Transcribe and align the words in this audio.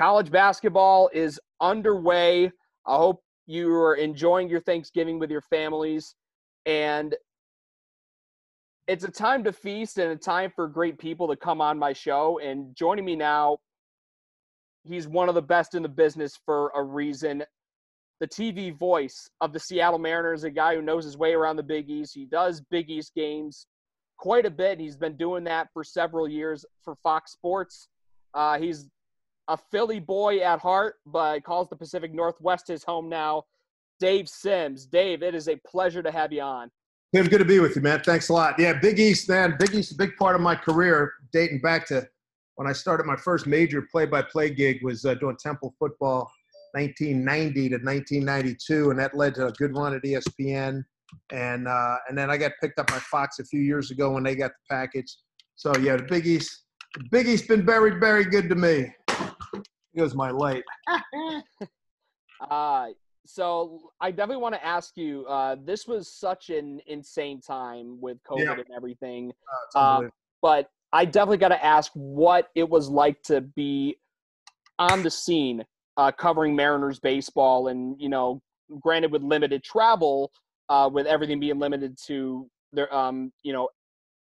college 0.00 0.30
basketball 0.30 1.10
is 1.12 1.38
underway. 1.60 2.50
I 2.86 2.96
hope 2.96 3.22
you 3.46 3.70
are 3.70 3.96
enjoying 3.96 4.48
your 4.48 4.62
Thanksgiving 4.62 5.18
with 5.18 5.30
your 5.30 5.42
families. 5.42 6.14
And 6.64 7.14
it's 8.88 9.04
a 9.04 9.10
time 9.10 9.44
to 9.44 9.52
feast 9.52 9.98
and 9.98 10.10
a 10.10 10.16
time 10.16 10.52
for 10.56 10.68
great 10.68 10.98
people 10.98 11.28
to 11.28 11.36
come 11.36 11.60
on 11.60 11.78
my 11.78 11.92
show. 11.92 12.40
And 12.42 12.74
joining 12.74 13.04
me 13.04 13.14
now, 13.14 13.58
he's 14.88 15.06
one 15.06 15.28
of 15.28 15.34
the 15.34 15.42
best 15.42 15.74
in 15.74 15.82
the 15.82 15.88
business 15.90 16.38
for 16.46 16.72
a 16.74 16.82
reason. 16.82 17.44
The 18.20 18.26
TV 18.26 18.74
voice 18.74 19.28
of 19.42 19.52
the 19.52 19.60
Seattle 19.60 19.98
Mariners, 19.98 20.44
a 20.44 20.50
guy 20.50 20.76
who 20.76 20.80
knows 20.80 21.04
his 21.04 21.18
way 21.18 21.34
around 21.34 21.56
the 21.56 21.62
Big 21.62 21.90
East. 21.90 22.14
He 22.14 22.24
does 22.24 22.62
Big 22.70 22.88
East 22.88 23.12
games 23.14 23.66
quite 24.16 24.46
a 24.46 24.50
bit. 24.50 24.80
He's 24.80 24.96
been 24.96 25.18
doing 25.18 25.44
that 25.44 25.68
for 25.74 25.84
several 25.84 26.26
years 26.26 26.64
for 26.82 26.96
Fox 27.02 27.32
Sports. 27.32 27.88
Uh, 28.32 28.58
he's 28.58 28.88
a 29.50 29.56
Philly 29.56 29.98
boy 29.98 30.38
at 30.38 30.60
heart, 30.60 30.96
but 31.04 31.42
calls 31.42 31.68
the 31.68 31.76
Pacific 31.76 32.14
Northwest 32.14 32.68
his 32.68 32.84
home 32.84 33.08
now. 33.08 33.44
Dave 33.98 34.28
Sims. 34.28 34.86
Dave, 34.86 35.22
it 35.22 35.34
is 35.34 35.48
a 35.48 35.56
pleasure 35.66 36.02
to 36.02 36.10
have 36.10 36.32
you 36.32 36.40
on. 36.40 36.70
Tim, 37.14 37.26
good 37.26 37.38
to 37.38 37.44
be 37.44 37.58
with 37.58 37.74
you, 37.74 37.82
man. 37.82 38.00
Thanks 38.00 38.28
a 38.28 38.32
lot. 38.32 38.58
Yeah, 38.58 38.74
Big 38.74 39.00
East, 39.00 39.28
man. 39.28 39.56
Big 39.58 39.74
East, 39.74 39.92
a 39.92 39.96
big 39.96 40.16
part 40.16 40.36
of 40.36 40.40
my 40.40 40.54
career, 40.54 41.12
dating 41.32 41.60
back 41.60 41.86
to 41.88 42.08
when 42.54 42.68
I 42.68 42.72
started 42.72 43.04
my 43.04 43.16
first 43.16 43.46
major 43.46 43.82
play-by-play 43.90 44.50
gig 44.50 44.84
was 44.84 45.04
uh, 45.04 45.14
doing 45.14 45.36
Temple 45.42 45.74
football, 45.78 46.30
1990 46.72 47.70
to 47.70 47.76
1992, 47.76 48.90
and 48.90 48.98
that 48.98 49.16
led 49.16 49.34
to 49.34 49.48
a 49.48 49.52
good 49.52 49.76
run 49.76 49.94
at 49.94 50.02
ESPN. 50.02 50.84
And 51.32 51.66
uh, 51.66 51.96
and 52.08 52.16
then 52.16 52.30
I 52.30 52.36
got 52.36 52.52
picked 52.60 52.78
up 52.78 52.86
by 52.86 52.98
Fox 52.98 53.40
a 53.40 53.44
few 53.44 53.60
years 53.60 53.90
ago 53.90 54.12
when 54.12 54.22
they 54.22 54.36
got 54.36 54.52
the 54.52 54.74
package. 54.74 55.16
So 55.56 55.72
yeah, 55.80 55.96
the 55.96 56.04
Big 56.04 56.26
East, 56.26 56.66
the 56.94 57.04
Big 57.10 57.26
East 57.26 57.48
been 57.48 57.66
very, 57.66 57.98
very 57.98 58.24
good 58.24 58.48
to 58.48 58.54
me. 58.54 58.92
Here's 59.92 60.14
my 60.14 60.30
light. 60.30 60.62
uh, 62.50 62.86
so 63.26 63.92
I 64.00 64.10
definitely 64.10 64.42
want 64.42 64.54
to 64.54 64.64
ask 64.64 64.96
you. 64.96 65.26
Uh, 65.26 65.56
this 65.64 65.86
was 65.86 66.12
such 66.12 66.50
an 66.50 66.80
insane 66.86 67.40
time 67.40 68.00
with 68.00 68.18
COVID 68.28 68.44
yeah. 68.44 68.52
and 68.52 68.70
everything. 68.74 69.32
Uh, 69.74 70.02
but 70.42 70.70
I 70.92 71.04
definitely 71.04 71.38
got 71.38 71.48
to 71.48 71.64
ask 71.64 71.92
what 71.94 72.48
it 72.54 72.68
was 72.68 72.88
like 72.88 73.22
to 73.24 73.40
be 73.40 73.96
on 74.78 75.02
the 75.02 75.10
scene 75.10 75.64
uh, 75.96 76.10
covering 76.10 76.56
Mariners 76.56 76.98
baseball, 76.98 77.68
and 77.68 78.00
you 78.00 78.08
know, 78.08 78.40
granted 78.80 79.12
with 79.12 79.22
limited 79.22 79.62
travel, 79.62 80.32
uh, 80.68 80.88
with 80.90 81.06
everything 81.06 81.40
being 81.40 81.58
limited 81.58 81.98
to 82.06 82.48
their, 82.72 82.92
um, 82.94 83.32
you 83.42 83.52
know, 83.52 83.68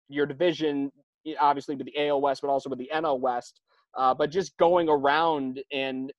your 0.10 0.26
division, 0.26 0.92
obviously 1.40 1.76
with 1.76 1.86
the 1.86 2.08
AL 2.08 2.22
West, 2.22 2.42
but 2.42 2.50
also 2.50 2.70
with 2.70 2.80
the 2.80 2.90
NL 2.94 3.20
West. 3.20 3.62
Uh, 3.98 4.14
but 4.14 4.30
just 4.30 4.56
going 4.58 4.88
around 4.88 5.60
and 5.74 6.14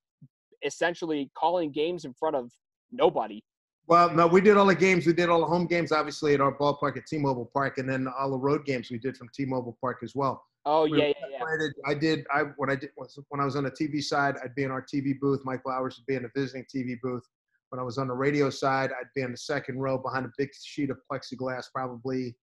essentially 0.65 1.31
calling 1.35 1.71
games 1.71 2.05
in 2.05 2.13
front 2.13 2.37
of 2.37 2.51
nobody. 2.91 3.43
Well, 3.87 4.13
no, 4.13 4.27
we 4.27 4.43
did 4.43 4.59
all 4.59 4.67
the 4.67 4.75
games. 4.75 5.07
We 5.07 5.15
did 5.15 5.31
all 5.31 5.41
the 5.41 5.47
home 5.47 5.67
games, 5.67 5.93
obviously, 5.93 6.35
at 6.35 6.43
our 6.43 6.53
ballpark 6.53 6.99
at 6.99 7.07
T-Mobile 7.07 7.51
Park, 7.55 7.79
and 7.79 7.89
then 7.89 8.07
all 8.19 8.31
the 8.31 8.37
road 8.37 8.67
games 8.67 8.91
we 8.91 8.99
did 8.99 9.17
from 9.17 9.31
T-Mobile 9.35 9.79
Park 9.81 10.01
as 10.03 10.15
well. 10.15 10.45
Oh 10.67 10.85
yeah, 10.85 11.07
yeah, 11.07 11.13
yeah. 11.31 11.45
I 11.87 11.95
did. 11.95 12.27
I 12.31 12.43
when 12.57 12.69
I 12.69 12.75
did 12.75 12.91
when 13.29 13.41
I 13.41 13.45
was 13.47 13.57
on 13.57 13.65
the 13.65 13.71
TV 13.71 14.03
side, 14.03 14.35
I'd 14.45 14.55
be 14.55 14.65
in 14.65 14.71
our 14.71 14.83
TV 14.83 15.19
booth. 15.19 15.41
Mike 15.45 15.63
Blowers 15.65 15.97
would 15.97 16.05
be 16.07 16.17
in 16.17 16.25
the 16.25 16.31
visiting 16.37 16.65
TV 16.65 16.97
booth. 17.03 17.23
When 17.71 17.81
I 17.81 17.83
was 17.83 17.97
on 17.97 18.07
the 18.07 18.15
radio 18.15 18.51
side, 18.51 18.91
I'd 18.91 19.07
be 19.15 19.23
in 19.23 19.31
the 19.31 19.39
second 19.39 19.79
row 19.79 19.97
behind 19.97 20.27
a 20.27 20.31
big 20.37 20.51
sheet 20.63 20.91
of 20.91 20.99
plexiglass, 21.11 21.67
probably 21.75 22.37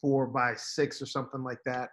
four 0.00 0.26
by 0.26 0.54
six 0.56 1.02
or 1.02 1.06
something 1.06 1.42
like 1.42 1.58
that. 1.66 1.90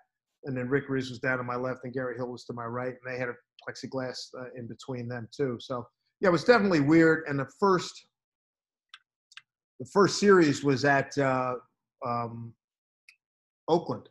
And 0.47 0.57
then 0.57 0.69
Rick 0.69 0.89
Rizzs 0.89 1.09
was 1.09 1.19
down 1.19 1.37
to 1.37 1.43
my 1.43 1.55
left, 1.55 1.81
and 1.83 1.93
Gary 1.93 2.15
Hill 2.15 2.29
was 2.29 2.45
to 2.45 2.53
my 2.53 2.65
right, 2.65 2.93
and 2.93 3.13
they 3.13 3.19
had 3.19 3.29
a 3.29 3.33
plexiglass 3.67 4.29
uh, 4.39 4.45
in 4.55 4.65
between 4.65 5.07
them 5.07 5.27
too. 5.35 5.57
So 5.59 5.85
yeah, 6.21 6.29
it 6.29 6.31
was 6.31 6.45
definitely 6.45 6.79
weird. 6.79 7.25
And 7.27 7.37
the 7.37 7.47
first, 7.59 8.07
the 9.79 9.85
first 9.85 10.19
series 10.19 10.63
was 10.63 10.85
at 10.85 11.15
uh, 11.17 11.55
um, 12.05 12.53
Oakland, 13.67 14.07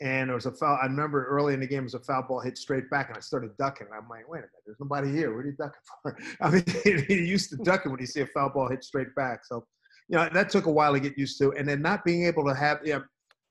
and 0.00 0.28
there 0.28 0.36
was 0.36 0.46
a 0.46 0.52
foul. 0.52 0.78
I 0.80 0.86
remember 0.86 1.26
early 1.26 1.52
in 1.52 1.60
the 1.60 1.66
game, 1.66 1.80
it 1.80 1.84
was 1.84 1.94
a 1.94 2.00
foul 2.00 2.24
ball 2.28 2.40
hit 2.40 2.56
straight 2.56 2.88
back, 2.88 3.08
and 3.08 3.16
I 3.16 3.20
started 3.20 3.50
ducking. 3.58 3.88
I'm 3.92 4.08
like, 4.08 4.28
wait 4.28 4.38
a 4.38 4.42
minute, 4.42 4.50
there's 4.64 4.78
nobody 4.80 5.10
here. 5.10 5.34
What 5.34 5.44
are 5.44 5.48
you 5.48 5.56
ducking 5.58 5.80
for? 6.02 6.18
I 6.40 6.50
mean, 6.50 6.64
he 7.08 7.26
used 7.26 7.50
to 7.50 7.56
ducking 7.56 7.90
when 7.90 8.00
you 8.00 8.06
see 8.06 8.20
a 8.20 8.26
foul 8.28 8.50
ball 8.50 8.68
hit 8.68 8.84
straight 8.84 9.14
back. 9.16 9.44
So, 9.44 9.66
you 10.08 10.16
know, 10.16 10.28
that 10.32 10.48
took 10.48 10.66
a 10.66 10.70
while 10.70 10.92
to 10.92 11.00
get 11.00 11.18
used 11.18 11.38
to, 11.40 11.52
and 11.54 11.68
then 11.68 11.82
not 11.82 12.04
being 12.04 12.24
able 12.24 12.44
to 12.44 12.54
have, 12.54 12.78
you 12.84 12.94
know, 12.94 13.04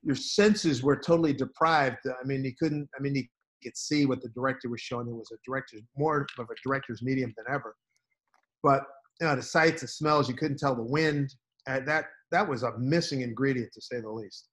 your 0.06 0.16
senses 0.16 0.84
were 0.84 0.96
totally 0.96 1.34
deprived. 1.34 1.98
I 2.06 2.26
mean, 2.26 2.46
you 2.46 2.54
couldn't. 2.58 2.88
I 2.98 3.02
mean, 3.02 3.16
you 3.16 3.24
could 3.64 3.76
see 3.76 4.06
what 4.06 4.22
the 4.22 4.30
director 4.30 4.70
was 4.70 4.80
showing. 4.80 5.08
It 5.08 5.14
was 5.14 5.32
a 5.34 5.38
director's 5.46 5.82
more 5.98 6.28
of 6.38 6.48
a 6.50 6.54
director's 6.64 7.02
medium 7.02 7.34
than 7.36 7.46
ever. 7.54 7.76
But 8.62 8.84
you 9.20 9.28
know, 9.28 9.36
the 9.36 9.42
sights, 9.42 9.82
the 9.82 9.88
smells, 9.88 10.30
you 10.30 10.36
couldn't 10.36 10.58
tell 10.58 10.76
the 10.76 10.84
wind. 10.84 11.34
And 11.68 11.88
that 11.88 12.06
that 12.32 12.48
was 12.48 12.62
a 12.64 12.78
missing 12.78 13.22
ingredient 13.22 13.74
to 13.74 13.82
say 13.82 14.00
the 14.00 14.10
least. 14.10 14.48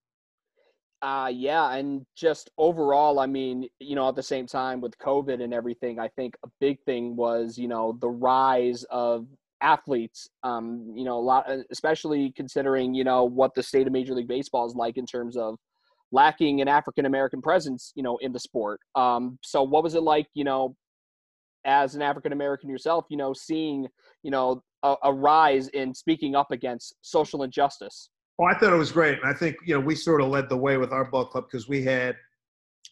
Uh, 1.03 1.31
yeah, 1.35 1.73
and 1.75 2.07
just 2.17 2.49
overall, 2.59 3.19
I 3.19 3.27
mean, 3.27 3.69
you 3.81 3.97
know, 3.97 4.09
at 4.09 4.15
the 4.15 4.23
same 4.23 4.47
time 4.47 4.81
with 4.81 4.97
COVID 4.99 5.43
and 5.43 5.53
everything, 5.53 5.99
I 5.99 6.07
think 6.07 6.37
a 6.45 6.49
big 6.61 6.81
thing 6.85 7.17
was, 7.17 7.59
you 7.59 7.67
know, 7.67 7.99
the 8.01 8.09
rise 8.09 8.85
of 8.85 9.27
athletes. 9.63 10.29
Um, 10.43 10.93
you 10.95 11.05
know, 11.05 11.19
a 11.19 11.21
lot, 11.21 11.47
especially 11.71 12.33
considering, 12.37 12.95
you 12.95 13.05
know, 13.05 13.25
what 13.25 13.55
the 13.55 13.63
state 13.63 13.87
of 13.87 13.93
Major 13.93 14.15
League 14.15 14.29
Baseball 14.29 14.67
is 14.67 14.75
like 14.75 14.97
in 14.97 15.07
terms 15.07 15.37
of 15.37 15.57
lacking 16.13 16.61
an 16.61 16.69
African 16.69 17.07
American 17.07 17.41
presence, 17.41 17.93
you 17.95 18.03
know, 18.03 18.19
in 18.19 18.33
the 18.33 18.41
sport. 18.41 18.81
Um, 18.95 19.39
so 19.43 19.63
what 19.63 19.83
was 19.83 19.95
it 19.95 20.03
like, 20.03 20.27
you 20.35 20.45
know, 20.45 20.77
as 21.65 21.95
an 21.95 22.03
African 22.03 22.33
American 22.33 22.69
yourself, 22.69 23.07
you 23.09 23.17
know, 23.17 23.33
seeing, 23.33 23.89
you 24.23 24.31
know, 24.31 24.63
a, 24.83 24.97
a, 25.05 25.13
rise 25.13 25.69
in 25.69 25.95
speaking 25.95 26.35
up 26.35 26.51
against 26.51 26.95
social 27.03 27.43
injustice? 27.43 28.11
Oh, 28.39 28.45
I 28.45 28.55
thought 28.55 28.73
it 28.73 28.77
was 28.77 28.93
great. 28.93 29.19
And 29.19 29.29
I 29.29 29.33
think, 29.33 29.57
you 29.65 29.75
know, 29.75 29.81
we 29.81 29.95
sort 29.95 30.21
of 30.21 30.29
led 30.29 30.49
the 30.49 30.57
way 30.57 30.77
with 30.77 30.93
our 30.93 31.05
ball 31.05 31.27
club 31.27 31.45
because 31.51 31.69
we 31.69 31.83
had, 31.83 32.17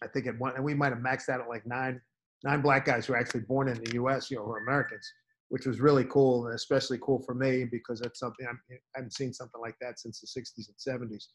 I 0.03 0.07
think 0.07 0.27
at 0.27 0.39
one, 0.39 0.55
and 0.55 0.65
we 0.65 0.75
might 0.75 0.93
have 0.93 0.99
maxed 0.99 1.29
out 1.29 1.41
at 1.41 1.49
like 1.49 1.67
nine, 1.67 2.01
nine 2.45 2.63
black 2.63 2.85
guys 2.85 3.07
who 3.07 3.13
were 3.13 3.19
actually 3.19 3.41
born 3.41 3.69
in 3.69 3.83
the 3.83 3.95
U.S., 3.95 4.31
you 4.31 4.37
know, 4.37 4.45
who 4.45 4.53
are 4.53 4.59
Americans, 4.59 5.13
which 5.51 5.67
was 5.67 5.81
really 5.81 6.05
cool 6.05 6.47
and 6.47 6.55
especially 6.55 6.99
cool 7.03 7.23
for 7.27 7.35
me 7.35 7.65
because 7.65 8.01
that's 8.01 8.19
something 8.19 8.47
I'm, 8.49 8.59
I 8.71 8.77
haven't 8.95 9.15
seen 9.15 9.33
something 9.33 9.61
like 9.61 9.77
that 9.81 10.01
since 10.01 10.21
the 10.21 10.41
60s 10.41 10.69
and 10.69 11.11
70s. 11.11 11.27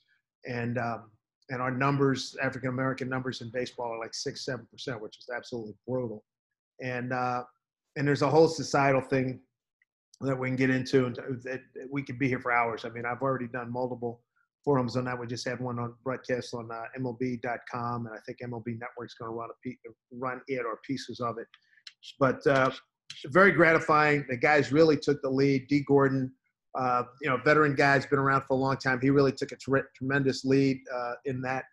And, 0.47 0.77
um, 0.77 1.11
and 1.49 1.61
our 1.61 1.71
numbers, 1.71 2.35
African 2.41 2.69
American 2.69 3.09
numbers 3.09 3.41
in 3.41 3.51
baseball, 3.51 3.93
are 3.93 3.99
like 3.99 4.13
six, 4.13 4.45
seven 4.45 4.67
percent, 4.71 5.01
which 5.01 5.17
is 5.17 5.29
absolutely 5.35 5.75
brutal. 5.87 6.23
And 6.81 7.13
uh, 7.13 7.43
and 7.95 8.07
there's 8.07 8.23
a 8.23 8.29
whole 8.29 8.47
societal 8.47 9.01
thing 9.01 9.39
that 10.21 10.37
we 10.37 10.47
can 10.47 10.55
get 10.55 10.69
into, 10.69 11.05
and 11.05 11.15
that 11.43 11.61
we 11.91 12.01
could 12.01 12.17
be 12.17 12.27
here 12.27 12.39
for 12.39 12.51
hours. 12.51 12.85
I 12.85 12.89
mean, 12.89 13.05
I've 13.05 13.21
already 13.21 13.47
done 13.47 13.71
multiple 13.71 14.21
forums 14.63 14.97
on 14.97 15.05
that. 15.05 15.19
We 15.19 15.27
just 15.27 15.47
had 15.47 15.59
one 15.59 15.77
on 15.77 15.93
broadcast 16.03 16.53
on 16.53 16.69
uh, 16.71 16.83
MLB.com, 16.99 18.07
and 18.07 18.15
I 18.15 18.19
think 18.25 18.39
MLB 18.43 18.79
Network's 18.79 19.13
going 19.13 19.31
to 19.31 19.35
run 19.35 19.49
a 19.49 19.77
run 20.11 20.41
it 20.47 20.65
or 20.65 20.79
pieces 20.85 21.19
of 21.19 21.37
it. 21.37 21.47
But 22.19 22.45
uh, 22.47 22.71
very 23.25 23.51
gratifying. 23.51 24.25
The 24.29 24.37
guys 24.37 24.71
really 24.71 24.97
took 24.97 25.21
the 25.21 25.29
lead. 25.29 25.67
Dee. 25.67 25.83
Gordon 25.87 26.31
uh, 26.75 27.03
you 27.21 27.29
know, 27.29 27.37
veteran 27.37 27.75
guy's 27.75 28.05
been 28.05 28.19
around 28.19 28.41
for 28.41 28.53
a 28.53 28.57
long 28.57 28.77
time. 28.77 28.99
He 29.01 29.09
really 29.09 29.31
took 29.31 29.51
a 29.51 29.55
tre- 29.55 29.83
tremendous 29.95 30.43
lead 30.43 30.81
uh, 30.93 31.13
in 31.25 31.41
that, 31.41 31.63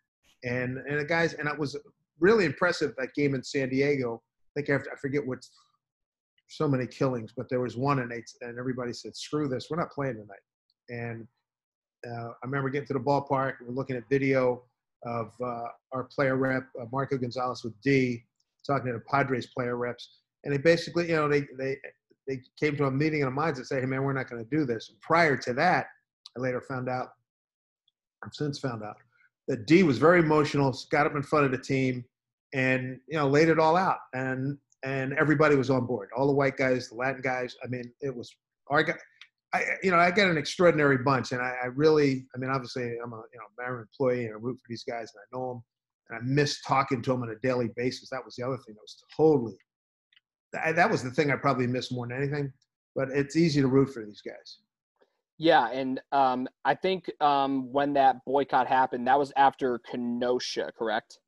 and 0.45 0.79
and 0.79 1.01
the 1.01 1.05
guys, 1.05 1.35
and 1.35 1.49
it 1.49 1.59
was 1.59 1.77
really 2.21 2.45
impressive 2.45 2.95
that 2.99 3.15
game 3.15 3.35
in 3.35 3.43
San 3.43 3.69
Diego. 3.69 4.23
I 4.57 4.61
think 4.61 4.71
I, 4.71 4.93
I 4.93 4.97
forget 5.01 5.27
what 5.27 5.45
so 6.49 6.69
many 6.69 6.87
killings, 6.87 7.33
but 7.37 7.49
there 7.49 7.61
was 7.61 7.77
one 7.77 7.99
and 8.01 8.13
eight, 8.13 8.31
and 8.43 8.59
everybody 8.59 8.93
said, 8.93 9.17
"Screw 9.17 9.49
this, 9.49 9.69
we're 9.71 9.79
not 9.79 9.91
playing 9.91 10.15
tonight." 10.15 10.37
And 10.89 11.27
uh, 12.07 12.29
I 12.29 12.45
remember 12.47 12.71
getting 12.71 12.89
to 12.89 12.95
the 12.95 13.01
ballpark. 13.01 13.55
We're 13.61 13.75
looking 13.75 13.97
at 13.97 14.05
video 14.09 14.63
of 15.05 15.33
uh, 15.45 15.65
our 15.93 16.05
player 16.05 16.37
rep 16.37 16.69
uh, 16.81 16.85
Marco 16.93 17.19
Gonzalez 17.19 17.65
with 17.65 17.75
Dee 17.81 18.25
talking 18.65 18.87
to 18.87 18.93
the 18.93 19.05
Padres 19.11 19.49
player 19.49 19.77
reps, 19.77 20.21
and 20.45 20.53
they 20.53 20.59
basically, 20.59 21.09
you 21.09 21.17
know, 21.17 21.29
they 21.29 21.47
they 21.59 21.77
they 22.27 22.41
came 22.59 22.77
to 22.77 22.85
a 22.87 22.91
meeting 22.91 23.21
in 23.21 23.27
the 23.27 23.33
minds 23.33 23.59
and 23.59 23.67
said, 23.67 23.81
hey, 23.81 23.87
man, 23.87 24.03
we're 24.03 24.13
not 24.13 24.31
going 24.31 24.43
to 24.43 24.51
do 24.51 24.65
this. 24.65 24.93
Prior 25.01 25.37
to 25.37 25.53
that, 25.55 25.87
I 26.37 26.41
later 26.41 26.61
found 26.61 26.89
out, 26.89 27.09
I've 28.25 28.33
since 28.33 28.59
found 28.59 28.83
out, 28.83 28.97
that 29.49 29.67
Dee 29.67 29.83
was 29.83 29.99
very 29.99 30.21
emotional, 30.21 30.77
got 30.91 31.07
up 31.07 31.17
in 31.17 31.23
front 31.23 31.45
of 31.45 31.51
the 31.51 31.59
team, 31.59 32.05
and 32.55 32.99
you 33.09 33.19
know 33.19 33.29
laid 33.29 33.49
it 33.49 33.59
all 33.59 33.77
out, 33.77 33.99
and 34.13 34.59
and 34.85 35.15
everybody 35.15 35.57
was 35.57 35.71
on 35.71 35.87
board. 35.87 36.11
All 36.17 36.27
the 36.27 36.33
white 36.33 36.57
guys, 36.57 36.89
the 36.89 36.97
Latin 36.97 37.23
guys. 37.23 37.57
I 37.65 37.69
mean, 37.69 37.93
it 38.01 38.15
was 38.15 38.35
our 38.69 38.83
guy. 38.83 38.95
I, 39.55 39.65
you 39.83 39.91
know, 39.91 39.99
I 39.99 40.11
got 40.11 40.31
an 40.31 40.39
extraordinary 40.39 40.99
bunch, 40.99 41.33
and 41.33 41.43
I, 41.43 41.55
I 41.63 41.67
really, 41.67 42.27
I 42.35 42.39
mean, 42.39 42.51
obviously, 42.51 42.97
I'm 43.03 43.13
a 43.13 43.23
you 43.33 43.39
know 43.39 43.47
Marin 43.59 43.83
employee, 43.83 44.27
and 44.27 44.35
I 44.35 44.39
root 44.39 44.59
for 44.59 44.67
these 44.69 44.85
guys, 44.85 45.13
and 45.15 45.21
I 45.21 45.37
know 45.37 45.49
them, 45.49 45.63
and 46.09 46.19
I 46.19 46.23
miss 46.25 46.63
talking 46.63 47.03
to 47.03 47.11
them 47.11 47.23
on 47.23 47.31
a 47.31 47.37
daily 47.47 47.71
basis. 47.77 48.09
That 48.11 48.25
was 48.25 48.37
the 48.37 48.47
other 48.47 48.59
thing 48.59 48.75
that 48.75 48.81
was 48.81 49.03
totally 49.17 49.57
that 50.53 50.91
was 50.91 51.03
the 51.03 51.11
thing 51.11 51.31
I 51.31 51.37
probably 51.37 51.67
missed 51.67 51.93
more 51.93 52.07
than 52.07 52.17
anything. 52.17 52.53
But 52.95 53.09
it's 53.11 53.37
easy 53.37 53.61
to 53.63 53.69
root 53.69 53.93
for 53.93 54.05
these 54.05 54.21
guys. 54.21 54.59
Yeah, 55.39 55.69
and 55.71 56.01
um, 56.13 56.47
I 56.65 56.75
think 56.75 57.11
um, 57.21 57.73
when 57.73 57.95
that 57.95 58.25
boycott 58.27 58.67
happened, 58.67 59.07
that 59.09 59.19
was 59.19 59.33
after 59.37 59.79
Kenosha, 59.91 60.71
correct? 60.79 61.19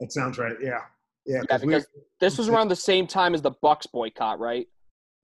That 0.00 0.12
sounds 0.12 0.38
right. 0.38 0.56
Yeah. 0.60 0.80
Yeah, 1.24 1.42
Yeah, 1.48 1.58
we- 1.58 1.66
because 1.66 1.86
this 2.20 2.36
was 2.36 2.48
around 2.50 2.68
the 2.68 2.76
same 2.76 3.06
time 3.06 3.32
as 3.34 3.42
the 3.42 3.52
Bucks 3.62 3.86
boycott, 3.86 4.38
right? 4.40 4.66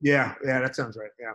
yeah, 0.01 0.35
yeah, 0.45 0.61
that 0.61 0.75
sounds 0.75 0.97
right. 0.97 1.11
Yeah. 1.21 1.33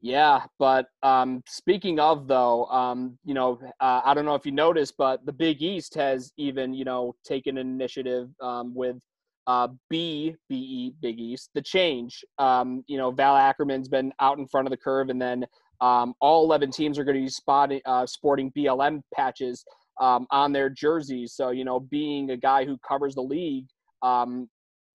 Yeah, 0.00 0.44
but 0.58 0.86
um, 1.02 1.42
speaking 1.46 1.98
of 1.98 2.28
though, 2.28 2.66
um, 2.66 3.18
you 3.24 3.32
know, 3.34 3.58
uh, 3.80 4.00
I 4.04 4.12
don't 4.14 4.24
know 4.26 4.34
if 4.34 4.44
you 4.46 4.52
noticed, 4.52 4.96
but 4.98 5.24
the 5.26 5.32
Big 5.32 5.62
East 5.62 5.94
has 5.94 6.32
even 6.36 6.74
you 6.74 6.84
know 6.84 7.14
taken 7.24 7.56
an 7.58 7.66
initiative 7.66 8.28
um, 8.40 8.74
with 8.74 8.96
uh, 9.46 9.68
B 9.90 10.34
B 10.48 10.56
E 10.56 10.94
Big 11.00 11.18
East, 11.18 11.50
the 11.54 11.62
change. 11.62 12.24
Um, 12.38 12.84
you 12.86 12.96
know, 12.96 13.10
Val 13.10 13.36
Ackerman's 13.36 13.88
been 13.88 14.12
out 14.20 14.38
in 14.38 14.46
front 14.46 14.66
of 14.66 14.70
the 14.70 14.76
curve, 14.76 15.08
and 15.08 15.20
then 15.20 15.44
um, 15.80 16.14
all 16.20 16.44
11 16.44 16.70
teams 16.70 16.98
are 16.98 17.04
going 17.04 17.16
to 17.16 17.22
be 17.22 17.28
spotting, 17.28 17.80
uh, 17.86 18.06
sporting 18.06 18.52
BLM 18.56 19.00
patches 19.14 19.64
um, 20.00 20.26
on 20.30 20.52
their 20.52 20.70
jerseys. 20.70 21.34
So 21.34 21.50
you 21.50 21.64
know, 21.64 21.80
being 21.80 22.30
a 22.30 22.36
guy 22.36 22.64
who 22.64 22.78
covers 22.86 23.14
the 23.14 23.22
league. 23.22 23.66
Um, 24.02 24.48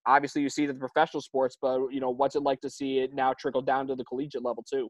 Obviously, 0.10 0.42
you 0.42 0.50
see 0.50 0.66
the 0.66 0.74
professional 0.74 1.22
sports, 1.22 1.58
but 1.62 1.80
you 1.92 2.00
know 2.00 2.10
what's 2.10 2.36
it 2.36 2.42
like 2.42 2.62
to 2.62 2.70
see 2.70 3.00
it 3.00 3.14
now 3.14 3.34
trickle 3.38 3.62
down 3.62 3.86
to 3.88 3.96
the 3.96 4.04
collegiate 4.06 4.44
level 4.44 4.64
too? 4.68 4.90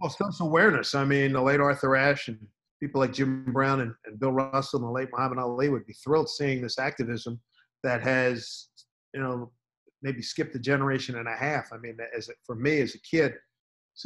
Well, 0.00 0.10
social 0.10 0.46
awareness. 0.46 0.94
I 0.94 1.04
mean, 1.04 1.32
the 1.32 1.40
late 1.40 1.58
Arthur 1.58 1.96
Ashe 1.96 2.28
and 2.28 2.38
people 2.80 3.00
like 3.00 3.12
Jim 3.12 3.44
Brown 3.52 3.80
and, 3.80 3.94
and 4.04 4.20
Bill 4.20 4.32
Russell 4.32 4.80
and 4.80 4.86
the 4.86 4.92
late 4.92 5.08
Muhammad 5.10 5.38
Ali 5.38 5.70
would 5.70 5.86
be 5.86 5.94
thrilled 5.94 6.28
seeing 6.28 6.60
this 6.60 6.78
activism 6.78 7.40
that 7.82 8.02
has, 8.02 8.68
you 9.14 9.20
know, 9.20 9.50
maybe 10.02 10.22
skipped 10.22 10.54
a 10.54 10.58
generation 10.58 11.16
and 11.16 11.28
a 11.28 11.36
half. 11.36 11.72
I 11.72 11.78
mean, 11.78 11.96
as 12.16 12.28
a, 12.28 12.32
for 12.44 12.54
me 12.54 12.80
as 12.80 12.94
a 12.94 13.00
kid, 13.00 13.34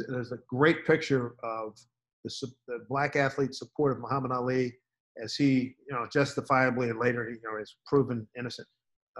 there's 0.07 0.31
a 0.31 0.39
great 0.47 0.85
picture 0.85 1.35
of 1.43 1.77
the, 2.23 2.51
the 2.67 2.85
black 2.89 3.15
athlete 3.15 3.53
support 3.53 3.91
of 3.91 3.99
Muhammad 3.99 4.31
Ali 4.31 4.73
as 5.21 5.35
he, 5.35 5.75
you 5.87 5.93
know, 5.93 6.07
justifiably 6.11 6.89
and 6.89 6.99
later, 6.99 7.29
you 7.29 7.39
know, 7.43 7.61
is 7.61 7.75
proven 7.85 8.27
innocent 8.37 8.67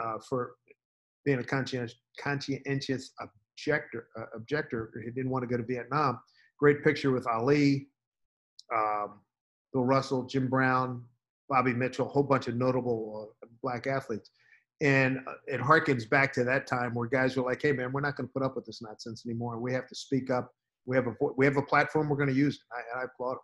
uh, 0.01 0.18
for 0.27 0.56
being 1.25 1.39
a 1.39 1.44
conscientious, 1.44 1.95
conscientious 2.19 3.13
objector. 3.19 4.07
Uh, 4.18 4.25
objector, 4.35 4.91
he 5.03 5.12
didn't 5.12 5.30
want 5.30 5.44
to 5.44 5.47
go 5.47 5.57
to 5.57 5.63
Vietnam. 5.63 6.19
Great 6.59 6.83
picture 6.83 7.12
with 7.12 7.27
Ali, 7.27 7.88
um, 8.74 9.19
Bill 9.71 9.83
Russell, 9.83 10.24
Jim 10.24 10.47
Brown, 10.47 11.03
Bobby 11.50 11.74
Mitchell, 11.74 12.07
a 12.07 12.09
whole 12.09 12.24
bunch 12.24 12.47
of 12.47 12.56
notable 12.56 13.33
uh, 13.44 13.47
black 13.62 13.85
athletes. 13.85 14.31
And 14.83 15.19
uh, 15.27 15.35
it 15.47 15.62
harkens 15.62 16.07
back 16.07 16.33
to 16.33 16.44
that 16.44 16.68
time 16.68 16.94
where 16.94 17.07
guys 17.07 17.38
were 17.38 17.44
like, 17.44 17.62
"Hey, 17.62 17.71
man, 17.71 17.94
we're 17.94 18.01
not 18.01 18.18
going 18.18 18.27
to 18.27 18.33
put 18.33 18.44
up 18.44 18.56
with 18.56 18.65
this 18.65 18.81
nonsense 18.81 19.25
anymore. 19.25 19.57
We 19.59 19.74
have 19.74 19.88
to 19.88 19.95
speak 19.95 20.30
up. 20.30 20.51
We 20.85 20.97
have 20.97 21.07
a 21.07 21.13
we 21.38 21.45
have 21.45 21.56
a 21.56 21.62
platform. 21.62 22.09
We're 22.09 22.18
going 22.18 22.30
to 22.30 22.35
use 22.35 22.56
it." 22.56 22.97
I, 22.97 23.01
I 23.01 23.03
applaud 23.06 23.35
them. 23.35 23.39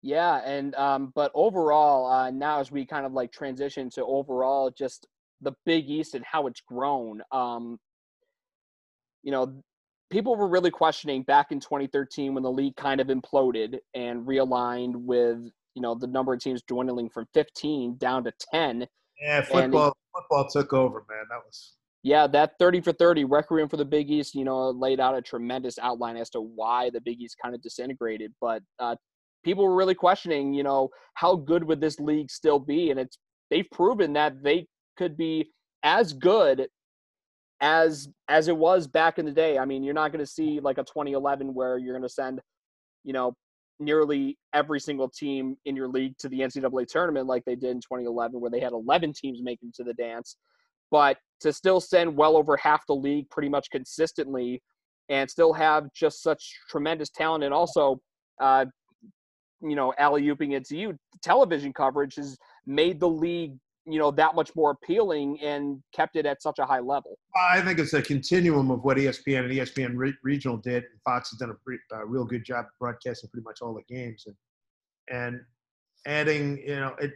Yeah, 0.00 0.40
and 0.44 0.74
um, 0.76 1.12
but 1.14 1.30
overall, 1.34 2.10
uh, 2.10 2.30
now 2.30 2.58
as 2.58 2.72
we 2.72 2.86
kind 2.86 3.04
of 3.04 3.12
like 3.12 3.32
transition 3.32 3.90
to 3.90 4.04
overall 4.04 4.70
just 4.70 5.06
the 5.42 5.52
Big 5.66 5.90
East 5.90 6.14
and 6.14 6.24
how 6.24 6.46
it's 6.46 6.62
grown, 6.62 7.20
um, 7.30 7.78
you 9.22 9.30
know, 9.30 9.62
people 10.10 10.36
were 10.36 10.48
really 10.48 10.70
questioning 10.70 11.22
back 11.22 11.52
in 11.52 11.60
2013 11.60 12.32
when 12.32 12.42
the 12.42 12.50
league 12.50 12.76
kind 12.76 13.00
of 13.00 13.08
imploded 13.08 13.78
and 13.94 14.26
realigned 14.26 14.96
with 14.96 15.50
you 15.74 15.82
know 15.82 15.94
the 15.94 16.06
number 16.06 16.32
of 16.32 16.40
teams 16.40 16.62
dwindling 16.66 17.10
from 17.10 17.26
15 17.34 17.98
down 17.98 18.24
to 18.24 18.32
10. 18.52 18.86
Yeah, 19.20 19.42
football 19.42 19.96
football 20.14 20.48
took 20.48 20.72
over, 20.72 21.04
man. 21.08 21.24
That 21.30 21.40
was 21.44 21.74
Yeah, 22.02 22.26
that 22.28 22.52
30 22.58 22.80
for 22.82 22.92
30 22.92 23.24
requiem 23.24 23.68
for 23.68 23.76
the 23.76 23.84
Big 23.84 24.10
East, 24.10 24.34
you 24.34 24.44
know, 24.44 24.70
laid 24.70 25.00
out 25.00 25.16
a 25.16 25.22
tremendous 25.22 25.78
outline 25.78 26.16
as 26.16 26.30
to 26.30 26.40
why 26.40 26.90
the 26.90 27.00
Big 27.00 27.20
East 27.20 27.36
kind 27.42 27.54
of 27.54 27.62
disintegrated. 27.62 28.32
But 28.40 28.62
uh, 28.78 28.96
people 29.44 29.64
were 29.64 29.76
really 29.76 29.94
questioning, 29.94 30.54
you 30.54 30.62
know, 30.62 30.90
how 31.14 31.36
good 31.36 31.64
would 31.64 31.80
this 31.80 32.00
league 32.00 32.30
still 32.30 32.58
be? 32.58 32.90
And 32.90 32.98
it's 32.98 33.18
they've 33.50 33.70
proven 33.70 34.12
that 34.14 34.42
they 34.42 34.66
could 34.96 35.16
be 35.16 35.50
as 35.82 36.12
good 36.12 36.68
as 37.60 38.08
as 38.28 38.48
it 38.48 38.56
was 38.56 38.86
back 38.86 39.18
in 39.18 39.26
the 39.26 39.32
day. 39.32 39.58
I 39.58 39.64
mean, 39.64 39.82
you're 39.82 39.94
not 39.94 40.12
going 40.12 40.24
to 40.24 40.30
see 40.30 40.60
like 40.60 40.78
a 40.78 40.84
2011 40.84 41.54
where 41.54 41.78
you're 41.78 41.94
going 41.94 42.02
to 42.02 42.08
send, 42.08 42.40
you 43.04 43.12
know, 43.12 43.34
nearly 43.80 44.38
every 44.52 44.80
single 44.80 45.08
team 45.08 45.56
in 45.64 45.76
your 45.76 45.88
league 45.88 46.16
to 46.18 46.28
the 46.28 46.40
NCAA 46.40 46.86
tournament 46.86 47.26
like 47.26 47.44
they 47.44 47.56
did 47.56 47.70
in 47.70 47.80
2011, 47.80 48.40
where 48.40 48.50
they 48.50 48.60
had 48.60 48.72
11 48.72 49.12
teams 49.12 49.40
making 49.42 49.72
to 49.74 49.84
the 49.84 49.94
dance. 49.94 50.36
But 50.90 51.18
to 51.40 51.52
still 51.52 51.80
send 51.80 52.16
well 52.16 52.36
over 52.36 52.56
half 52.56 52.86
the 52.86 52.94
league 52.94 53.28
pretty 53.30 53.48
much 53.48 53.68
consistently 53.70 54.62
and 55.08 55.28
still 55.28 55.52
have 55.52 55.92
just 55.94 56.22
such 56.22 56.58
tremendous 56.70 57.10
talent 57.10 57.44
and 57.44 57.52
also, 57.52 58.00
uh, 58.40 58.64
you 59.60 59.74
know, 59.74 59.92
alley 59.98 60.22
ooping 60.22 60.52
it 60.54 60.64
to 60.66 60.76
you, 60.76 60.96
television 61.22 61.72
coverage 61.72 62.16
has 62.16 62.36
made 62.66 63.00
the 63.00 63.08
league 63.08 63.54
you 63.86 63.98
know 63.98 64.10
that 64.10 64.34
much 64.34 64.54
more 64.56 64.70
appealing 64.70 65.38
and 65.40 65.82
kept 65.94 66.16
it 66.16 66.26
at 66.26 66.42
such 66.42 66.58
a 66.58 66.64
high 66.64 66.80
level. 66.80 67.18
I 67.36 67.60
think 67.60 67.78
it's 67.78 67.92
a 67.92 68.02
continuum 68.02 68.70
of 68.70 68.82
what 68.84 68.96
ESPN 68.96 69.44
and 69.44 69.52
ESPN 69.52 69.92
re- 69.94 70.14
Regional 70.22 70.56
did. 70.56 70.84
Fox 71.04 71.30
has 71.30 71.38
done 71.38 71.50
a 71.50 71.54
pre- 71.54 71.78
uh, 71.92 72.04
real 72.06 72.24
good 72.24 72.44
job 72.44 72.66
broadcasting 72.80 73.30
pretty 73.30 73.44
much 73.44 73.60
all 73.60 73.74
the 73.74 73.94
games 73.94 74.24
and 74.26 74.36
and 75.10 75.40
adding, 76.06 76.58
you 76.66 76.76
know, 76.76 76.94
it 77.00 77.12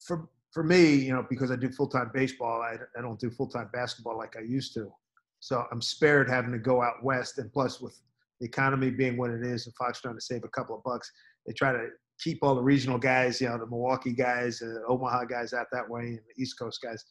for 0.00 0.28
for 0.52 0.62
me, 0.62 0.94
you 0.94 1.12
know, 1.12 1.26
because 1.28 1.50
I 1.50 1.56
do 1.56 1.68
full 1.70 1.88
time 1.88 2.10
baseball, 2.14 2.62
I, 2.62 2.76
I 2.96 3.02
don't 3.02 3.18
do 3.18 3.30
full 3.30 3.48
time 3.48 3.68
basketball 3.72 4.16
like 4.16 4.36
I 4.36 4.40
used 4.40 4.74
to. 4.74 4.92
So 5.40 5.64
I'm 5.70 5.82
spared 5.82 6.30
having 6.30 6.52
to 6.52 6.58
go 6.58 6.82
out 6.82 7.04
west, 7.04 7.38
and 7.38 7.52
plus 7.52 7.80
with 7.80 8.00
the 8.40 8.46
economy 8.46 8.90
being 8.90 9.16
what 9.16 9.30
it 9.30 9.42
is, 9.44 9.66
and 9.66 9.74
Fox 9.76 10.00
trying 10.00 10.14
to 10.14 10.20
save 10.20 10.44
a 10.44 10.48
couple 10.48 10.76
of 10.76 10.82
bucks, 10.82 11.10
they 11.46 11.52
try 11.52 11.72
to 11.72 11.88
keep 12.22 12.38
all 12.42 12.54
the 12.54 12.62
regional 12.62 12.98
guys, 12.98 13.40
you 13.40 13.48
know, 13.48 13.58
the 13.58 13.66
Milwaukee 13.66 14.12
guys, 14.12 14.58
the 14.58 14.82
Omaha 14.88 15.24
guys 15.24 15.52
out 15.52 15.66
that 15.72 15.88
way, 15.88 16.02
and 16.02 16.18
the 16.18 16.42
East 16.42 16.58
Coast 16.58 16.80
guys, 16.82 17.04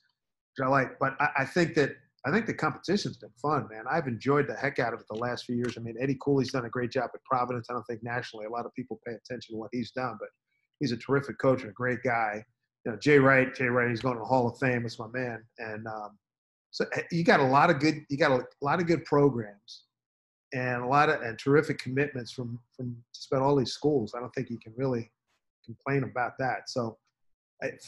which 0.58 0.66
I 0.66 0.70
like. 0.70 0.98
But 1.00 1.16
I, 1.20 1.30
I 1.40 1.46
think 1.46 1.76
that 1.76 1.92
I 2.26 2.32
think 2.32 2.48
the 2.48 2.54
competition's 2.54 3.18
been 3.18 3.32
fun, 3.40 3.68
man. 3.70 3.84
I've 3.90 4.08
enjoyed 4.08 4.48
the 4.48 4.56
heck 4.56 4.80
out 4.80 4.94
of 4.94 5.00
it 5.00 5.06
the 5.10 5.20
last 5.20 5.46
few 5.46 5.56
years. 5.56 5.78
I 5.78 5.82
mean, 5.82 5.96
Eddie 6.00 6.18
Cooley's 6.20 6.52
done 6.52 6.66
a 6.66 6.70
great 6.70 6.92
job 6.92 7.12
at 7.14 7.24
Providence. 7.24 7.68
I 7.70 7.74
don't 7.74 7.84
think 7.84 8.02
nationally 8.04 8.48
a 8.48 8.50
lot 8.50 8.66
of 8.66 8.74
people 8.74 9.00
pay 9.06 9.14
attention 9.14 9.54
to 9.54 9.60
what 9.60 9.70
he's 9.72 9.92
done, 9.92 10.18
but 10.20 10.30
he's 10.80 10.92
a 10.92 10.98
terrific 10.98 11.38
coach 11.40 11.62
and 11.62 11.70
a 11.70 11.74
great 11.74 12.00
guy. 12.04 12.44
You 12.84 12.92
know, 12.92 12.98
Jay 12.98 13.20
Wright, 13.20 13.54
Jay 13.54 13.66
Wright, 13.66 13.90
he's 13.90 14.02
going 14.02 14.16
to 14.16 14.20
the 14.20 14.26
Hall 14.26 14.48
of 14.48 14.58
Fame. 14.58 14.84
That's 14.84 14.98
my 14.98 15.08
man. 15.14 15.44
And 15.60 15.86
um, 15.86 16.18
so 16.72 16.86
eh, 16.96 17.02
you 17.12 17.24
got 17.24 17.40
a 17.40 17.46
lot 17.46 17.70
of 17.70 17.80
good, 17.80 18.04
you 18.10 18.18
got 18.18 18.32
a 18.32 18.44
lot 18.62 18.80
of 18.80 18.88
good 18.88 19.06
programs 19.06 19.85
and 20.56 20.84
a 20.84 20.88
lot 20.88 21.10
of 21.10 21.22
and 21.22 21.38
terrific 21.38 21.78
commitments 21.78 22.32
from 22.32 22.58
from 22.76 22.96
just 23.14 23.32
all 23.34 23.56
these 23.56 23.74
schools. 23.74 24.14
I 24.16 24.22
don't 24.22 24.34
think 24.34 24.50
you 24.50 24.58
can 24.58 24.74
really 24.78 25.12
complain 25.64 26.04
about 26.04 26.38
that. 26.40 26.70
So, 26.70 26.98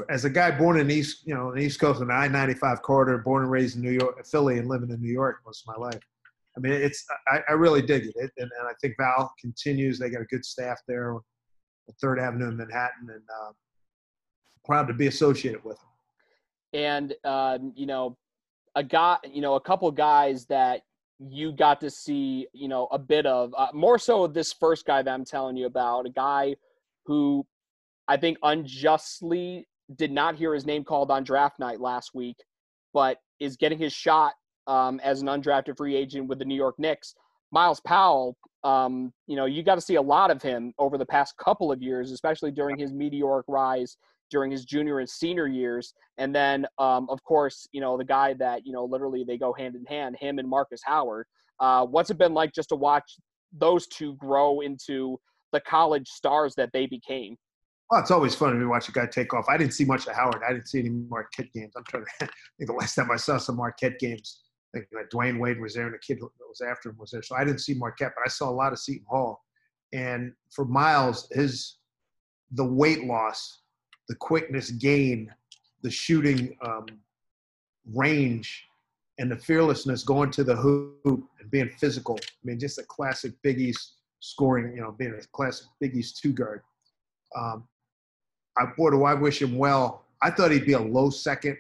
as 0.10 0.26
a 0.26 0.30
guy 0.30 0.52
born 0.52 0.78
in 0.80 0.92
East, 0.92 1.26
you 1.26 1.34
know, 1.34 1.52
in 1.52 1.60
East 1.60 1.80
Coast 1.80 2.02
on 2.02 2.08
the 2.08 2.14
I-95 2.14 2.82
corridor, 2.82 3.18
born 3.20 3.44
and 3.44 3.52
raised 3.52 3.78
in 3.78 3.82
New 3.82 3.92
York, 3.92 4.26
Philly, 4.26 4.60
and 4.60 4.68
living 4.68 4.90
in 4.92 5.02
New 5.02 5.12
York 5.12 5.38
most 5.46 5.64
of 5.68 5.76
my 5.76 5.86
life. 5.88 6.02
I 6.56 6.60
mean, 6.60 6.74
it's 6.74 7.06
I, 7.28 7.40
I 7.48 7.54
really 7.54 7.82
dig 7.82 8.06
it, 8.06 8.14
it 8.16 8.32
and, 8.38 8.50
and, 8.60 8.68
I 8.68 8.74
think 8.82 8.96
Val 9.00 9.32
continues. 9.40 9.98
They 9.98 10.10
got 10.10 10.22
a 10.22 10.26
good 10.26 10.44
staff 10.44 10.80
there, 10.88 11.14
on 11.14 11.22
Third 12.02 12.20
Avenue 12.20 12.50
in 12.50 12.58
Manhattan, 12.58 13.10
and 13.10 13.24
uh, 13.42 13.52
proud 14.66 14.88
to 14.88 14.94
be 14.94 15.08
associated 15.08 15.64
with 15.64 15.78
them. 15.78 15.86
And 16.74 17.14
um, 17.24 17.74
you 17.76 17.86
know, 17.86 18.18
a 18.76 18.84
guy, 18.84 19.18
you 19.32 19.42
know, 19.42 19.56
a 19.56 19.62
couple 19.62 19.90
guys 19.92 20.46
that 20.48 20.82
you 21.20 21.52
got 21.52 21.82
to 21.82 21.90
see, 21.90 22.48
you 22.54 22.68
know, 22.68 22.88
a 22.92 23.00
bit 23.00 23.26
of 23.26 23.54
uh, 23.58 23.68
more 23.74 23.98
so 23.98 24.28
this 24.28 24.54
first 24.54 24.86
guy 24.86 25.02
that 25.02 25.12
I'm 25.12 25.26
telling 25.26 25.58
you 25.58 25.66
about, 25.66 26.06
a 26.06 26.12
guy 26.12 26.56
who 27.06 27.46
I 28.08 28.18
think 28.18 28.38
unjustly 28.44 29.68
did 29.96 30.12
not 30.12 30.36
hear 30.36 30.54
his 30.54 30.66
name 30.66 30.84
called 30.84 31.10
on 31.10 31.24
draft 31.24 31.60
night 31.60 31.80
last 31.80 32.12
week, 32.14 32.38
but 32.94 33.18
is 33.40 33.58
getting 33.58 33.80
his 33.80 33.94
shot 33.94 34.34
um, 34.68 35.00
as 35.04 35.22
an 35.22 35.28
undrafted 35.28 35.78
free 35.78 35.96
agent 35.96 36.28
with 36.28 36.40
the 36.40 36.46
New 36.46 36.56
York 36.56 36.76
Knicks. 36.78 37.16
Myles 37.52 37.80
Powell, 37.80 38.38
um, 38.64 39.14
you 39.28 39.36
know, 39.36 39.46
you 39.46 39.64
got 39.64 39.76
to 39.76 39.82
see 39.82 39.96
a 39.96 40.02
lot 40.02 40.30
of 40.30 40.42
him 40.42 40.74
over 40.78 40.98
the 40.98 41.06
past 41.06 41.36
couple 41.38 41.72
of 41.72 41.82
years, 41.82 42.12
especially 42.12 42.52
during 42.52 42.78
his 42.78 42.92
meteoric 42.92 43.46
rise 43.48 43.98
during 44.30 44.52
his 44.52 44.66
junior 44.66 45.00
and 45.00 45.10
senior 45.10 45.48
years. 45.48 45.94
And 46.18 46.34
then, 46.34 46.66
um, 46.78 47.08
of 47.10 47.24
course, 47.24 47.68
you 47.72 47.82
know, 47.82 47.98
the 47.98 48.06
guy 48.06 48.34
that, 48.36 48.66
you 48.66 48.74
know, 48.74 48.86
literally 48.86 49.24
they 49.24 49.38
go 49.38 49.54
hand 49.54 49.76
in 49.76 49.86
hand, 49.86 50.18
him 50.20 50.40
and 50.40 50.48
Markus 50.48 50.82
Howard. 50.84 51.28
Uh, 51.60 51.86
what's 51.86 52.10
it 52.10 52.18
been 52.18 52.34
like 52.34 52.54
just 52.54 52.70
to 52.70 52.76
watch 52.76 53.18
those 53.52 53.88
two 53.88 54.16
grow 54.16 54.62
into 54.62 55.20
the 55.54 55.60
college 55.62 56.08
stars 56.08 56.54
that 56.56 56.70
they 56.74 56.86
became? 56.86 57.36
Well, 57.90 58.02
it's 58.02 58.12
always 58.12 58.36
fun 58.36 58.60
to 58.60 58.66
watch 58.66 58.90
a 58.90 58.92
guy 58.92 59.06
take 59.06 59.34
off. 59.34 59.46
I 59.48 59.58
didn't 59.58 59.74
see 59.74 59.86
much 59.86 60.08
of 60.08 60.14
Howard. 60.14 60.42
I 60.48 60.52
didn't 60.52 60.68
see 60.68 60.80
any 60.80 60.90
Marquette 60.90 61.54
games. 61.54 61.74
I'm 61.78 61.86
trying 61.86 62.04
to 62.04 62.12
think 62.58 62.70
the 62.70 62.74
last 62.74 62.96
time 62.96 63.10
I 63.12 63.16
saw 63.16 63.38
some 63.38 63.56
Marquette 63.56 63.98
games, 64.00 64.42
I 64.76 64.80
think 64.80 64.90
that 64.92 65.10
Dwyane 65.12 65.40
Wade 65.40 65.62
was 65.62 65.74
there 65.74 65.86
and 65.86 65.94
the 65.94 66.00
kid 66.00 66.20
that 66.20 66.30
was 66.50 66.62
after 66.62 66.90
him 66.90 66.98
was 67.00 67.12
there. 67.12 67.24
So 67.24 67.36
I 67.36 67.46
didn't 67.46 67.62
see 67.62 67.74
Marquette, 67.74 68.12
but 68.16 68.24
I 68.26 68.30
saw 68.30 68.50
a 68.50 68.52
lot 68.52 68.74
of 68.74 68.80
Seton 68.80 69.06
Hall. 69.08 69.42
And 69.94 70.34
for 70.52 70.66
Myles, 70.66 71.30
his 71.32 71.78
the 72.52 72.66
weight 72.66 73.06
loss, 73.06 73.62
the 74.08 74.16
quickness 74.16 74.72
gain, 74.72 75.34
the 75.84 75.92
shooting 75.92 76.56
um, 76.66 76.86
range, 77.94 78.66
and 79.20 79.32
the 79.32 79.36
fearlessness 79.36 80.04
going 80.04 80.32
to 80.32 80.44
the 80.44 80.56
hoop 80.56 81.24
and 81.40 81.52
being 81.52 81.70
physical. 81.80 82.18
I 82.22 82.42
mean, 82.44 82.60
just 82.60 82.78
a 82.78 82.84
classic 82.84 83.34
Big 83.42 83.60
East 83.60 83.94
scoring, 84.20 84.76
you 84.76 84.82
know, 84.82 84.92
being 84.92 85.14
a 85.14 85.28
classic 85.32 85.68
Big 85.80 85.96
East 85.96 86.20
two 86.22 86.34
guard. 86.34 86.62
Um, 87.36 87.68
I 88.58 88.66
boy, 88.78 88.92
do 88.92 89.04
I 89.04 89.14
wish 89.14 89.42
him 89.42 89.58
well. 89.58 90.06
I 90.22 90.32
thought 90.32 90.52
he'd 90.52 90.66
be 90.66 90.74
a 90.74 90.80
low 90.80 91.10
second 91.10 91.58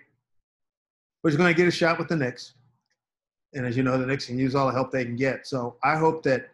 but 1.27 1.31
he's 1.31 1.37
going 1.37 1.53
to 1.53 1.57
get 1.57 1.67
a 1.67 1.71
shot 1.71 1.99
with 1.99 2.07
the 2.07 2.15
Knicks. 2.15 2.53
And 3.53 3.65
as 3.65 3.75
you 3.75 3.83
know, 3.83 3.97
the 3.97 4.05
Knicks 4.05 4.27
can 4.27 4.37
use 4.37 4.55
all 4.55 4.67
the 4.67 4.73
help 4.73 4.91
they 4.91 5.05
can 5.05 5.15
get. 5.15 5.47
So 5.47 5.75
I 5.83 5.97
hope 5.97 6.23
that, 6.23 6.49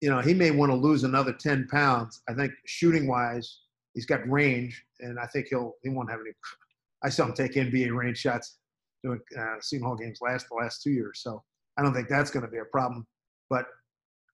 you 0.00 0.08
know, 0.08 0.20
he 0.20 0.34
may 0.34 0.50
want 0.50 0.70
to 0.70 0.76
lose 0.76 1.04
another 1.04 1.32
10 1.32 1.68
pounds. 1.68 2.22
I 2.28 2.34
think 2.34 2.52
shooting 2.64 3.06
wise, 3.06 3.58
he's 3.94 4.06
got 4.06 4.28
range, 4.28 4.84
and 5.00 5.18
I 5.18 5.26
think 5.26 5.46
he'll 5.50 5.74
he 5.82 5.88
won't 5.88 6.10
have 6.10 6.20
any. 6.20 6.30
I 7.02 7.08
saw 7.08 7.24
him 7.26 7.32
take 7.34 7.52
NBA 7.52 7.94
range 7.94 8.18
shots 8.18 8.58
doing 9.02 9.20
uh, 9.38 9.54
Seton 9.60 9.86
Hall 9.86 9.96
games 9.96 10.18
last 10.20 10.46
the 10.50 10.56
last 10.56 10.82
two 10.82 10.90
years, 10.90 11.20
so 11.22 11.42
I 11.78 11.82
don't 11.82 11.94
think 11.94 12.08
that's 12.08 12.30
going 12.30 12.44
to 12.44 12.50
be 12.50 12.58
a 12.58 12.64
problem. 12.66 13.06
But 13.48 13.66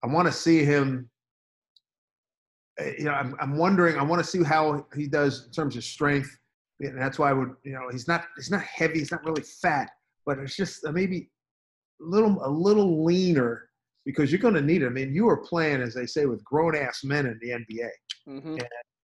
I 0.02 0.08
want 0.08 0.26
to 0.26 0.32
see 0.32 0.64
him. 0.64 1.08
uh, 2.80 2.84
You 2.98 3.04
know, 3.04 3.12
I'm, 3.12 3.36
I'm 3.40 3.56
wondering. 3.56 3.96
I 3.98 4.02
want 4.02 4.22
to 4.22 4.28
see 4.28 4.42
how 4.42 4.86
he 4.94 5.06
does 5.06 5.46
in 5.46 5.52
terms 5.52 5.76
of 5.76 5.84
strength, 5.84 6.36
and 6.80 7.00
that's 7.00 7.18
why 7.18 7.30
I 7.30 7.32
would. 7.32 7.52
You 7.62 7.72
know, 7.72 7.88
he's 7.90 8.08
not 8.08 8.24
he's 8.36 8.50
not 8.50 8.62
heavy. 8.62 8.98
He's 8.98 9.12
not 9.12 9.24
really 9.24 9.42
fat, 9.42 9.90
but 10.24 10.38
it's 10.38 10.56
just 10.56 10.84
uh, 10.84 10.92
maybe 10.92 11.30
a 12.00 12.04
little 12.04 12.38
a 12.44 12.50
little 12.50 13.04
leaner 13.04 13.68
because 14.04 14.30
you're 14.30 14.40
going 14.40 14.54
to 14.54 14.60
need 14.60 14.82
it. 14.82 14.86
I 14.86 14.90
mean, 14.90 15.12
you 15.14 15.28
are 15.28 15.38
playing, 15.38 15.80
as 15.82 15.94
they 15.94 16.06
say, 16.06 16.26
with 16.26 16.44
grown 16.44 16.76
ass 16.76 17.02
men 17.04 17.26
in 17.26 17.38
the 17.40 17.50
NBA 17.50 17.90
hmm 18.26 18.56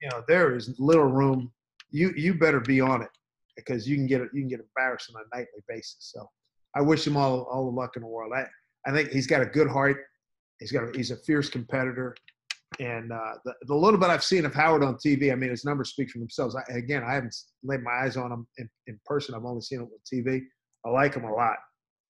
you 0.02 0.08
know 0.10 0.22
there 0.28 0.54
is 0.54 0.74
little 0.78 1.04
room. 1.04 1.50
You 1.90 2.12
you 2.16 2.34
better 2.34 2.60
be 2.60 2.80
on 2.80 3.02
it 3.02 3.10
because 3.56 3.88
you 3.88 3.96
can 3.96 4.06
get 4.06 4.20
you 4.32 4.42
can 4.42 4.48
get 4.48 4.60
embarrassed 4.60 5.10
on 5.14 5.22
a 5.22 5.36
nightly 5.36 5.62
basis. 5.68 6.10
So 6.12 6.28
I 6.74 6.82
wish 6.82 7.06
him 7.06 7.16
all 7.16 7.42
all 7.44 7.64
the 7.66 7.70
luck 7.70 7.96
in 7.96 8.02
the 8.02 8.08
world. 8.08 8.32
I 8.34 8.46
I 8.86 8.92
think 8.92 9.10
he's 9.10 9.26
got 9.26 9.40
a 9.40 9.46
good 9.46 9.68
heart. 9.68 9.98
He's 10.58 10.72
got 10.72 10.84
a, 10.84 10.92
he's 10.94 11.10
a 11.10 11.16
fierce 11.16 11.48
competitor, 11.48 12.14
and 12.80 13.12
uh, 13.12 13.34
the 13.44 13.54
the 13.62 13.74
little 13.74 13.98
bit 13.98 14.10
I've 14.10 14.24
seen 14.24 14.44
of 14.44 14.54
Howard 14.54 14.82
on 14.82 14.96
TV, 14.96 15.32
I 15.32 15.34
mean 15.34 15.50
his 15.50 15.64
numbers 15.64 15.90
speak 15.90 16.10
for 16.10 16.18
themselves. 16.18 16.56
I, 16.56 16.62
again, 16.72 17.02
I 17.04 17.14
haven't 17.14 17.34
laid 17.62 17.82
my 17.82 17.92
eyes 17.92 18.16
on 18.16 18.32
him 18.32 18.46
in, 18.58 18.68
in 18.86 18.98
person. 19.04 19.34
I've 19.34 19.44
only 19.44 19.62
seen 19.62 19.80
him 19.80 19.86
on 19.86 19.90
TV. 20.12 20.42
I 20.84 20.90
like 20.90 21.14
him 21.14 21.24
a 21.24 21.32
lot. 21.32 21.56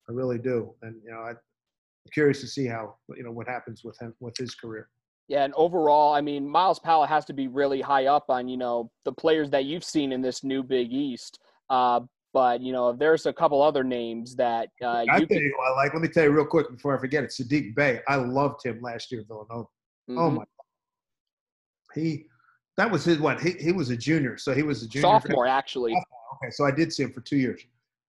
I 0.09 0.13
really 0.13 0.39
do, 0.39 0.75
and 0.83 0.97
you 1.05 1.11
know 1.11 1.21
I, 1.21 1.31
I'm 1.31 2.11
curious 2.13 2.41
to 2.41 2.47
see 2.47 2.67
how 2.67 2.97
you 3.17 3.23
know 3.23 3.33
what 3.33 3.49
happens 3.49 3.83
with 3.85 3.99
him 4.01 4.15
with 4.21 4.37
his 4.37 4.55
career. 4.55 4.89
Yeah, 5.29 5.45
and 5.45 5.55
overall, 5.55 6.13
I 6.13 6.21
mean, 6.21 6.47
Myles 6.49 6.79
Powell 6.79 7.07
has 7.07 7.25
to 7.27 7.33
be 7.33 7.49
really 7.49 7.81
high 7.81 8.07
up 8.07 8.27
on 8.29 8.49
you 8.49 8.57
know 8.57 8.91
the 9.05 9.13
players 9.13 9.51
that 9.51 9.65
you've 9.65 9.85
seen 9.85 10.13
in 10.13 10.21
this 10.21 10.45
new 10.45 10.63
Big 10.63 10.93
East. 10.93 11.39
Uh, 11.71 12.01
but 12.35 12.61
you 12.61 12.73
know, 12.73 12.93
there's 12.93 13.27
a 13.27 13.33
couple 13.33 13.63
other 13.63 13.85
names 13.85 14.35
that 14.37 14.69
uh, 14.83 15.05
I 15.11 15.19
you 15.19 15.27
could. 15.27 15.37
you, 15.37 15.57
I 15.67 15.71
like. 15.77 15.93
Let 15.93 16.03
me 16.03 16.09
tell 16.09 16.25
you 16.25 16.31
real 16.31 16.47
quick 16.47 16.71
before 16.71 16.97
I 16.97 17.01
forget 17.01 17.25
it. 17.25 17.31
Sadiq 17.31 17.75
Bey, 17.75 18.01
I 18.09 18.17
loved 18.17 18.65
him 18.65 18.81
last 18.83 19.13
year 19.13 19.21
at 19.23 19.27
Villanova. 19.29 19.69
Oh 20.11 20.13
Mhm. 20.13 20.35
my, 20.37 20.45
he 21.95 22.27
that 22.77 22.91
was 22.91 23.05
his 23.05 23.19
what? 23.19 23.41
He 23.41 23.53
he 23.53 23.73
was 23.73 23.91
a 23.91 23.97
junior, 23.97 24.37
so 24.39 24.55
he 24.55 24.63
was 24.63 24.83
a 24.83 24.89
junior. 24.89 25.03
sophomore 25.07 25.47
actually. 25.47 25.93
Okay, 25.93 26.51
so 26.51 26.65
I 26.65 26.71
did 26.71 26.93
see 26.93 27.03
him 27.05 27.13
for 27.13 27.21
two 27.21 27.37
years. 27.37 27.63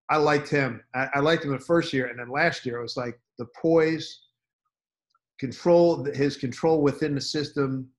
I 0.09 0.17
liked 0.17 0.49
him. 0.49 0.81
I, 0.95 1.09
I 1.15 1.19
liked 1.19 1.43
him 1.45 1.51
the 1.51 1.59
first 1.59 1.93
year, 1.93 2.07
and 2.07 2.17
then 2.17 2.29
last 2.29 2.65
year 2.65 2.79
it 2.79 2.81
was 2.81 2.97
like 2.97 3.19
the 3.37 3.45
poise, 3.61 4.21
control, 5.43 6.05
his 6.13 6.37
control 6.37 6.81
within 6.81 7.13
the 7.15 7.21
system. 7.21 7.89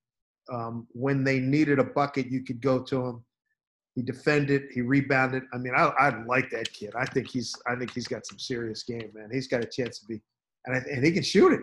Um, 0.51 0.87
when 0.93 1.25
they 1.25 1.41
needed 1.41 1.79
a 1.79 1.85
bucket, 1.85 2.27
you 2.27 2.43
could 2.43 2.61
go 2.61 2.83
to 2.85 3.07
him. 3.07 3.25
He 3.95 4.03
defended. 4.03 4.63
He 4.73 4.81
rebounded. 4.81 5.43
I 5.53 5.59
mean, 5.59 5.75
I, 5.77 5.85
I 5.99 6.25
like 6.25 6.49
that 6.51 6.73
kid. 6.73 6.93
I 6.97 7.05
think 7.05 7.29
he's. 7.29 7.55
I 7.67 7.77
think 7.77 7.93
he's 7.93 8.09
got 8.09 8.27
some 8.27 8.39
serious 8.39 8.83
game, 8.83 9.11
man. 9.15 9.29
He's 9.31 9.47
got 9.47 9.63
a 9.63 9.67
chance 9.67 9.99
to 10.01 10.07
be, 10.07 10.21
and 10.65 10.77
I, 10.77 10.81
and 10.91 11.05
he 11.05 11.13
can 11.13 11.23
shoot 11.23 11.53
it. 11.53 11.61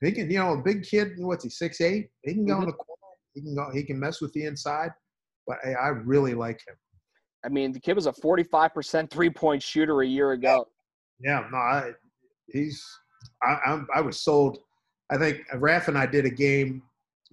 He 0.00 0.12
can, 0.12 0.30
you 0.30 0.38
know, 0.38 0.54
a 0.54 0.62
big 0.62 0.82
kid. 0.82 1.12
What's 1.18 1.44
he? 1.44 1.50
Six 1.50 1.80
eight. 1.80 2.08
He 2.22 2.32
can 2.34 2.46
go 2.46 2.60
in 2.60 2.66
the 2.66 2.72
corner. 2.72 3.00
He 3.34 3.42
can 3.42 3.54
go. 3.54 3.70
He 3.72 3.82
can 3.82 4.00
mess 4.00 4.20
with 4.20 4.32
the 4.32 4.46
inside. 4.46 4.90
But 5.46 5.58
I, 5.64 5.72
I 5.72 5.88
really 5.88 6.34
like 6.34 6.60
him. 6.66 6.74
I 7.44 7.48
mean, 7.48 7.72
the 7.72 7.80
kid 7.80 7.94
was 7.94 8.06
a 8.06 8.12
45% 8.12 9.10
three 9.10 9.30
point 9.30 9.62
shooter 9.62 10.02
a 10.02 10.06
year 10.06 10.32
ago. 10.32 10.66
Yeah, 11.20 11.46
no, 11.50 11.58
I, 11.58 11.90
he's. 12.46 12.84
I, 13.42 13.58
I'm. 13.66 13.86
I 13.94 14.00
was 14.00 14.20
sold. 14.20 14.58
I 15.12 15.18
think 15.18 15.44
Raf 15.54 15.88
and 15.88 15.98
I 15.98 16.06
did 16.06 16.24
a 16.24 16.30
game. 16.30 16.82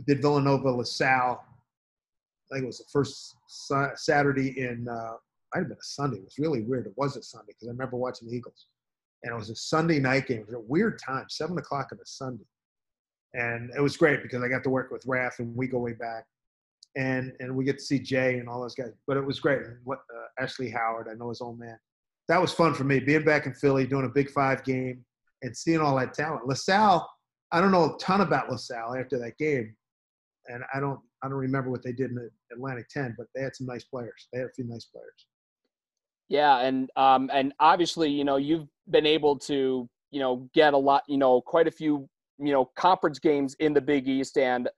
Did 0.05 0.21
Villanova 0.21 0.69
LaSalle. 0.69 1.43
I 1.43 2.53
think 2.53 2.63
it 2.63 2.67
was 2.67 2.79
the 2.79 2.85
first 2.91 3.35
Sa- 3.47 3.95
Saturday 3.95 4.59
in. 4.59 4.87
Uh, 4.87 5.13
might 5.53 5.61
have 5.61 5.67
been 5.69 5.77
a 5.77 5.83
Sunday. 5.83 6.17
It 6.17 6.25
was 6.25 6.37
really 6.37 6.61
weird. 6.61 6.85
It 6.85 6.93
was 6.95 7.17
a 7.17 7.23
Sunday 7.23 7.53
because 7.53 7.67
I 7.67 7.71
remember 7.71 7.97
watching 7.97 8.27
the 8.27 8.35
Eagles, 8.35 8.67
and 9.23 9.33
it 9.33 9.35
was 9.35 9.49
a 9.49 9.55
Sunday 9.55 9.99
night 9.99 10.27
game. 10.27 10.41
It 10.41 10.45
was 10.45 10.55
a 10.55 10.59
weird 10.59 10.99
time, 11.03 11.25
seven 11.29 11.57
o'clock 11.57 11.89
on 11.91 11.97
a 11.97 12.05
Sunday, 12.05 12.45
and 13.33 13.71
it 13.75 13.81
was 13.81 13.97
great 13.97 14.21
because 14.21 14.43
I 14.43 14.47
got 14.47 14.63
to 14.63 14.69
work 14.69 14.91
with 14.91 15.03
Raf, 15.07 15.39
and 15.39 15.55
we 15.55 15.67
go 15.67 15.79
way 15.79 15.93
back, 15.93 16.25
and 16.95 17.33
and 17.39 17.55
we 17.55 17.65
get 17.65 17.79
to 17.79 17.83
see 17.83 17.99
Jay 17.99 18.37
and 18.39 18.47
all 18.47 18.61
those 18.61 18.75
guys. 18.75 18.91
But 19.07 19.17
it 19.17 19.25
was 19.25 19.39
great. 19.39 19.61
And 19.61 19.77
what 19.83 19.99
uh, 20.15 20.43
Ashley 20.43 20.69
Howard, 20.69 21.07
I 21.09 21.15
know 21.15 21.29
his 21.29 21.41
old 21.41 21.59
man 21.59 21.79
that 22.29 22.39
was 22.39 22.53
fun 22.53 22.75
for 22.75 22.83
me 22.83 22.99
being 22.99 23.25
back 23.25 23.47
in 23.47 23.53
Philly, 23.53 23.87
doing 23.87 24.05
a 24.05 24.09
Big 24.09 24.29
Five 24.29 24.63
game, 24.63 25.03
and 25.41 25.55
seeing 25.57 25.79
all 25.79 25.97
that 25.97 26.13
talent. 26.13 26.47
LaSalle, 26.47 27.09
I 27.51 27.61
don't 27.61 27.71
know 27.71 27.95
a 27.95 27.97
ton 27.97 28.21
about 28.21 28.49
LaSalle 28.49 28.95
after 28.95 29.17
that 29.19 29.37
game, 29.37 29.75
and 30.47 30.63
I 30.73 30.79
don't 30.79 30.99
I 31.23 31.27
don't 31.27 31.37
remember 31.37 31.69
what 31.69 31.83
they 31.83 31.91
did 31.91 32.11
in 32.11 32.15
the 32.15 32.29
Atlantic 32.51 32.87
Ten, 32.89 33.15
but 33.17 33.27
they 33.35 33.41
had 33.41 33.55
some 33.55 33.67
nice 33.67 33.83
players. 33.83 34.27
They 34.31 34.39
had 34.39 34.47
a 34.47 34.53
few 34.53 34.65
nice 34.65 34.85
players. 34.85 35.25
Yeah, 36.29 36.59
and 36.59 36.89
um, 36.95 37.29
and 37.33 37.53
obviously, 37.59 38.09
you 38.09 38.23
know, 38.23 38.37
you've 38.37 38.67
been 38.89 39.05
able 39.05 39.37
to, 39.39 39.89
you 40.11 40.19
know, 40.19 40.47
get 40.53 40.73
a 40.73 40.77
lot, 40.77 41.03
you 41.07 41.17
know, 41.17 41.41
quite 41.41 41.67
a 41.67 41.71
few, 41.71 42.07
you 42.37 42.51
know, 42.51 42.65
conference 42.75 43.19
games 43.19 43.55
in 43.59 43.73
the 43.73 43.81
Big 43.81 44.07
East, 44.07 44.37
and, 44.37 44.69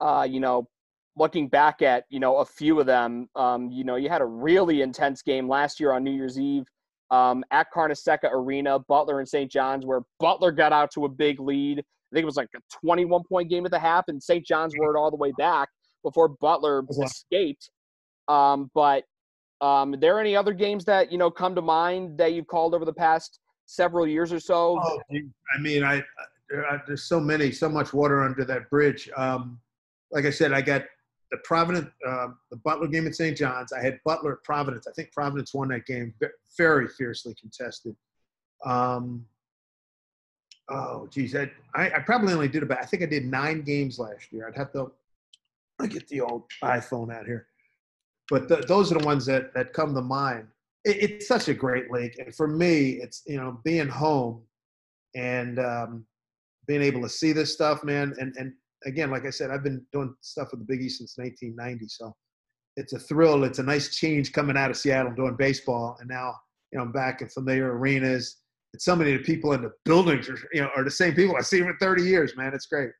uh, 0.00 0.26
you 0.28 0.38
know, 0.38 0.68
looking 1.16 1.48
back 1.48 1.82
at, 1.82 2.04
you 2.10 2.20
know, 2.20 2.36
a 2.36 2.44
few 2.44 2.78
of 2.78 2.86
them, 2.86 3.28
um, 3.34 3.70
you 3.70 3.84
know, 3.84 3.96
you 3.96 4.08
had 4.08 4.20
a 4.20 4.26
really 4.26 4.82
intense 4.82 5.22
game 5.22 5.48
last 5.48 5.80
year 5.80 5.92
on 5.92 6.04
New 6.04 6.12
Year's 6.12 6.38
Eve, 6.38 6.64
um, 7.10 7.42
at 7.50 7.72
Carnesecca 7.72 8.30
Arena, 8.30 8.78
Butler 8.78 9.18
and 9.18 9.28
St. 9.28 9.50
John's, 9.50 9.84
where 9.84 10.02
Butler 10.20 10.52
got 10.52 10.72
out 10.72 10.90
to 10.92 11.06
a 11.06 11.08
big 11.08 11.40
lead. 11.40 11.82
I 12.10 12.16
think 12.16 12.22
it 12.22 12.26
was 12.26 12.36
like 12.36 12.48
a 12.56 12.60
21 12.86 13.22
point 13.28 13.50
game 13.50 13.64
at 13.64 13.70
the 13.70 13.78
half, 13.78 14.04
and 14.08 14.22
St. 14.22 14.44
John's 14.44 14.74
were 14.78 14.94
it 14.94 14.98
all 14.98 15.10
the 15.10 15.16
way 15.16 15.32
back 15.38 15.68
before 16.02 16.28
Butler 16.28 16.82
lot. 16.82 17.06
escaped. 17.06 17.70
Um, 18.28 18.70
but 18.74 19.04
um, 19.60 19.94
are 19.94 19.96
there 19.96 20.20
any 20.20 20.36
other 20.36 20.52
games 20.52 20.84
that 20.86 21.10
you 21.10 21.18
know 21.18 21.30
come 21.30 21.54
to 21.54 21.62
mind 21.62 22.18
that 22.18 22.32
you've 22.32 22.46
called 22.46 22.74
over 22.74 22.84
the 22.84 22.92
past 22.92 23.40
several 23.66 24.06
years 24.06 24.32
or 24.32 24.40
so? 24.40 24.80
Oh, 24.82 25.00
I 25.10 25.60
mean, 25.60 25.84
I, 25.84 25.96
I 25.96 26.80
there's 26.86 27.04
so 27.04 27.20
many, 27.20 27.52
so 27.52 27.68
much 27.68 27.92
water 27.92 28.22
under 28.22 28.44
that 28.44 28.70
bridge. 28.70 29.10
Um, 29.16 29.60
like 30.10 30.24
I 30.24 30.30
said, 30.30 30.52
I 30.52 30.62
got 30.62 30.84
the 31.30 31.38
Providence, 31.44 31.90
uh, 32.06 32.28
the 32.50 32.56
Butler 32.56 32.88
game 32.88 33.06
at 33.06 33.14
St. 33.14 33.36
John's. 33.36 33.72
I 33.72 33.82
had 33.82 33.98
Butler 34.04 34.34
at 34.34 34.44
Providence. 34.44 34.86
I 34.86 34.92
think 34.92 35.12
Providence 35.12 35.52
won 35.52 35.68
that 35.68 35.86
game, 35.86 36.14
very 36.56 36.88
fiercely 36.88 37.34
contested. 37.38 37.94
Um, 38.64 39.26
oh, 40.68 41.08
geez, 41.10 41.34
I, 41.34 41.50
I, 41.74 42.00
probably 42.00 42.32
only 42.32 42.48
did 42.48 42.62
about. 42.62 42.82
I 42.82 42.86
think 42.86 43.02
I 43.02 43.06
did 43.06 43.26
nine 43.26 43.62
games 43.62 43.98
last 43.98 44.32
year. 44.32 44.48
I'd 44.48 44.56
have 44.56 44.72
to. 44.72 44.92
I 45.80 45.86
get 45.86 46.08
the 46.08 46.20
old 46.20 46.44
iPhone 46.62 47.14
out 47.14 47.26
here, 47.26 47.46
but 48.28 48.48
th 48.48 48.66
those 48.66 48.90
are 48.90 48.98
the 48.98 49.06
ones 49.06 49.24
that 49.26 49.54
that 49.54 49.72
come 49.72 49.94
to 49.94 50.02
mind. 50.02 50.48
It, 50.84 50.96
it's 51.02 51.28
such 51.28 51.48
a 51.48 51.54
great 51.54 51.90
league, 51.90 52.18
and 52.18 52.34
for 52.34 52.48
me, 52.48 52.98
it's 53.02 53.22
you 53.26 53.36
know 53.36 53.60
being 53.64 53.88
home 53.88 54.42
and 55.14 55.58
um, 55.58 56.04
being 56.66 56.82
able 56.82 57.02
to 57.02 57.08
see 57.08 57.32
this 57.32 57.52
stuff, 57.52 57.84
man. 57.84 58.14
And 58.18 58.34
and 58.36 58.52
again, 58.86 59.10
like 59.10 59.24
I 59.24 59.30
said, 59.30 59.50
I've 59.50 59.62
been 59.62 59.84
doing 59.92 60.14
stuff 60.20 60.48
with 60.50 60.60
the 60.60 60.66
Big 60.66 60.82
East 60.82 60.98
since 60.98 61.16
1990, 61.16 61.88
so 61.88 62.14
it's 62.76 62.92
a 62.92 62.98
thrill. 62.98 63.44
It's 63.44 63.58
a 63.58 63.62
nice 63.62 63.96
change 63.96 64.32
coming 64.32 64.56
out 64.56 64.70
of 64.70 64.76
Seattle 64.76 65.12
doing 65.12 65.36
baseball, 65.36 65.96
and 66.00 66.08
now 66.08 66.34
you 66.72 66.78
know 66.78 66.84
I'm 66.84 66.92
back 66.92 67.22
in 67.22 67.28
familiar 67.28 67.76
arenas. 67.76 68.38
And 68.72 68.82
so 68.82 68.94
many 68.94 69.14
of 69.14 69.18
the 69.18 69.24
people 69.24 69.52
in 69.52 69.62
the 69.62 69.72
buildings 69.84 70.28
are 70.28 70.38
you 70.52 70.60
know 70.60 70.70
are 70.76 70.84
the 70.84 70.90
same 70.90 71.14
people 71.14 71.36
I 71.36 71.42
see 71.42 71.60
them 71.60 71.72
for 71.72 71.78
30 71.78 72.02
years, 72.02 72.36
man. 72.36 72.52
It's 72.54 72.66
great. 72.66 72.90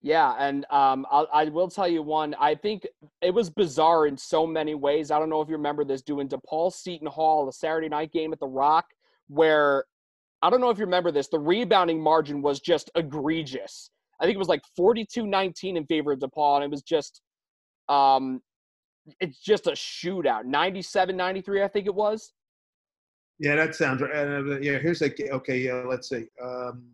Yeah, 0.00 0.34
and 0.38 0.64
um, 0.70 1.06
I'll, 1.10 1.26
I 1.32 1.46
will 1.46 1.68
tell 1.68 1.88
you 1.88 2.02
one. 2.02 2.34
I 2.38 2.54
think 2.54 2.86
it 3.20 3.34
was 3.34 3.50
bizarre 3.50 4.06
in 4.06 4.16
so 4.16 4.46
many 4.46 4.76
ways. 4.76 5.10
I 5.10 5.18
don't 5.18 5.28
know 5.28 5.40
if 5.40 5.48
you 5.48 5.56
remember 5.56 5.84
this 5.84 6.02
doing 6.02 6.28
DePaul 6.28 6.72
Seton 6.72 7.08
Hall, 7.08 7.48
a 7.48 7.52
Saturday 7.52 7.88
night 7.88 8.12
game 8.12 8.32
at 8.32 8.38
the 8.38 8.46
Rock, 8.46 8.86
where 9.26 9.84
I 10.40 10.50
don't 10.50 10.60
know 10.60 10.70
if 10.70 10.78
you 10.78 10.84
remember 10.84 11.10
this. 11.10 11.26
The 11.28 11.40
rebounding 11.40 12.00
margin 12.00 12.42
was 12.42 12.60
just 12.60 12.90
egregious. 12.94 13.90
I 14.20 14.24
think 14.24 14.36
it 14.36 14.38
was 14.38 14.48
like 14.48 14.62
42-19 14.78 15.76
in 15.76 15.84
favor 15.86 16.12
of 16.12 16.20
DePaul, 16.20 16.56
and 16.56 16.64
it 16.64 16.70
was 16.70 16.82
just, 16.82 17.20
um, 17.88 18.40
it's 19.20 19.40
just 19.40 19.66
a 19.66 19.72
shootout. 19.72 20.44
97-93, 20.44 21.64
I 21.64 21.68
think 21.68 21.86
it 21.86 21.94
was. 21.94 22.32
Yeah, 23.38 23.54
that 23.56 23.74
sounds 23.74 24.02
right. 24.02 24.12
Uh, 24.12 24.58
yeah, 24.60 24.78
here's 24.78 25.02
a 25.02 25.10
okay. 25.32 25.58
Yeah, 25.58 25.84
let's 25.86 26.08
see. 26.08 26.26
Um, 26.42 26.84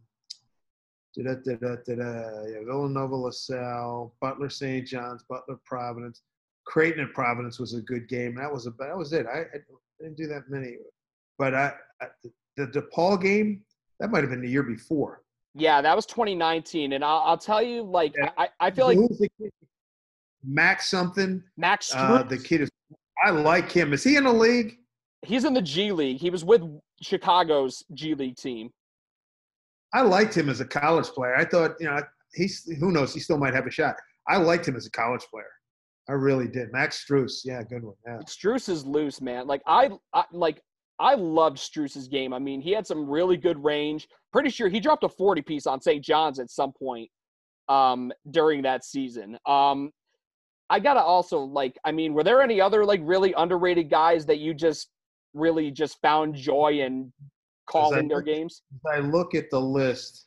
da, 1.16 1.34
da, 1.34 1.54
da, 1.54 1.76
da, 1.86 1.94
da, 1.94 2.44
yeah, 2.46 2.64
Villanova, 2.66 3.14
LaSalle, 3.14 4.14
Butler, 4.20 4.50
St. 4.50 4.86
John's, 4.86 5.22
Butler, 5.28 5.58
Providence, 5.64 6.22
Creighton 6.66 7.00
and 7.00 7.12
Providence 7.14 7.58
was 7.58 7.74
a 7.74 7.80
good 7.80 8.08
game. 8.08 8.34
That 8.34 8.52
was 8.52 8.66
a 8.66 8.70
that 8.78 8.96
was 8.96 9.12
it. 9.12 9.26
I, 9.26 9.40
I 9.40 9.58
didn't 10.00 10.16
do 10.16 10.26
that 10.26 10.50
many, 10.50 10.76
but 11.38 11.54
I, 11.54 11.72
I 12.00 12.06
the 12.56 12.66
DePaul 12.66 13.20
game 13.20 13.62
that 14.00 14.10
might 14.10 14.20
have 14.20 14.30
been 14.30 14.42
the 14.42 14.50
year 14.50 14.62
before. 14.62 15.22
Yeah, 15.54 15.80
that 15.80 15.94
was 15.94 16.04
2019, 16.06 16.92
and 16.92 17.04
I'll, 17.04 17.20
I'll 17.20 17.38
tell 17.38 17.62
you, 17.62 17.82
like, 17.82 18.12
Yeah. 18.16 18.30
I, 18.36 18.48
I 18.58 18.70
feel 18.72 18.86
like 18.86 18.96
the 18.96 19.28
kid? 19.40 19.52
Max 20.44 20.90
something. 20.90 21.42
Max 21.56 21.94
Uh, 21.94 22.22
the 22.24 22.38
kid 22.38 22.62
is. 22.62 22.70
I 23.24 23.30
like 23.30 23.70
him. 23.70 23.92
Is 23.92 24.02
he 24.02 24.16
in 24.16 24.24
the 24.24 24.32
league? 24.32 24.78
He's 25.24 25.44
in 25.44 25.54
the 25.54 25.62
G 25.62 25.92
League. 25.92 26.18
He 26.18 26.30
was 26.30 26.44
with 26.44 26.62
Chicago's 27.00 27.82
G 27.94 28.14
League 28.14 28.36
team. 28.36 28.70
I 29.92 30.02
liked 30.02 30.36
him 30.36 30.48
as 30.48 30.60
a 30.60 30.64
college 30.64 31.06
player. 31.08 31.36
I 31.36 31.44
thought, 31.44 31.72
you 31.78 31.86
know, 31.86 32.00
he's 32.34 32.64
who 32.80 32.90
knows, 32.90 33.14
he 33.14 33.20
still 33.20 33.38
might 33.38 33.54
have 33.54 33.66
a 33.66 33.70
shot. 33.70 33.94
I 34.28 34.38
liked 34.38 34.66
him 34.66 34.76
as 34.76 34.86
a 34.86 34.90
college 34.90 35.24
player. 35.30 35.50
I 36.08 36.12
really 36.12 36.48
did. 36.48 36.72
Max 36.72 37.04
Strus, 37.04 37.40
yeah, 37.44 37.62
good 37.62 37.82
one. 37.82 37.94
Yeah. 38.06 38.18
Strus 38.26 38.68
is 38.68 38.84
loose, 38.84 39.20
man. 39.20 39.46
Like 39.46 39.62
I, 39.66 39.90
I 40.12 40.24
like 40.32 40.60
I 40.98 41.14
loved 41.14 41.58
Strus's 41.58 42.08
game. 42.08 42.32
I 42.32 42.38
mean, 42.38 42.60
he 42.60 42.72
had 42.72 42.86
some 42.86 43.08
really 43.08 43.36
good 43.36 43.62
range. 43.62 44.06
Pretty 44.32 44.50
sure 44.50 44.68
he 44.68 44.80
dropped 44.80 45.04
a 45.04 45.08
40 45.08 45.42
piece 45.42 45.66
on 45.66 45.80
St. 45.80 46.04
John's 46.04 46.38
at 46.38 46.50
some 46.50 46.72
point 46.72 47.08
um, 47.68 48.12
during 48.30 48.62
that 48.62 48.84
season. 48.84 49.38
Um, 49.46 49.90
I 50.70 50.80
gotta 50.80 51.00
also 51.00 51.40
like, 51.40 51.78
I 51.84 51.92
mean, 51.92 52.14
were 52.14 52.24
there 52.24 52.42
any 52.42 52.60
other 52.60 52.84
like 52.84 53.00
really 53.02 53.32
underrated 53.36 53.90
guys 53.90 54.26
that 54.26 54.38
you 54.38 54.54
just 54.54 54.88
really 55.34 55.70
just 55.70 56.00
found 56.00 56.34
joy 56.34 56.80
in 56.80 57.12
calling 57.66 58.08
their 58.08 58.22
games? 58.22 58.62
I 58.92 58.98
look 59.00 59.34
at 59.34 59.50
the 59.50 59.60
list, 59.60 60.26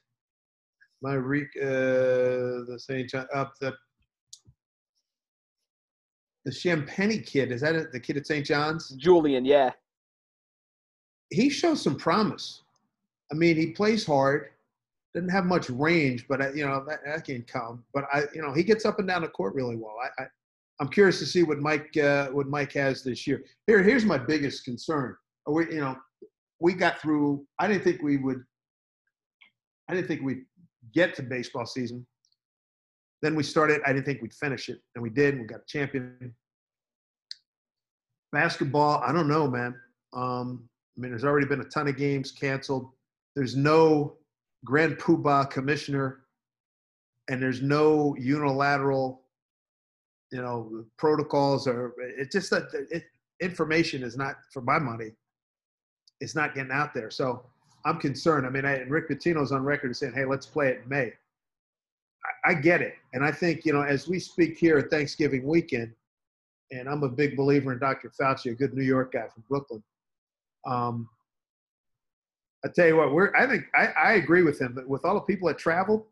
my 1.02 1.14
re 1.14 1.44
uh, 1.62 2.68
the 2.68 2.78
St. 2.78 3.10
John 3.10 3.28
up 3.34 3.54
the 3.60 3.74
the 6.46 6.52
Champagnie 6.52 7.26
kid 7.26 7.52
is 7.52 7.62
that 7.62 7.76
it, 7.76 7.92
the 7.92 8.00
kid 8.00 8.16
at 8.18 8.26
St. 8.26 8.46
John's? 8.46 8.90
Julian, 8.92 9.44
yeah. 9.44 9.72
He 11.30 11.50
shows 11.50 11.82
some 11.82 11.98
promise. 11.98 12.62
I 13.30 13.36
mean, 13.36 13.58
he 13.58 13.72
plays 13.72 14.06
hard 14.06 14.52
doesn't 15.18 15.30
have 15.30 15.46
much 15.46 15.70
range, 15.70 16.26
but 16.28 16.42
I, 16.42 16.52
you 16.52 16.66
know 16.66 16.84
that, 16.88 17.00
that, 17.06 17.26
can 17.26 17.42
come. 17.44 17.84
But 17.94 18.06
I, 18.14 18.24
you 18.36 18.42
know, 18.42 18.54
he 18.54 18.64
gets 18.64 18.86
up 18.86 19.00
and 19.00 19.08
down 19.08 19.24
the 19.24 19.28
court 19.28 19.56
really 19.56 19.76
well. 19.76 19.96
I, 20.04 20.24
I 20.24 20.26
am 20.82 20.90
curious 20.90 21.20
to 21.20 21.26
see 21.26 21.44
what 21.44 21.60
Mike 21.60 21.96
uh, 21.98 22.28
what 22.28 22.48
Mike 22.48 22.74
has 22.74 23.04
this 23.04 23.26
year. 23.28 23.44
Here, 23.66 23.82
here's 23.82 24.06
my 24.06 24.18
biggest 24.18 24.64
concern. 24.64 25.16
We, 25.48 25.66
you 25.74 25.80
know, 25.80 25.96
we 26.60 26.74
got 26.74 27.00
through. 27.00 27.46
I 27.60 27.68
didn't 27.68 27.84
think 27.84 28.02
we 28.02 28.18
would. 28.18 28.44
I 29.90 29.94
didn't 29.94 30.08
think 30.08 30.22
we'd 30.22 30.46
get 30.94 31.16
to 31.16 31.24
baseball 31.24 31.66
season. 31.66 32.06
Then 33.22 33.36
we 33.36 33.44
started. 33.44 33.82
I 33.86 33.94
didn't 33.94 34.06
think 34.06 34.22
we'd 34.22 34.34
finish 34.34 34.70
it, 34.70 34.80
and 34.96 35.02
we 35.02 35.10
did. 35.10 35.34
And 35.34 35.42
we 35.42 35.48
got 35.48 35.62
a 35.62 35.68
champion. 35.68 36.34
Basketball, 38.32 39.02
I 39.06 39.14
don't 39.14 39.30
know, 39.30 39.50
man. 39.50 39.74
Um, 40.14 40.68
I 40.98 41.02
mean, 41.02 41.12
there's 41.12 41.24
already 41.24 41.48
been 41.48 41.62
a 41.62 41.66
ton 41.66 41.88
of 41.88 41.96
games 41.96 42.32
canceled. 42.32 42.90
There's 43.36 43.56
no 43.56 44.18
grand 44.66 44.98
poobah 44.98 45.50
commissioner 45.50 46.24
and 47.30 47.42
there's 47.42 47.62
no 47.62 48.16
unilateral 48.18 49.22
you 50.32 50.42
know 50.42 50.86
protocols 50.98 51.68
or 51.68 51.94
it's 52.18 52.34
just 52.34 52.50
that 52.50 52.68
it, 52.92 53.04
information 53.42 54.04
is 54.04 54.18
not 54.18 54.36
for 54.52 54.62
my 54.62 54.80
money 54.80 55.12
it's 56.20 56.36
not 56.36 56.56
getting 56.56 56.72
out 56.72 56.94
there 56.94 57.10
so 57.10 57.44
i'm 57.86 57.98
concerned 57.98 58.46
i 58.46 58.50
mean 58.50 58.66
I, 58.66 58.80
rick 58.88 59.10
pitino's 59.10 59.52
on 59.52 59.64
record 59.64 59.96
saying 59.96 60.14
hey 60.14 60.26
let's 60.26 60.46
play 60.46 60.70
it 60.70 60.82
in 60.84 60.90
may 60.90 61.14
I, 62.46 62.52
I 62.52 62.54
get 62.56 62.82
it 62.82 62.96
and 63.14 63.24
i 63.24 63.32
think 63.32 63.66
you 63.66 63.74
know 63.74 63.82
as 63.82 64.08
we 64.08 64.20
speak 64.20 64.58
here 64.58 64.82
thanksgiving 64.82 65.46
weekend 65.46 65.94
and 66.72 66.90
i'm 66.90 67.04
a 67.04 67.10
big 67.10 67.38
believer 67.38 67.72
in 67.72 67.80
dr 67.80 68.12
fauci 68.20 68.52
a 68.52 68.56
good 68.56 68.74
new 68.74 68.84
york 68.84 69.14
guy 69.14 69.28
from 69.34 69.44
brooklyn 69.48 69.84
um, 70.66 71.08
I 72.66 72.70
tell 72.70 72.88
you 72.88 72.98
what, 72.98 73.14
we're. 73.14 73.34
I 73.36 73.48
think 73.48 73.66
I, 73.76 73.88
I 73.88 74.14
agree 74.14 74.44
with 74.44 74.60
him. 74.60 74.74
But 74.74 74.88
with 74.88 75.06
all 75.06 75.14
the 75.14 75.22
people 75.22 75.48
that 75.48 75.58
travel, 75.58 76.08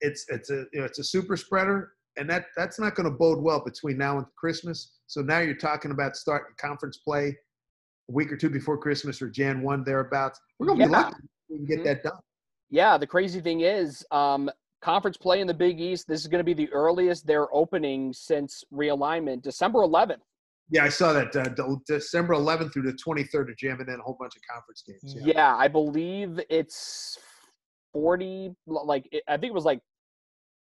it's 0.00 0.26
it's 0.28 0.50
a 0.50 0.64
you 0.72 0.80
know, 0.80 0.84
it's 0.84 0.98
a 0.98 1.04
super 1.04 1.36
spreader, 1.36 1.92
and 2.16 2.28
that 2.30 2.46
that's 2.56 2.78
not 2.78 2.94
going 2.94 3.10
to 3.10 3.16
bode 3.16 3.42
well 3.42 3.62
between 3.64 3.98
now 3.98 4.18
and 4.18 4.26
Christmas. 4.36 4.92
So 5.06 5.20
now 5.20 5.40
you're 5.40 5.54
talking 5.54 5.90
about 5.90 6.16
starting 6.16 6.54
conference 6.60 6.98
play 6.98 7.36
a 8.08 8.12
week 8.12 8.32
or 8.32 8.36
two 8.36 8.50
before 8.50 8.78
Christmas 8.78 9.20
or 9.20 9.28
Jan 9.28 9.62
one 9.62 9.84
thereabouts. 9.84 10.40
We're 10.58 10.66
going 10.66 10.78
to 10.78 10.84
yeah. 10.84 10.88
be 10.88 10.92
lucky 10.92 11.16
we 11.48 11.56
can 11.58 11.66
get 11.66 11.78
mm-hmm. 11.78 11.84
that 11.86 12.02
done. 12.02 12.18
Yeah, 12.70 12.98
the 12.98 13.06
crazy 13.06 13.40
thing 13.40 13.60
is, 13.60 14.04
um, 14.10 14.50
conference 14.82 15.16
play 15.16 15.40
in 15.40 15.46
the 15.46 15.54
Big 15.54 15.80
East. 15.80 16.06
This 16.08 16.20
is 16.20 16.26
going 16.26 16.40
to 16.40 16.44
be 16.44 16.54
the 16.54 16.70
earliest 16.72 17.26
they're 17.26 17.54
opening 17.54 18.12
since 18.12 18.64
realignment, 18.72 19.42
December 19.42 19.80
11th. 19.80 20.16
Yeah, 20.70 20.84
I 20.84 20.88
saw 20.88 21.12
that 21.12 21.36
uh, 21.36 21.76
December 21.86 22.34
11th 22.34 22.72
through 22.72 22.82
the 22.82 22.98
23rd 23.06 23.50
of 23.50 23.56
jamming 23.56 23.88
in 23.88 23.94
a 24.00 24.02
whole 24.02 24.16
bunch 24.18 24.32
of 24.34 24.42
conference 24.50 24.82
games. 24.86 25.14
Yeah, 25.18 25.32
yeah 25.34 25.56
I 25.56 25.68
believe 25.68 26.40
it's 26.48 27.18
40. 27.92 28.52
Like 28.66 29.08
I 29.28 29.36
think 29.36 29.50
it 29.50 29.54
was 29.54 29.66
like 29.66 29.80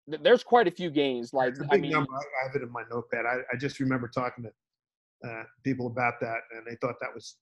there's 0.07 0.43
quite 0.43 0.67
a 0.67 0.71
few 0.71 0.89
games. 0.89 1.33
Like 1.33 1.55
I 1.71 1.77
mean, 1.77 1.91
number. 1.91 2.13
I 2.13 2.47
have 2.47 2.55
it 2.55 2.61
in 2.61 2.71
my 2.71 2.83
notepad. 2.91 3.25
I, 3.25 3.39
I 3.51 3.57
just 3.57 3.79
remember 3.79 4.07
talking 4.07 4.45
to 4.45 5.29
uh, 5.29 5.43
people 5.63 5.87
about 5.87 6.15
that, 6.21 6.39
and 6.55 6.65
they 6.65 6.75
thought 6.81 6.95
that 7.01 7.13
was 7.13 7.37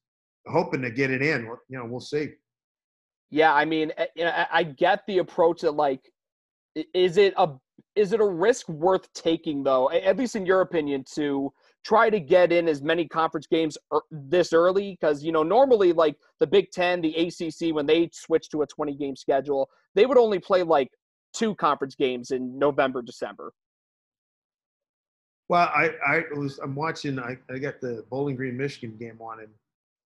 hoping 0.48 0.82
to 0.82 0.92
get 0.92 1.12
it 1.12 1.22
in. 1.22 1.44
You 1.70 1.78
know, 1.78 1.86
we'll 1.86 2.00
see. 2.00 2.30
Yeah, 3.30 3.54
I 3.54 3.66
mean, 3.66 3.92
know, 4.16 4.46
I 4.52 4.64
get 4.64 5.02
the 5.08 5.18
approach 5.18 5.62
that 5.62 5.72
like, 5.72 6.02
is 6.94 7.18
it 7.18 7.34
a 7.38 7.50
is 7.96 8.14
it 8.14 8.20
a 8.20 8.26
risk 8.26 8.70
worth 8.70 9.12
taking 9.14 9.64
though? 9.64 9.92
At 9.92 10.18
least 10.18 10.36
in 10.36 10.46
your 10.46 10.62
opinion, 10.62 11.04
to 11.16 11.52
try 11.84 12.10
to 12.10 12.20
get 12.20 12.52
in 12.52 12.68
as 12.68 12.82
many 12.82 13.08
conference 13.08 13.48
games 13.48 13.78
er- 13.94 14.02
this 14.12 14.54
early 14.54 14.92
because 14.92 15.24
you 15.24 15.32
know 15.32 15.44
normally 15.44 15.94
like 15.94 16.16
the 16.40 16.48
Big 16.48 16.72
Ten, 16.72 17.02
the 17.02 17.14
ACC, 17.16 17.76
when 17.76 17.86
they 17.86 18.10
switch 18.14 18.50
to 18.50 18.62
a 18.62 18.68
20 18.68 18.96
game 18.96 19.16
schedule, 19.16 19.70
they 19.96 20.06
would 20.06 20.18
only 20.18 20.40
play 20.40 20.64
like 20.64 20.90
two 21.34 21.56
conference 21.56 21.96
games 21.96 22.32
in 22.32 22.58
November, 22.58 23.02
December. 23.02 23.54
Well, 25.50 25.70
I 25.74 25.92
I 26.06 26.24
was 26.36 26.60
I'm 26.60 26.76
watching 26.76 27.20
I, 27.20 27.38
I 27.50 27.60
got 27.60 27.82
the 27.82 28.06
Bowling 28.10 28.36
Green 28.36 28.58
Michigan 28.58 28.98
game 28.98 29.20
on 29.22 29.40
and 29.40 29.50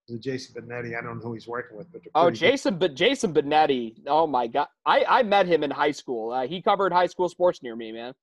the 0.08 0.18
Jason 0.18 0.54
Benetti. 0.54 0.96
I 0.96 1.02
don't 1.02 1.18
know 1.18 1.24
who 1.24 1.34
he's 1.34 1.48
working 1.48 1.76
with, 1.76 1.90
but 1.92 2.02
oh, 2.14 2.30
Jason, 2.30 2.78
but 2.78 2.94
Jason 2.94 3.34
Benetti. 3.34 3.96
Oh 4.06 4.26
my 4.26 4.46
God, 4.46 4.68
I 4.84 5.04
I 5.06 5.22
met 5.22 5.46
him 5.46 5.64
in 5.64 5.70
high 5.70 5.90
school. 5.90 6.32
Uh, 6.32 6.46
he 6.46 6.62
covered 6.62 6.92
high 6.92 7.06
school 7.06 7.28
sports 7.28 7.62
near 7.62 7.74
me, 7.74 7.92
man. 7.92 8.14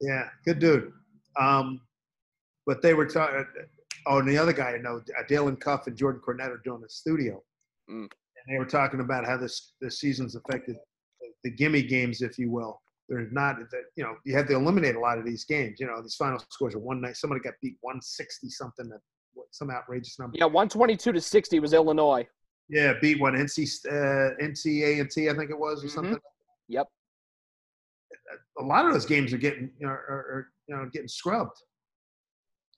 Yeah, 0.00 0.28
good 0.44 0.58
dude. 0.58 0.92
Um, 1.40 1.80
but 2.66 2.82
they 2.82 2.94
were 2.94 3.06
talking. 3.06 3.46
Oh, 4.06 4.18
and 4.18 4.28
the 4.28 4.36
other 4.36 4.52
guy 4.52 4.72
I 4.72 4.78
know, 4.78 5.00
uh, 5.18 5.22
Dalen 5.28 5.56
Cuff 5.56 5.86
and 5.86 5.96
Jordan 5.96 6.20
Cornette 6.26 6.50
are 6.50 6.60
doing 6.64 6.82
a 6.84 6.88
studio, 6.88 7.42
mm. 7.88 8.02
and 8.02 8.08
they 8.48 8.58
were 8.58 8.66
talking 8.66 9.00
about 9.00 9.24
how 9.24 9.36
this 9.36 9.72
this 9.80 10.00
season's 10.00 10.34
affected 10.34 10.76
the 11.44 11.50
gimme 11.50 11.82
games, 11.82 12.22
if 12.22 12.38
you 12.38 12.50
will. 12.50 12.80
They're 13.08 13.28
not, 13.30 13.58
that 13.58 13.82
you 13.96 14.04
know, 14.04 14.14
you 14.24 14.34
have 14.36 14.46
to 14.48 14.54
eliminate 14.54 14.94
a 14.94 15.00
lot 15.00 15.18
of 15.18 15.24
these 15.24 15.44
games. 15.44 15.80
You 15.80 15.86
know, 15.86 16.00
these 16.00 16.14
final 16.14 16.42
scores 16.50 16.74
are 16.74 16.78
one 16.78 17.00
night. 17.00 17.16
Somebody 17.16 17.40
got 17.40 17.54
beat 17.60 17.76
160 17.80 18.48
something, 18.48 18.88
that 18.88 19.00
some 19.50 19.70
outrageous 19.70 20.18
number. 20.18 20.36
Yeah, 20.38 20.46
122 20.46 21.12
to 21.12 21.20
60 21.20 21.60
was 21.60 21.72
Illinois. 21.72 22.26
Yeah, 22.68 22.94
beat 23.00 23.20
one 23.20 23.34
NC 23.34 23.86
uh, 23.86 24.34
NCA 24.42 25.00
and 25.00 25.10
T, 25.10 25.28
I 25.28 25.34
think 25.34 25.50
it 25.50 25.58
was, 25.58 25.82
or 25.84 25.88
mm-hmm. 25.88 25.94
something. 25.94 26.18
Yep. 26.68 26.88
A 28.58 28.62
lot 28.62 28.86
of 28.86 28.92
those 28.92 29.04
games 29.04 29.32
are 29.32 29.38
getting, 29.38 29.70
you 29.78 29.86
know, 29.86 29.92
are, 29.92 29.98
are 30.08 30.48
you 30.68 30.76
know, 30.76 30.88
getting 30.90 31.08
scrubbed. 31.08 31.56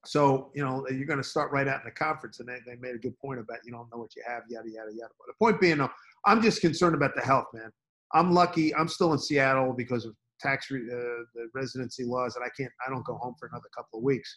So, 0.07 0.51
you 0.55 0.65
know, 0.65 0.87
you're 0.91 1.07
going 1.07 1.23
to 1.23 1.29
start 1.29 1.53
right 1.53 1.67
out 1.69 1.81
in 1.81 1.85
the 1.85 1.91
conference. 1.91 2.41
And 2.41 2.49
they, 2.49 2.59
they 2.67 2.77
made 2.81 2.95
a 2.95 2.99
good 2.99 3.19
point 3.19 3.41
about 3.41 3.59
you 3.65 3.73
don't 3.73 3.89
know 3.93 3.99
what 3.99 4.15
you 4.17 4.23
have, 4.27 4.43
yada, 4.49 4.69
yada, 4.69 4.91
yada. 4.93 5.13
But 5.19 5.27
the 5.29 5.35
point 5.39 5.61
being, 5.61 5.79
though, 5.79 5.91
I'm 6.27 6.43
just 6.43 6.61
concerned 6.61 6.95
about 6.95 7.15
the 7.15 7.23
health, 7.23 7.47
man. 7.55 7.71
I'm 8.15 8.33
lucky. 8.33 8.75
I'm 8.75 8.89
still 8.89 9.13
in 9.13 9.19
Seattle 9.19 9.75
because 9.77 10.05
of 10.05 10.15
tax 10.41 10.71
re, 10.71 10.81
uh, 10.81 11.25
the 11.35 11.49
residency 11.55 12.05
laws, 12.05 12.37
and 12.37 12.45
I 12.45 12.49
can't. 12.57 12.73
I 12.87 12.91
don't 12.91 13.05
go 13.05 13.17
home 13.17 13.35
for 13.39 13.49
another 13.49 13.69
couple 13.77 13.99
of 13.99 14.05
weeks. 14.05 14.35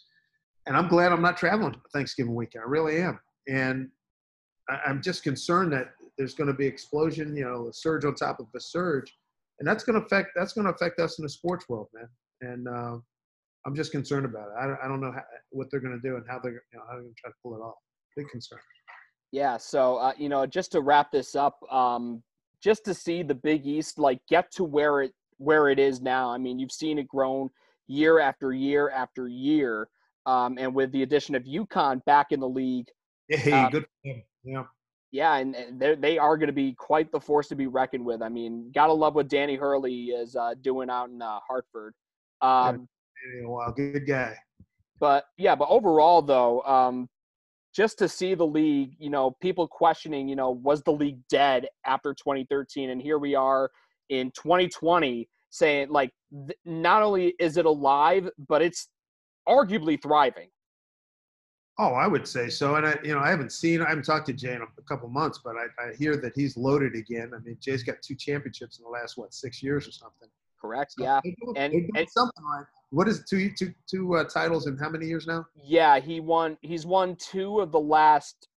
And 0.66 0.76
I'm 0.76 0.88
glad 0.88 1.12
I'm 1.12 1.22
not 1.22 1.36
traveling 1.36 1.80
Thanksgiving 1.92 2.34
weekend. 2.34 2.64
I 2.66 2.68
really 2.68 3.00
am. 3.00 3.18
And 3.48 3.88
I, 4.68 4.80
I'm 4.86 5.00
just 5.00 5.22
concerned 5.22 5.72
that 5.72 5.92
there's 6.18 6.34
going 6.34 6.48
to 6.48 6.54
be 6.54 6.66
explosion. 6.66 7.36
You 7.36 7.44
know, 7.44 7.68
a 7.68 7.72
surge 7.72 8.04
on 8.04 8.14
top 8.14 8.40
of 8.40 8.46
a 8.54 8.60
surge, 8.60 9.14
and 9.60 9.68
that's 9.68 9.84
going 9.84 9.98
to 9.98 10.04
affect. 10.04 10.30
That's 10.36 10.52
going 10.52 10.66
to 10.66 10.72
affect 10.72 10.98
us 11.00 11.18
in 11.18 11.22
the 11.22 11.28
sports 11.30 11.68
world, 11.68 11.88
man. 11.94 12.08
And 12.40 12.68
uh, 12.68 12.96
I'm 13.66 13.74
just 13.76 13.92
concerned 13.92 14.26
about 14.26 14.48
it. 14.48 14.54
I 14.60 14.66
don't, 14.66 14.78
I 14.84 14.88
don't 14.88 15.00
know 15.00 15.12
how, 15.12 15.22
what 15.50 15.68
they're 15.70 15.80
going 15.80 16.00
to 16.00 16.08
do 16.08 16.16
and 16.16 16.24
how 16.28 16.38
they're 16.38 16.52
you 16.52 16.78
know, 16.78 16.84
they're 16.90 17.00
going 17.00 17.14
to 17.14 17.20
try 17.20 17.30
to 17.30 17.36
pull 17.42 17.54
it 17.54 17.60
off. 17.60 17.76
Big 18.16 18.28
concern. 18.28 18.58
Yeah. 19.30 19.56
So 19.56 19.96
uh, 19.96 20.12
you 20.18 20.28
know, 20.28 20.44
just 20.46 20.72
to 20.72 20.80
wrap 20.80 21.12
this 21.12 21.36
up, 21.36 21.60
um, 21.72 22.22
just 22.62 22.84
to 22.84 22.94
see 22.94 23.22
the 23.22 23.34
Big 23.34 23.66
East 23.66 23.98
like 23.98 24.20
get 24.28 24.50
to 24.52 24.64
where 24.64 25.02
it 25.02 25.12
where 25.38 25.68
it 25.68 25.78
is 25.78 26.00
now. 26.00 26.30
I 26.30 26.38
mean, 26.38 26.58
you've 26.58 26.72
seen 26.72 26.98
it 26.98 27.08
grown 27.08 27.48
year 27.86 28.18
after 28.18 28.52
year 28.52 28.90
after 28.90 29.28
year, 29.28 29.88
um, 30.26 30.58
and 30.58 30.74
with 30.74 30.92
the 30.92 31.02
addition 31.02 31.34
of 31.34 31.44
UConn 31.44 32.04
back 32.04 32.32
in 32.32 32.40
the 32.40 32.48
league. 32.48 32.86
Yeah, 33.28 33.66
uh, 33.66 33.70
good. 33.70 33.86
Yeah. 34.42 34.64
Yeah, 35.10 35.36
and, 35.36 35.54
and 35.54 36.02
they 36.02 36.18
are 36.18 36.36
going 36.36 36.48
to 36.48 36.52
be 36.52 36.74
quite 36.74 37.10
the 37.12 37.20
force 37.20 37.48
to 37.48 37.54
be 37.54 37.66
reckoned 37.66 38.04
with. 38.04 38.20
I 38.20 38.28
mean, 38.28 38.70
gotta 38.74 38.92
love 38.92 39.14
what 39.14 39.28
Danny 39.28 39.54
Hurley 39.54 40.06
is 40.06 40.36
uh, 40.36 40.54
doing 40.60 40.90
out 40.90 41.08
in 41.08 41.22
uh, 41.22 41.38
Hartford. 41.48 41.94
Um, 42.42 42.88
in 43.34 43.44
a 43.44 43.50
while. 43.50 43.72
Good 43.72 44.06
guy. 44.06 44.36
But 45.00 45.24
yeah, 45.36 45.54
but 45.54 45.68
overall 45.68 46.22
though, 46.22 46.62
um, 46.62 47.08
just 47.74 47.98
to 47.98 48.08
see 48.08 48.34
the 48.34 48.46
league, 48.46 48.94
you 48.98 49.10
know, 49.10 49.36
people 49.40 49.68
questioning, 49.68 50.28
you 50.28 50.36
know, 50.36 50.50
was 50.50 50.82
the 50.82 50.92
league 50.92 51.20
dead 51.28 51.66
after 51.86 52.14
2013, 52.14 52.90
and 52.90 53.00
here 53.00 53.18
we 53.18 53.34
are 53.34 53.70
in 54.08 54.30
2020 54.32 55.28
saying 55.50 55.88
like, 55.90 56.10
th- 56.32 56.58
not 56.64 57.02
only 57.02 57.34
is 57.38 57.56
it 57.56 57.66
alive, 57.66 58.28
but 58.48 58.62
it's 58.62 58.88
arguably 59.48 60.00
thriving. 60.00 60.48
Oh, 61.80 61.92
I 61.94 62.08
would 62.08 62.26
say 62.26 62.48
so. 62.48 62.74
And 62.74 62.86
I, 62.86 62.96
you 63.04 63.14
know, 63.14 63.20
I 63.20 63.30
haven't 63.30 63.52
seen, 63.52 63.80
I 63.80 63.88
haven't 63.88 64.04
talked 64.04 64.26
to 64.26 64.32
Jay 64.32 64.54
in 64.54 64.62
a 64.62 64.82
couple 64.82 65.08
months, 65.08 65.40
but 65.44 65.54
I, 65.56 65.66
I 65.80 65.94
hear 65.94 66.16
that 66.16 66.32
he's 66.34 66.56
loaded 66.56 66.96
again. 66.96 67.30
I 67.34 67.38
mean, 67.38 67.56
Jay's 67.60 67.84
got 67.84 68.02
two 68.02 68.16
championships 68.16 68.78
in 68.78 68.84
the 68.84 68.90
last 68.90 69.16
what 69.16 69.32
six 69.32 69.62
years 69.62 69.86
or 69.86 69.92
something. 69.92 70.28
Correct. 70.60 70.94
Yeah. 70.98 71.20
And, 71.56 71.72
and 71.72 72.08
something 72.10 72.44
right. 72.44 72.64
What 72.90 73.08
is 73.08 73.20
it? 73.20 73.26
Two, 73.28 73.50
two, 73.56 73.72
two 73.88 74.16
uh, 74.16 74.24
titles 74.24 74.66
in 74.66 74.76
how 74.76 74.88
many 74.88 75.06
years 75.06 75.26
now? 75.26 75.46
Yeah, 75.62 76.00
he 76.00 76.20
won. 76.20 76.56
He's 76.62 76.86
won 76.86 77.16
two 77.16 77.60
of 77.60 77.70
the 77.70 77.80
last. 77.80 78.48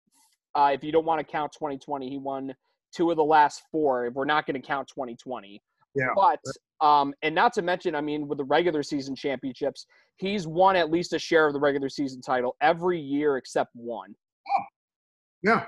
Uh, 0.55 0.71
if 0.73 0.85
you 0.85 0.93
don't 0.93 1.05
want 1.05 1.19
to 1.19 1.25
count 1.25 1.53
2020, 1.53 2.09
he 2.09 2.19
won 2.19 2.55
two 2.95 3.11
of 3.11 3.17
the 3.17 3.25
last 3.25 3.63
four. 3.71 4.07
If 4.07 4.15
we're 4.15 4.25
not 4.25 4.47
going 4.47 4.61
to 4.61 4.67
count 4.67 4.89
2020. 4.89 5.63
Yeah. 5.95 6.07
But 6.15 6.41
um, 6.85 7.13
and 7.23 7.35
not 7.35 7.53
to 7.55 7.63
mention, 7.63 7.95
I 7.95 8.01
mean, 8.01 8.29
with 8.29 8.39
the 8.39 8.45
regular 8.45 8.83
season 8.83 9.15
championships, 9.15 9.87
he's 10.17 10.47
won 10.47 10.77
at 10.77 10.91
least 10.91 11.13
a 11.13 11.19
share 11.19 11.47
of 11.47 11.53
the 11.53 11.61
regular 11.61 11.89
season 11.89 12.21
title 12.21 12.57
every 12.61 13.01
year 13.01 13.37
except 13.37 13.71
one. 13.75 14.15
Oh, 14.49 14.65
yeah, 15.43 15.67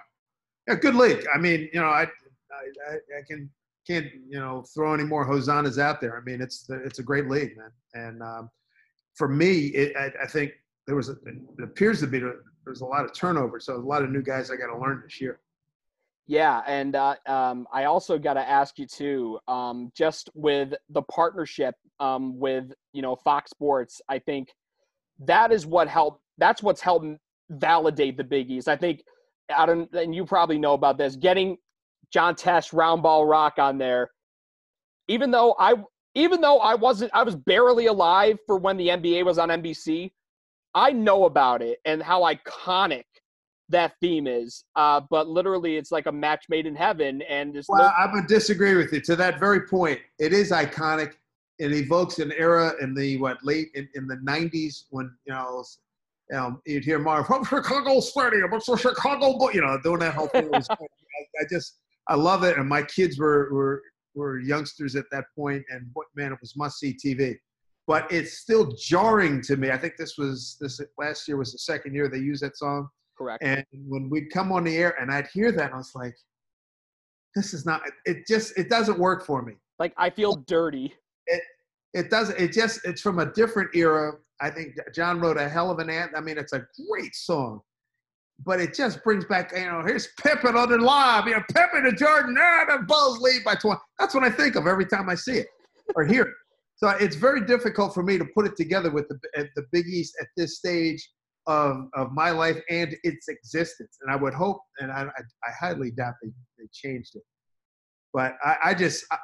yeah, 0.68 0.76
good 0.76 0.94
league. 0.94 1.26
I 1.34 1.38
mean, 1.38 1.68
you 1.72 1.80
know, 1.80 1.86
I, 1.86 2.02
I, 2.02 2.94
I 2.94 3.22
can 3.26 3.50
can't 3.86 4.06
you 4.28 4.38
know 4.38 4.64
throw 4.74 4.94
any 4.94 5.04
more 5.04 5.24
hosannas 5.24 5.78
out 5.78 6.00
there. 6.00 6.16
I 6.16 6.22
mean, 6.22 6.40
it's 6.40 6.68
it's 6.68 6.98
a 6.98 7.02
great 7.02 7.28
league, 7.28 7.56
man. 7.56 7.70
And 7.94 8.22
um, 8.22 8.50
for 9.14 9.28
me, 9.28 9.66
it, 9.68 9.96
I, 9.96 10.10
I, 10.22 10.26
think 10.26 10.52
there 10.86 10.96
was 10.96 11.08
a, 11.08 11.12
it 11.12 11.64
appears 11.64 12.00
to 12.00 12.06
be 12.06 12.20
there's 12.64 12.80
a 12.80 12.86
lot 12.86 13.04
of 13.04 13.12
turnover, 13.12 13.60
so 13.60 13.76
a 13.76 13.76
lot 13.76 14.02
of 14.02 14.10
new 14.10 14.22
guys 14.22 14.50
I 14.50 14.56
got 14.56 14.72
to 14.72 14.78
learn 14.78 15.02
this 15.04 15.20
year. 15.20 15.40
Yeah, 16.26 16.62
and 16.66 16.94
uh, 16.94 17.16
um, 17.26 17.66
I 17.72 17.84
also 17.84 18.18
got 18.18 18.34
to 18.34 18.48
ask 18.48 18.78
you 18.78 18.86
too, 18.86 19.38
um, 19.48 19.90
just 19.94 20.30
with 20.34 20.72
the 20.90 21.02
partnership 21.02 21.74
um, 22.00 22.38
with 22.38 22.72
you 22.92 23.02
know 23.02 23.16
Fox 23.16 23.50
Sports, 23.50 24.00
I 24.08 24.18
think 24.18 24.48
that 25.20 25.52
is 25.52 25.66
what 25.66 25.88
helped. 25.88 26.22
That's 26.38 26.62
what's 26.62 26.80
helped 26.80 27.06
validate 27.50 28.16
the 28.16 28.24
Big 28.24 28.50
East. 28.50 28.68
I 28.68 28.76
think 28.76 29.02
I 29.54 29.66
don't, 29.66 29.92
and 29.94 30.14
you 30.14 30.24
probably 30.24 30.58
know 30.58 30.74
about 30.74 30.96
this. 30.96 31.16
Getting 31.16 31.56
John 32.12 32.34
Tesh, 32.34 32.72
Round 32.72 33.02
Ball 33.02 33.24
Rock 33.24 33.54
on 33.58 33.78
there, 33.78 34.10
even 35.08 35.30
though 35.30 35.54
I, 35.58 35.74
even 36.14 36.40
though 36.40 36.58
I 36.58 36.74
wasn't, 36.74 37.10
I 37.14 37.22
was 37.22 37.34
barely 37.34 37.86
alive 37.86 38.38
for 38.46 38.58
when 38.58 38.76
the 38.76 38.88
NBA 38.88 39.24
was 39.24 39.38
on 39.38 39.48
NBC. 39.48 40.12
I 40.74 40.92
know 40.92 41.24
about 41.24 41.62
it 41.62 41.78
and 41.84 42.02
how 42.02 42.22
iconic 42.22 43.04
that 43.72 43.94
theme 44.00 44.26
is. 44.26 44.64
Uh, 44.76 45.00
but 45.10 45.28
literally, 45.28 45.76
it's 45.76 45.90
like 45.90 46.06
a 46.06 46.12
match 46.12 46.44
made 46.48 46.66
in 46.66 46.76
heaven. 46.76 47.22
And 47.22 47.54
well, 47.68 47.82
no- 47.82 47.84
I 47.86 48.12
would 48.12 48.26
disagree 48.26 48.74
with 48.74 48.92
you. 48.92 49.00
To 49.00 49.16
that 49.16 49.40
very 49.40 49.66
point, 49.66 50.00
it 50.18 50.32
is 50.32 50.50
iconic. 50.50 51.14
It 51.58 51.72
evokes 51.72 52.18
an 52.18 52.32
era 52.36 52.72
in 52.80 52.94
the 52.94 53.18
what 53.18 53.38
late 53.44 53.68
in, 53.74 53.88
in 53.94 54.06
the 54.06 54.16
'90s 54.16 54.84
when 54.90 55.10
you 55.26 55.34
know, 55.34 55.64
know 56.30 56.60
you'd 56.66 56.84
hear 56.84 56.98
Marv 56.98 57.26
from 57.26 57.44
Chicago 57.44 58.00
Stadium, 58.00 58.52
it's 58.52 58.66
the 58.66 58.76
Chicago, 58.76 59.50
you 59.50 59.60
know, 59.60 59.78
doing 59.82 60.00
that 60.00 60.14
whole 60.14 60.28
thing. 60.28 60.50
I, 60.70 60.76
I 61.40 61.44
just 61.50 61.78
I 62.12 62.16
love 62.16 62.44
it, 62.44 62.58
and 62.58 62.68
my 62.68 62.82
kids 62.82 63.18
were 63.18 63.48
were 63.52 63.82
were 64.14 64.38
youngsters 64.38 64.94
at 64.96 65.06
that 65.12 65.24
point, 65.34 65.64
and 65.70 65.86
what 65.94 66.06
man, 66.14 66.32
it 66.32 66.38
was 66.40 66.56
must 66.56 66.78
see 66.78 66.94
TV. 66.94 67.36
But 67.86 68.10
it's 68.12 68.38
still 68.38 68.72
jarring 68.72 69.40
to 69.42 69.56
me. 69.56 69.70
I 69.70 69.78
think 69.78 69.94
this 69.96 70.16
was 70.16 70.56
this 70.60 70.80
last 70.98 71.26
year 71.26 71.36
was 71.36 71.52
the 71.52 71.58
second 71.58 71.94
year 71.94 72.08
they 72.08 72.18
used 72.18 72.42
that 72.42 72.56
song 72.56 72.88
Correct. 73.16 73.42
And 73.42 73.64
when 73.86 74.08
we'd 74.10 74.30
come 74.30 74.52
on 74.52 74.64
the 74.64 74.76
air 74.76 75.00
and 75.00 75.10
I'd 75.10 75.28
hear 75.28 75.52
that, 75.52 75.72
I 75.72 75.76
was 75.76 75.92
like, 75.94 76.16
this 77.34 77.54
is 77.54 77.64
not, 77.64 77.82
it 78.04 78.26
just, 78.26 78.56
it 78.58 78.68
doesn't 78.68 78.98
work 78.98 79.24
for 79.24 79.42
me. 79.42 79.54
Like 79.78 79.92
I 79.96 80.10
feel 80.10 80.36
dirty. 80.36 80.94
It, 81.26 81.42
it 81.94 82.10
doesn't, 82.10 82.38
it 82.38 82.52
just, 82.52 82.80
it's 82.84 83.00
from 83.00 83.18
a 83.18 83.26
different 83.26 83.74
era. 83.74 84.14
I 84.40 84.50
think 84.50 84.76
John 84.94 85.20
wrote 85.20 85.36
a 85.36 85.48
hell 85.48 85.70
of 85.70 85.78
an 85.78 85.88
anthem. 85.88 86.16
I 86.16 86.20
mean, 86.20 86.36
it's 86.36 86.52
a 86.52 86.66
great 86.88 87.14
song, 87.14 87.60
but 88.44 88.60
it 88.60 88.74
just 88.74 89.02
brings 89.04 89.24
back, 89.24 89.52
you 89.54 89.64
know, 89.64 89.82
here's 89.86 90.08
Pippen 90.22 90.56
on 90.56 90.70
the 90.70 90.78
live, 90.78 91.26
you 91.26 91.34
know, 91.34 91.42
Pippen 91.54 91.84
to 91.84 91.92
Jordan, 91.92 92.36
ah, 92.38 92.64
the 92.68 92.84
Bulls 92.84 93.20
lead 93.20 93.44
by 93.44 93.54
20. 93.54 93.78
That's 93.98 94.14
what 94.14 94.24
I 94.24 94.30
think 94.30 94.56
of 94.56 94.66
every 94.66 94.86
time 94.86 95.08
I 95.08 95.14
see 95.14 95.38
it 95.38 95.46
or 95.94 96.04
hear 96.04 96.22
it. 96.22 96.34
So 96.76 96.88
it's 96.88 97.16
very 97.16 97.44
difficult 97.46 97.94
for 97.94 98.02
me 98.02 98.18
to 98.18 98.24
put 98.34 98.46
it 98.46 98.56
together 98.56 98.90
with 98.90 99.08
the, 99.08 99.18
the 99.54 99.64
Big 99.70 99.86
East 99.86 100.16
at 100.20 100.26
this 100.36 100.58
stage 100.58 101.08
of, 101.46 101.88
of 101.94 102.12
my 102.12 102.30
life 102.30 102.58
and 102.70 102.96
its 103.04 103.28
existence. 103.28 103.98
And 104.02 104.10
I 104.10 104.16
would 104.16 104.34
hope, 104.34 104.60
and 104.80 104.90
I, 104.90 105.02
I, 105.02 105.22
I 105.46 105.52
highly 105.58 105.90
doubt 105.90 106.14
they, 106.22 106.30
they 106.58 106.68
changed 106.72 107.14
it. 107.14 107.22
But 108.12 108.36
I, 108.44 108.56
I 108.64 108.74
just, 108.74 109.04
I, 109.10 109.18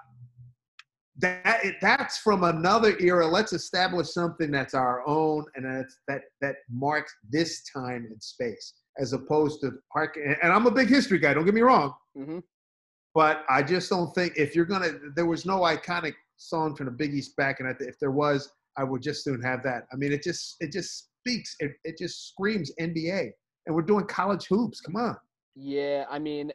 that 1.19 1.63
that's 1.81 2.19
from 2.19 2.45
another 2.45 2.97
era. 3.01 3.27
Let's 3.27 3.53
establish 3.53 4.13
something 4.13 4.51
that's 4.51 4.75
our 4.75 5.07
own 5.07 5.45
and 5.57 5.65
that's, 5.65 5.99
that 6.07 6.23
that 6.41 6.57
marks 6.71 7.13
this 7.29 7.65
time 7.65 8.07
and 8.11 8.23
space, 8.23 8.75
as 8.99 9.13
opposed 9.13 9.61
to 9.63 9.73
park. 9.93 10.19
And 10.43 10.53
I'm 10.53 10.67
a 10.67 10.71
big 10.71 10.89
history 10.89 11.19
guy. 11.19 11.35
Don't 11.35 11.45
get 11.45 11.55
me 11.55 11.61
wrong. 11.61 11.95
Mm-hmm. 12.17 12.39
But 13.15 13.45
I 13.49 13.63
just 13.63 13.91
don't 13.91 14.15
think 14.15 14.35
if 14.37 14.55
you're 14.55 14.65
gonna, 14.65 14.93
there 15.17 15.27
was 15.27 15.47
no 15.47 15.61
iconic 15.61 16.15
song 16.37 16.75
from 16.77 16.87
the 16.87 16.93
Big 16.93 17.15
East 17.15 17.37
back, 17.37 17.61
and 17.61 17.75
if 17.81 17.99
there 17.99 18.11
was, 18.11 18.53
I 18.77 18.85
would 18.85 19.03
just 19.03 19.25
soon 19.25 19.43
have 19.43 19.63
that. 19.65 19.85
I 19.93 19.97
mean, 19.97 20.13
it 20.13 20.23
just 20.23 20.57
it 20.61 20.73
just 20.73 21.09
speaks. 21.21 21.57
It, 21.61 21.73
it 21.85 21.99
just 21.99 22.29
screams 22.29 22.71
NBA. 22.81 23.31
And 23.67 23.75
we're 23.75 23.83
doing 23.83 24.07
college 24.07 24.47
hoops. 24.47 24.81
Come 24.81 24.97
on. 24.97 25.17
Yeah, 25.55 26.05
I 26.09 26.19
mean, 26.19 26.53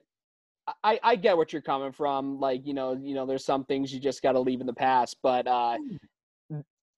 I, 0.84 1.00
I 1.04 1.16
get 1.16 1.36
what 1.36 1.52
you're 1.52 1.62
coming 1.62 1.92
from. 1.92 2.40
Like, 2.40 2.66
you 2.66 2.74
know, 2.74 2.98
you 3.00 3.14
know, 3.14 3.26
there's 3.26 3.46
some 3.46 3.66
things 3.66 3.94
you 3.94 4.00
just 4.00 4.22
gotta 4.22 4.40
leave 4.40 4.62
in 4.62 4.68
the 4.68 4.74
past. 4.74 5.18
But 5.22 5.48
uh 5.48 5.78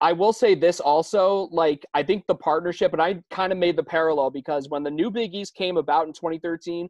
I 0.01 0.11
will 0.11 0.33
say 0.33 0.55
this 0.55 0.79
also, 0.79 1.47
like 1.51 1.85
I 1.93 2.03
think 2.03 2.25
the 2.27 2.35
partnership, 2.35 2.93
and 2.93 3.01
I 3.01 3.21
kind 3.29 3.51
of 3.51 3.57
made 3.57 3.77
the 3.77 3.83
parallel 3.83 4.29
because 4.29 4.67
when 4.69 4.83
the 4.83 4.91
new 4.91 5.09
Big 5.09 5.33
East 5.33 5.55
came 5.55 5.77
about 5.77 6.07
in 6.07 6.13
2013, 6.13 6.89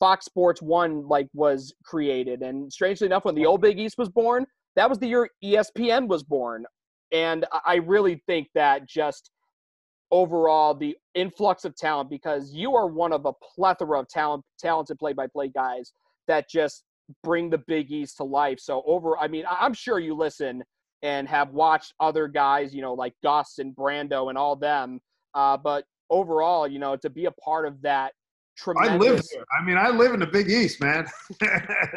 Fox 0.00 0.24
Sports 0.24 0.62
One 0.62 1.06
like 1.06 1.28
was 1.34 1.74
created, 1.84 2.42
and 2.42 2.72
strangely 2.72 3.06
enough, 3.06 3.24
when 3.24 3.34
the 3.34 3.46
old 3.46 3.60
Big 3.60 3.78
East 3.78 3.98
was 3.98 4.08
born, 4.08 4.46
that 4.74 4.88
was 4.88 4.98
the 4.98 5.06
year 5.06 5.28
ESPN 5.44 6.08
was 6.08 6.22
born, 6.22 6.64
and 7.12 7.44
I 7.64 7.76
really 7.76 8.22
think 8.26 8.48
that 8.54 8.88
just 8.88 9.30
overall 10.10 10.74
the 10.74 10.96
influx 11.14 11.64
of 11.64 11.76
talent 11.76 12.08
because 12.08 12.52
you 12.54 12.74
are 12.76 12.86
one 12.86 13.12
of 13.12 13.26
a 13.26 13.32
plethora 13.32 13.98
of 14.00 14.08
talent 14.08 14.44
talented 14.58 14.98
play-by-play 14.98 15.48
guys 15.48 15.92
that 16.28 16.48
just 16.48 16.84
bring 17.24 17.50
the 17.50 17.58
big 17.66 17.90
east 17.90 18.16
to 18.16 18.24
life. 18.24 18.60
So 18.60 18.82
over 18.86 19.18
i 19.18 19.26
mean 19.26 19.44
i'm 19.48 19.74
sure 19.74 19.98
you 19.98 20.14
listen 20.14 20.62
and 21.02 21.28
have 21.28 21.50
watched 21.50 21.94
other 22.00 22.28
guys 22.28 22.74
you 22.74 22.82
know 22.82 22.94
like 22.94 23.14
gus 23.22 23.58
and 23.58 23.74
brando 23.74 24.28
and 24.28 24.38
all 24.38 24.56
them. 24.56 25.00
Uh, 25.34 25.56
but 25.56 25.84
overall 26.10 26.66
you 26.66 26.78
know 26.78 26.96
to 26.96 27.10
be 27.10 27.26
a 27.26 27.30
part 27.32 27.66
of 27.66 27.80
that 27.82 28.12
tremendous 28.56 28.92
i 28.92 28.96
live 28.96 29.24
here. 29.32 29.44
I 29.58 29.64
mean 29.64 29.76
i 29.76 29.90
live 29.90 30.14
in 30.14 30.20
the 30.20 30.26
big 30.26 30.50
east 30.50 30.80
man. 30.80 31.06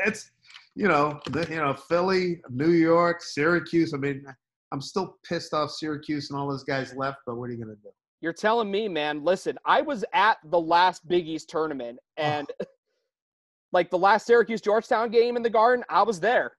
It's 0.05 0.31
you 0.75 0.87
know 0.87 1.19
the, 1.29 1.47
you 1.49 1.57
know 1.57 1.73
philly 1.73 2.41
new 2.49 2.71
york 2.71 3.21
syracuse. 3.21 3.93
I 3.93 3.97
mean 3.97 4.25
i'm 4.71 4.81
still 4.81 5.17
pissed 5.27 5.53
off 5.53 5.71
syracuse 5.71 6.29
and 6.29 6.39
all 6.39 6.49
those 6.49 6.63
guys 6.63 6.93
left 6.95 7.19
but 7.25 7.35
what 7.35 7.49
are 7.49 7.53
you 7.53 7.63
going 7.63 7.75
to 7.75 7.81
do? 7.81 7.89
You're 8.21 8.33
telling 8.33 8.69
me, 8.69 8.89
man, 8.89 9.23
listen, 9.23 9.57
I 9.65 9.81
was 9.81 10.03
at 10.13 10.39
the 10.45 10.59
last 10.59 11.07
Big 11.07 11.27
East 11.27 11.49
tournament 11.49 11.99
and 12.17 12.47
oh. 12.61 12.65
like 13.71 13.89
the 13.89 13.97
last 13.97 14.25
Syracuse 14.25 14.61
Georgetown 14.61 15.09
game 15.09 15.37
in 15.37 15.43
the 15.43 15.49
garden, 15.49 15.85
I 15.89 16.03
was 16.03 16.19
there. 16.19 16.53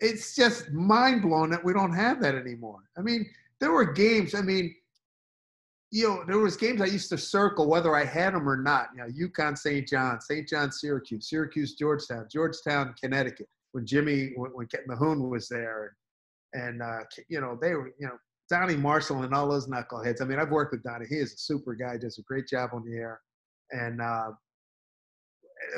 It's 0.00 0.34
just 0.34 0.70
mind 0.70 1.22
blowing 1.22 1.50
that 1.50 1.64
we 1.64 1.72
don't 1.72 1.94
have 1.94 2.20
that 2.22 2.34
anymore. 2.34 2.80
I 2.98 3.02
mean, 3.02 3.28
there 3.60 3.72
were 3.72 3.84
games, 3.84 4.34
I 4.34 4.42
mean, 4.42 4.74
you 5.92 6.08
know, 6.08 6.24
there 6.26 6.38
was 6.38 6.56
games 6.56 6.80
I 6.80 6.86
used 6.86 7.08
to 7.10 7.18
circle 7.18 7.68
whether 7.68 7.96
I 7.96 8.04
had 8.04 8.34
them 8.34 8.48
or 8.48 8.56
not. 8.56 8.88
You 8.94 9.02
know, 9.02 9.28
UConn, 9.28 9.58
St. 9.58 9.88
John, 9.88 10.20
St. 10.20 10.48
John, 10.48 10.70
Syracuse, 10.70 11.28
Syracuse, 11.28 11.74
Georgetown, 11.74 12.26
Georgetown, 12.30 12.94
Connecticut. 13.00 13.48
When 13.72 13.86
Jimmy, 13.86 14.32
when, 14.36 14.50
when 14.52 14.66
Calhoun 14.66 15.28
was 15.30 15.48
there, 15.48 15.96
and 16.54 16.82
uh, 16.82 17.00
you 17.28 17.40
know, 17.40 17.56
they 17.60 17.74
were, 17.74 17.92
you 18.00 18.06
know, 18.06 18.18
Donny 18.48 18.76
Marshall 18.76 19.22
and 19.22 19.32
all 19.32 19.48
those 19.48 19.68
knuckleheads. 19.68 20.20
I 20.20 20.24
mean, 20.24 20.40
I've 20.40 20.50
worked 20.50 20.72
with 20.72 20.82
Donny. 20.82 21.06
He 21.08 21.16
is 21.16 21.34
a 21.34 21.38
super 21.38 21.74
guy. 21.74 21.96
Does 21.96 22.18
a 22.18 22.22
great 22.22 22.48
job 22.48 22.70
on 22.72 22.84
the 22.84 22.96
air, 22.96 23.20
and 23.70 24.00
uh, 24.00 24.30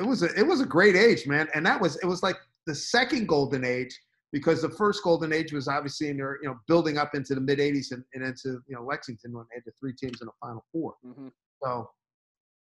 it 0.00 0.06
was 0.06 0.22
a 0.22 0.32
it 0.38 0.46
was 0.46 0.60
a 0.60 0.66
great 0.66 0.96
age, 0.96 1.26
man. 1.26 1.48
And 1.54 1.66
that 1.66 1.80
was 1.80 1.96
it 1.96 2.06
was 2.06 2.22
like 2.22 2.36
the 2.66 2.74
second 2.74 3.26
golden 3.26 3.64
age 3.64 3.98
because 4.32 4.62
the 4.62 4.70
first 4.70 5.02
golden 5.02 5.32
age 5.32 5.52
was 5.52 5.68
obviously 5.68 6.08
in 6.08 6.16
their 6.16 6.38
you 6.42 6.48
know 6.48 6.56
building 6.66 6.98
up 6.98 7.14
into 7.14 7.34
the 7.34 7.40
mid 7.40 7.58
'80s 7.58 7.92
and, 7.92 8.02
and 8.14 8.24
into 8.24 8.60
you 8.66 8.74
know 8.74 8.82
Lexington 8.82 9.32
when 9.32 9.44
they 9.50 9.56
had 9.56 9.64
the 9.66 9.72
three 9.78 9.94
teams 9.94 10.20
in 10.20 10.26
the 10.26 10.32
Final 10.40 10.64
4 10.72 10.94
mm-hmm. 11.06 11.28
So, 11.62 11.88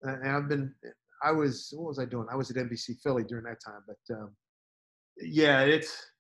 and 0.03 0.29
I've 0.29 0.49
been 0.49 0.75
I 1.23 1.33
was 1.33 1.73
what 1.73 1.89
was 1.89 1.99
I 1.99 2.05
doing? 2.05 2.27
I 2.31 2.37
was 2.37 2.51
at 2.51 2.57
NBC 2.57 3.01
Philly 3.03 3.25
during 3.25 3.45
that 3.45 3.59
time, 3.65 3.83
but 3.87 4.17
um, 4.17 4.31
yeah, 5.21 5.63
it's 5.63 6.11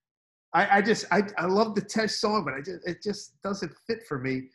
I, 0.55 0.79
I 0.79 0.83
just 0.83 1.05
I, 1.11 1.23
I 1.37 1.47
love 1.47 1.75
the 1.75 1.83
Tesh 1.83 2.11
song, 2.11 2.45
but 2.45 2.55
I 2.55 2.61
just 2.61 2.87
it 2.87 3.03
just 3.03 3.35
doesn't 3.43 3.73
fit 3.87 4.01
for 4.07 4.19
me. 4.19 4.43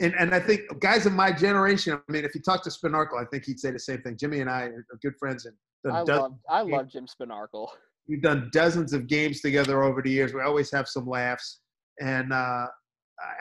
And 0.00 0.14
and 0.18 0.34
I 0.34 0.40
think 0.40 0.62
guys 0.80 1.06
of 1.06 1.12
my 1.12 1.30
generation, 1.30 1.92
I 1.94 2.12
mean, 2.12 2.24
if 2.24 2.34
you 2.34 2.40
talk 2.40 2.62
to 2.64 2.70
Spanarkel, 2.70 3.20
I 3.20 3.24
think 3.26 3.44
he'd 3.44 3.60
say 3.60 3.70
the 3.70 3.78
same 3.78 4.02
thing. 4.02 4.16
Jimmy 4.18 4.40
and 4.40 4.50
I 4.50 4.62
are 4.62 4.84
good 5.02 5.14
friends, 5.18 5.46
and 5.46 5.54
I 5.94 6.00
love 6.00 6.32
I 6.48 6.62
love 6.62 6.88
Jim 6.88 7.06
Spanarkel. 7.06 7.68
We've 8.08 8.22
done 8.22 8.50
dozens 8.52 8.92
of 8.92 9.06
games 9.06 9.40
together 9.40 9.82
over 9.82 10.02
the 10.02 10.10
years. 10.10 10.34
We 10.34 10.42
always 10.42 10.70
have 10.72 10.88
some 10.88 11.06
laughs, 11.06 11.60
and 12.00 12.32
uh, 12.32 12.66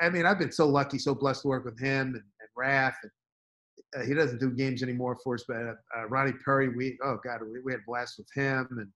I 0.02 0.10
mean, 0.10 0.26
I've 0.26 0.40
been 0.40 0.52
so 0.52 0.68
lucky, 0.68 1.00
so 1.00 1.16
blessed 1.16 1.44
to 1.44 1.48
work 1.48 1.66
with 1.66 1.80
him 1.80 2.08
and, 2.08 2.16
and 2.16 2.50
Raph. 2.58 2.94
And 3.04 3.12
uh, 3.98 4.06
he 4.06 4.14
doesn't 4.14 4.40
do 4.40 4.52
games 4.52 4.84
anymore 4.84 5.18
for 5.24 5.36
us, 5.36 5.44
but 5.48 5.58
uh, 5.58 5.74
uh, 5.98 6.08
Ronnie 6.08 6.34
Perry, 6.46 6.70
we 6.70 6.98
oh 7.04 7.18
god, 7.24 7.42
we, 7.42 7.60
we 7.64 7.72
had 7.72 7.82
blast 7.88 8.18
with 8.18 8.28
him, 8.36 8.68
and 8.72 8.88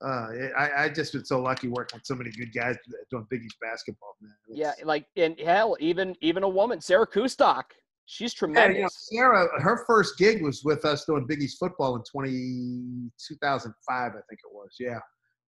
uh, 0.00 0.48
I, 0.56 0.84
I 0.84 0.88
just 0.88 1.12
been 1.12 1.24
so 1.24 1.40
lucky 1.40 1.68
working 1.68 1.98
with 1.98 2.06
so 2.06 2.14
many 2.14 2.30
good 2.30 2.54
guys 2.54 2.76
doing 3.10 3.26
Big 3.28 3.42
East 3.42 3.56
basketball, 3.60 4.16
man. 4.20 4.32
It's, 4.48 4.58
yeah, 4.58 4.72
like 4.84 5.06
and 5.16 5.38
hell, 5.38 5.76
even 5.80 6.14
even 6.20 6.42
a 6.42 6.48
woman, 6.48 6.80
Sarah 6.80 7.06
Kustok, 7.06 7.64
she's 8.08 8.34
tremendous. 8.34 8.74
Yeah, 9.12 9.18
you 9.18 9.22
know, 9.22 9.36
Sarah, 9.36 9.60
her 9.60 9.84
first 9.86 10.18
gig 10.18 10.42
was 10.42 10.64
with 10.64 10.84
us 10.84 11.04
doing 11.04 11.26
Big 11.26 11.42
East 11.42 11.58
football 11.58 11.94
in 11.94 12.02
20, 12.02 13.10
2005, 13.28 13.74
I 13.90 14.12
think 14.12 14.22
it 14.30 14.52
was. 14.52 14.70
Yeah, 14.80 14.98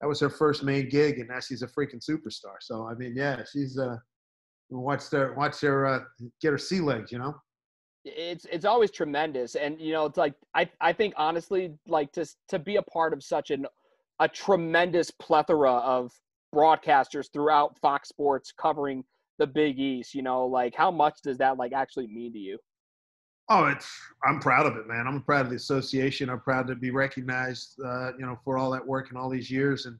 that 0.01 0.07
was 0.07 0.21
her 0.21 0.31
first 0.31 0.63
main 0.63 0.89
gig, 0.89 1.19
and 1.19 1.29
now 1.29 1.41
she's 1.41 1.63
a 1.63 1.67
freaking 1.67 2.01
superstar. 2.09 2.57
So 2.61 2.87
I 2.87 2.95
mean, 2.95 3.15
yeah, 3.17 3.43
she's 3.51 3.79
uh, 3.79 3.97
watch 4.69 5.11
her 5.11 5.35
watch 5.35 5.61
her 5.63 5.87
uh, 5.87 6.01
get 6.41 6.53
her 6.53 6.59
sea 6.59 6.81
legs, 6.81 7.11
you 7.11 7.19
know 7.19 7.35
it's 8.05 8.47
it's 8.51 8.65
always 8.65 8.91
tremendous 8.91 9.57
and 9.57 9.79
you 9.79 9.93
know 9.93 10.07
it's 10.07 10.17
like 10.17 10.35
i 10.55 10.67
i 10.81 10.91
think 10.91 11.13
honestly 11.19 11.75
like 11.87 12.11
to 12.13 12.27
to 12.49 12.59
be 12.59 12.77
a 12.77 12.83
part 12.83 13.13
of 13.13 13.23
such 13.23 13.51
an 13.51 13.67
a 14.21 14.29
tremendous 14.29 15.11
plethora 15.11 15.73
of 15.73 16.11
broadcasters 16.55 17.31
throughout 17.31 17.79
fox 17.79 18.09
sports 18.09 18.53
covering 18.59 19.05
the 19.41 19.47
big 19.47 19.79
east 19.79 20.15
you 20.15 20.23
know 20.23 20.47
like 20.47 20.75
how 20.77 20.91
much 20.91 21.19
does 21.23 21.39
that 21.39 21.57
like 21.57 21.73
actually 21.73 22.07
mean 22.07 22.33
to 22.33 22.39
you 22.39 22.59
oh 23.49 23.65
it's 23.65 23.91
i'm 24.25 24.39
proud 24.39 24.67
of 24.67 24.77
it 24.77 24.87
man 24.87 25.07
i'm 25.07 25.23
proud 25.23 25.47
of 25.47 25.51
the 25.51 25.57
association 25.57 26.29
i'm 26.29 26.41
proud 26.41 26.67
to 26.67 26.77
be 26.77 26.91
recognized 26.91 27.81
uh, 27.85 28.13
you 28.19 28.27
know 28.27 28.39
for 28.45 28.59
all 28.59 28.71
that 28.71 28.87
work 28.87 29.09
and 29.09 29.19
all 29.19 29.31
these 29.31 29.51
years 29.51 29.87
and 29.87 29.99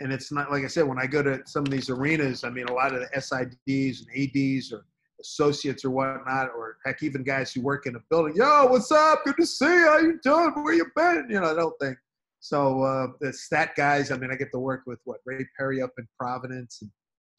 and 0.00 0.12
it's 0.12 0.32
not 0.32 0.50
like 0.50 0.64
i 0.64 0.66
said 0.66 0.86
when 0.86 0.98
i 0.98 1.06
go 1.06 1.22
to 1.22 1.40
some 1.46 1.62
of 1.62 1.70
these 1.70 1.88
arenas 1.88 2.42
i 2.42 2.50
mean 2.50 2.66
a 2.66 2.72
lot 2.72 2.92
of 2.92 3.00
the 3.00 3.08
sids 3.16 4.00
and 4.00 4.36
ads 4.36 4.72
or 4.72 4.84
associates 5.20 5.84
or 5.84 5.90
whatnot, 5.90 6.48
or 6.56 6.78
heck, 6.84 7.02
even 7.02 7.22
guys 7.22 7.52
who 7.52 7.60
work 7.60 7.86
in 7.86 7.94
a 7.94 8.00
building. 8.08 8.34
Yo, 8.34 8.66
what's 8.66 8.90
up? 8.90 9.22
Good 9.24 9.36
to 9.38 9.46
see 9.46 9.66
you. 9.66 9.86
How 9.86 9.98
you 9.98 10.18
doing? 10.22 10.50
Where 10.64 10.74
you 10.74 10.86
been? 10.96 11.26
You 11.28 11.40
know, 11.40 11.50
I 11.50 11.54
don't 11.54 11.78
think 11.78 11.98
so. 12.40 12.82
Uh, 12.82 13.08
the 13.20 13.32
stat 13.32 13.72
guys. 13.76 14.10
I 14.10 14.16
mean, 14.16 14.30
I 14.32 14.36
get 14.36 14.50
to 14.52 14.58
work 14.58 14.82
with 14.86 14.98
what 15.04 15.20
Ray 15.26 15.46
Perry 15.58 15.82
up 15.82 15.92
in 15.98 16.08
Providence 16.18 16.80
and 16.82 16.90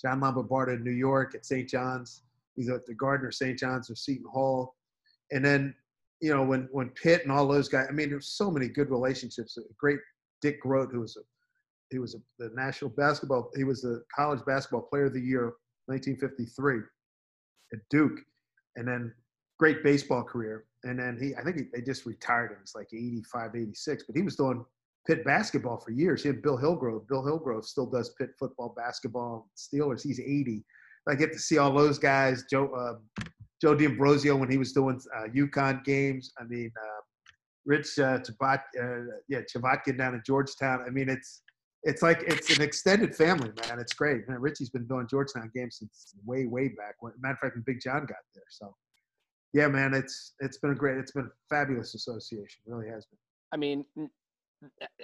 John 0.01 0.19
Lombardo 0.19 0.73
in 0.73 0.83
New 0.83 0.91
York 0.91 1.35
at 1.35 1.45
St. 1.45 1.69
John's. 1.69 2.23
He's 2.55 2.69
at 2.69 2.85
the 2.85 2.93
Gardner 2.93 3.31
St. 3.31 3.57
John's 3.57 3.89
or 3.89 3.95
Seton 3.95 4.25
Hall, 4.31 4.75
and 5.31 5.43
then 5.43 5.73
you 6.19 6.33
know 6.33 6.43
when 6.43 6.67
when 6.71 6.89
Pitt 6.89 7.23
and 7.23 7.31
all 7.31 7.47
those 7.47 7.69
guys. 7.69 7.87
I 7.89 7.93
mean, 7.93 8.09
there's 8.09 8.27
so 8.27 8.51
many 8.51 8.67
good 8.67 8.89
relationships. 8.89 9.57
A 9.57 9.61
great 9.77 9.99
Dick 10.41 10.61
Groat, 10.61 10.89
who 10.91 10.99
was 10.99 11.15
a 11.17 11.21
he 11.91 11.99
was 11.99 12.15
a, 12.15 12.19
the 12.39 12.51
national 12.55 12.91
basketball. 12.91 13.51
He 13.55 13.63
was 13.63 13.81
the 13.81 14.03
college 14.15 14.43
basketball 14.45 14.81
player 14.81 15.05
of 15.05 15.13
the 15.13 15.21
year, 15.21 15.53
1953 15.85 16.79
at 17.73 17.79
Duke, 17.89 18.19
and 18.75 18.87
then 18.87 19.13
great 19.59 19.83
baseball 19.83 20.23
career. 20.23 20.65
And 20.83 20.99
then 20.99 21.17
he, 21.21 21.35
I 21.35 21.43
think 21.43 21.57
he, 21.57 21.63
they 21.73 21.81
just 21.81 22.05
retired 22.05 22.51
him. 22.51 22.57
It's 22.61 22.75
like 22.75 22.87
85, 22.91 23.55
86, 23.55 24.03
but 24.07 24.15
he 24.15 24.23
was 24.23 24.35
doing 24.35 24.65
Pitt 25.07 25.25
basketball 25.25 25.77
for 25.77 25.91
years. 25.91 26.23
Had 26.23 26.41
Bill 26.41 26.57
Hillgrove. 26.57 27.07
Bill 27.07 27.25
Hillgrove 27.25 27.65
still 27.65 27.87
does 27.87 28.13
Pitt 28.17 28.31
football, 28.37 28.73
basketball, 28.77 29.49
Steelers. 29.57 30.03
He's 30.03 30.19
80. 30.19 30.63
I 31.09 31.15
get 31.15 31.33
to 31.33 31.39
see 31.39 31.57
all 31.57 31.73
those 31.73 31.97
guys. 31.97 32.43
Joe 32.49 32.67
uh, 32.67 33.25
Joe 33.61 33.75
D'Ambrosio 33.75 34.35
when 34.35 34.49
he 34.49 34.57
was 34.57 34.73
doing 34.73 34.99
uh, 35.15 35.27
UConn 35.27 35.83
games. 35.83 36.31
I 36.39 36.43
mean, 36.45 36.71
uh, 36.79 37.01
Rich 37.65 37.99
uh, 37.99 38.19
Chabat, 38.19 38.61
uh, 38.81 39.11
yeah, 39.27 39.41
Chvotkin 39.41 39.97
down 39.97 40.15
in 40.15 40.21
Georgetown. 40.25 40.83
I 40.85 40.89
mean, 40.89 41.09
it's 41.09 41.43
it's 41.83 42.01
like 42.01 42.23
it's 42.27 42.55
an 42.55 42.63
extended 42.63 43.15
family, 43.15 43.51
man. 43.67 43.79
It's 43.79 43.93
great. 43.93 44.27
Man, 44.27 44.39
Richie's 44.39 44.69
been 44.69 44.87
doing 44.87 45.07
Georgetown 45.09 45.51
games 45.53 45.77
since 45.79 46.13
way, 46.25 46.45
way 46.45 46.69
back. 46.69 46.95
When, 46.99 47.13
matter 47.19 47.33
of 47.33 47.39
fact, 47.39 47.55
when 47.55 47.63
Big 47.65 47.81
John 47.81 48.01
got 48.01 48.17
there. 48.35 48.43
So, 48.49 48.75
yeah, 49.53 49.67
man, 49.67 49.93
it's 49.93 50.33
it's 50.39 50.57
been 50.57 50.71
a 50.71 50.75
great, 50.75 50.97
it's 50.97 51.11
been 51.11 51.25
a 51.25 51.55
fabulous 51.55 51.95
association. 51.95 52.61
It 52.65 52.71
really 52.71 52.87
has 52.89 53.05
been. 53.05 53.19
I 53.53 53.57
mean, 53.57 53.85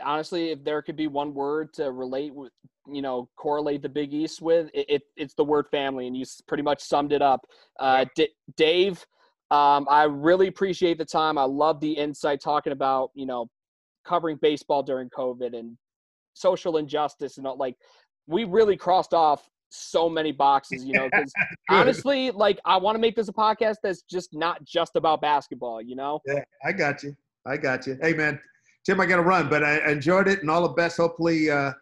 honestly, 0.04 0.52
if 0.52 0.64
there 0.64 0.82
could 0.82 0.96
be 0.96 1.08
one 1.08 1.34
word 1.34 1.74
to 1.74 1.92
relate 1.92 2.34
with, 2.34 2.52
you 2.88 3.02
know, 3.02 3.30
correlate 3.36 3.82
the 3.82 3.90
Big 3.90 4.14
East 4.14 4.42
with, 4.42 4.70
it, 4.74 4.86
it 4.90 5.02
it's 5.16 5.34
the 5.34 5.44
word 5.44 5.68
family, 5.70 6.08
and 6.08 6.16
you 6.16 6.26
pretty 6.48 6.64
much 6.64 6.82
summed 6.82 7.12
it 7.12 7.22
up. 7.22 7.46
Uh, 7.80 8.06
D- 8.16 8.30
Dave, 8.56 9.06
um, 9.52 9.88
I 9.90 10.04
really 10.04 10.48
appreciate 10.48 10.98
the 10.98 11.06
time. 11.06 11.38
I 11.38 11.44
love 11.44 11.80
the 11.80 11.92
insight 11.92 12.42
talking 12.42 12.74
about, 12.74 13.12
you 13.14 13.26
know, 13.26 13.50
covering 14.06 14.38
baseball 14.42 14.84
during 14.84 15.10
COVID 15.10 15.58
and 15.58 15.78
social 16.34 16.78
injustice 16.78 17.38
and 17.38 17.48
all 17.48 17.58
like 17.58 17.76
we 18.28 18.44
really 18.44 18.78
crossed 18.78 19.14
off 19.14 19.50
so 19.70 20.10
many 20.10 20.32
boxes, 20.32 20.86
you 20.86 20.94
know, 20.94 21.06
because 21.12 21.34
honestly, 21.70 22.32
like 22.32 22.60
I 22.66 22.78
want 22.78 22.96
to 22.96 23.00
make 23.00 23.16
this 23.16 23.28
a 23.28 23.34
podcast 23.34 23.78
that's 23.84 24.04
just 24.04 24.34
not 24.34 24.64
just 24.64 24.96
about 24.96 25.22
basketball, 25.22 25.82
you 25.82 25.96
know? 25.96 26.22
Yeah, 26.26 26.44
I 26.64 26.72
got 26.72 27.04
you. 27.04 27.16
I 27.46 27.58
got 27.58 27.88
you. 27.88 27.98
Hey 28.02 28.14
man, 28.14 28.40
Tim, 28.88 29.02
I 29.02 29.06
gotta 29.06 29.22
run, 29.22 29.50
but 29.50 29.64
I 29.64 29.92
enjoyed 29.92 30.28
it 30.28 30.40
and 30.42 30.50
all 30.50 30.62
the 30.62 30.70
best. 30.70 30.98
Hopefully 30.98 31.50
uh 31.50 31.74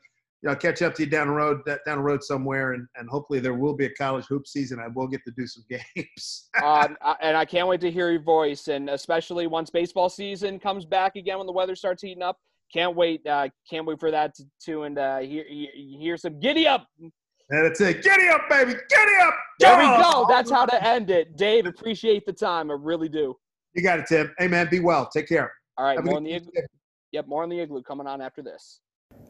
you 0.42 0.50
know, 0.52 0.56
catch 0.56 0.84
up 0.84 0.94
to 0.94 1.04
you 1.04 1.10
down 1.10 1.28
the 1.28 1.34
road 1.34 1.62
down 1.66 1.98
the 1.98 2.04
road 2.04 2.24
somewhere 2.24 2.74
and, 2.74 2.88
and 2.96 3.10
hopefully 3.10 3.40
there 3.40 3.56
will 3.56 3.74
be 3.76 3.86
a 3.86 3.94
college 3.96 4.26
hoop 4.26 4.46
season. 4.46 4.80
I 4.80 4.88
will 4.94 5.08
get 5.08 5.24
to 5.26 5.32
do 5.36 5.48
some 5.48 5.64
games. 5.70 6.50
um, 6.64 6.98
and 7.22 7.36
I 7.36 7.46
can't 7.46 7.68
wait 7.68 7.82
to 7.82 7.92
hear 7.92 8.12
your 8.12 8.22
voice 8.22 8.68
and 8.68 8.90
especially 8.90 9.48
once 9.48 9.70
baseball 9.70 10.10
season 10.10 10.60
comes 10.60 10.86
back 10.86 11.16
again 11.16 11.38
when 11.38 11.48
the 11.48 11.54
weather 11.54 11.76
starts 11.76 12.04
heating 12.04 12.22
up 12.22 12.38
can't 12.72 12.96
wait. 12.96 13.26
Uh, 13.26 13.48
can't 13.70 13.86
wait 13.86 14.00
for 14.00 14.12
that 14.12 14.36
to, 14.36 14.44
to 14.66 14.84
and 14.84 14.98
uh, 14.98 15.20
hear, 15.20 15.46
hear 15.48 16.18
some 16.18 16.40
giddy 16.40 16.68
up. 16.68 16.88
And 17.00 17.12
that's 17.50 17.80
it. 17.80 18.04
Giddy 18.04 18.28
up, 18.28 18.42
baby. 18.50 18.74
Giddy 18.74 19.16
up. 19.22 19.34
There 19.60 19.78
we 19.78 19.84
go. 19.84 20.26
That's 20.28 20.50
how 20.50 20.66
to 20.66 20.84
end 20.84 21.10
it. 21.10 21.38
Dave, 21.38 21.68
appreciate 21.68 22.26
the 22.26 22.34
time. 22.34 22.72
I 22.72 22.76
really 22.78 23.08
do. 23.08 23.36
You 23.76 23.84
got 23.84 24.00
it, 24.00 24.08
Tim. 24.08 24.34
Hey, 24.38 24.48
man, 24.48 24.68
be 24.70 24.80
well. 24.80 25.08
Take 25.08 25.28
care. 25.28 25.52
All 25.78 25.86
right. 25.86 26.04
the. 26.04 26.68
Yep, 27.16 27.28
more 27.28 27.44
on 27.44 27.50
the 27.50 27.62
igloo 27.62 27.82
coming 27.82 28.08
on 28.08 28.20
after 28.20 28.42
this. 28.42 28.82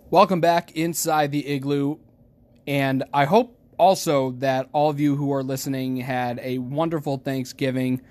Welcome 0.10 0.42
back 0.42 0.72
inside 0.72 1.32
the 1.32 1.48
igloo. 1.48 1.98
And 2.66 3.04
I 3.14 3.26
hope 3.26 3.60
also 3.78 4.32
that 4.40 4.70
all 4.72 4.90
of 4.90 5.00
you 5.00 5.16
who 5.16 5.32
are 5.34 5.44
listening 5.44 5.98
had 5.98 6.40
a 6.42 6.58
wonderful 6.58 7.20
Thanksgiving, 7.20 8.02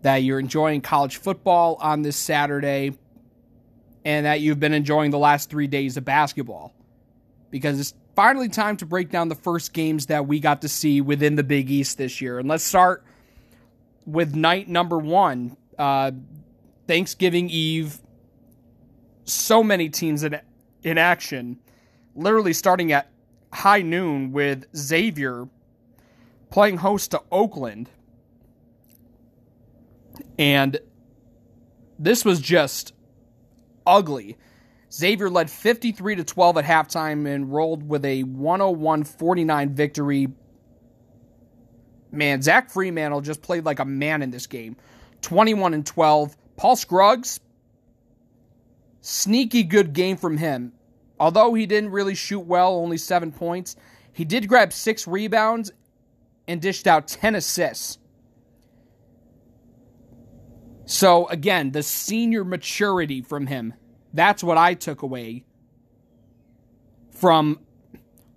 that 0.00 0.24
you're 0.24 0.40
enjoying 0.40 0.80
college 0.80 1.18
football 1.18 1.76
on 1.80 2.02
this 2.02 2.16
Saturday, 2.16 2.98
and 4.04 4.26
that 4.26 4.40
you've 4.40 4.58
been 4.58 4.74
enjoying 4.74 5.12
the 5.12 5.18
last 5.18 5.48
three 5.48 5.68
days 5.68 5.96
of 5.96 6.04
basketball. 6.04 6.74
Because 7.52 7.78
it's 7.78 7.94
finally 8.16 8.48
time 8.48 8.76
to 8.78 8.86
break 8.86 9.10
down 9.10 9.28
the 9.28 9.36
first 9.36 9.72
games 9.72 10.06
that 10.06 10.26
we 10.26 10.40
got 10.40 10.62
to 10.62 10.68
see 10.68 11.00
within 11.00 11.36
the 11.36 11.44
Big 11.44 11.70
East 11.70 11.98
this 11.98 12.20
year. 12.20 12.40
And 12.40 12.48
let's 12.48 12.64
start 12.64 13.04
with 14.06 14.34
night 14.34 14.68
number 14.68 14.98
one 14.98 15.56
uh, 15.78 16.10
Thanksgiving 16.88 17.48
Eve. 17.48 18.00
So 19.24 19.62
many 19.62 19.88
teams 19.88 20.24
in, 20.24 20.40
in 20.82 20.98
action, 20.98 21.58
literally 22.14 22.52
starting 22.52 22.92
at 22.92 23.10
high 23.52 23.82
noon 23.82 24.32
with 24.32 24.66
Xavier 24.76 25.48
playing 26.50 26.76
host 26.76 27.10
to 27.12 27.22
Oakland. 27.32 27.88
And 30.38 30.78
this 31.98 32.24
was 32.24 32.40
just 32.40 32.92
ugly. 33.86 34.36
Xavier 34.92 35.30
led 35.30 35.50
53 35.50 36.16
to 36.16 36.24
12 36.24 36.58
at 36.58 36.64
halftime 36.64 37.26
and 37.26 37.52
rolled 37.52 37.88
with 37.88 38.04
a 38.04 38.24
101-49 38.24 39.70
victory. 39.70 40.28
Man, 42.10 42.42
Zach 42.42 42.70
Freemantle 42.70 43.22
just 43.22 43.40
played 43.40 43.64
like 43.64 43.78
a 43.78 43.86
man 43.86 44.20
in 44.20 44.30
this 44.30 44.46
game. 44.46 44.76
21 45.22 45.72
and 45.72 45.86
12. 45.86 46.36
Paul 46.56 46.76
Scruggs, 46.76 47.40
sneaky 49.02 49.62
good 49.62 49.92
game 49.92 50.16
from 50.16 50.38
him. 50.38 50.72
Although 51.20 51.52
he 51.52 51.66
didn't 51.66 51.90
really 51.90 52.14
shoot 52.14 52.40
well, 52.40 52.76
only 52.76 52.96
7 52.96 53.30
points, 53.32 53.76
he 54.12 54.24
did 54.24 54.48
grab 54.48 54.72
6 54.72 55.06
rebounds 55.06 55.70
and 56.48 56.60
dished 56.60 56.86
out 56.86 57.06
10 57.06 57.34
assists. 57.34 57.98
So 60.86 61.26
again, 61.28 61.72
the 61.72 61.82
senior 61.82 62.44
maturity 62.44 63.22
from 63.22 63.46
him. 63.46 63.74
That's 64.12 64.42
what 64.42 64.58
I 64.58 64.74
took 64.74 65.02
away 65.02 65.44
from 67.10 67.60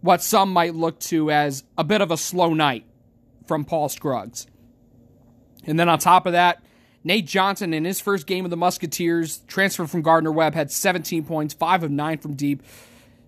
what 0.02 0.22
some 0.22 0.54
might 0.54 0.76
look 0.76 1.00
to 1.00 1.32
as 1.32 1.64
a 1.78 1.84
bit 1.84 2.02
of 2.02 2.12
a 2.12 2.18
slow 2.18 2.54
night 2.54 2.86
from 3.48 3.66
Paul 3.66 3.90
Scruggs. 3.90 4.46
And 5.66 5.80
then 5.80 5.90
on 5.90 5.98
top 5.98 6.28
of 6.28 6.34
that, 6.34 6.64
Nate 7.06 7.28
Johnson 7.28 7.72
in 7.72 7.86
his 7.86 8.02
first 8.02 8.26
game 8.26 8.46
of 8.46 8.52
the 8.52 8.58
Musketeers, 8.58 9.38
transferred 9.48 9.92
from 9.92 10.02
Gardner 10.02 10.32
Webb, 10.32 10.56
had 10.56 10.72
17 10.72 11.24
points, 11.24 11.54
5 11.54 11.84
of 11.84 11.92
9 11.92 12.18
from 12.18 12.34
deep. 12.34 12.64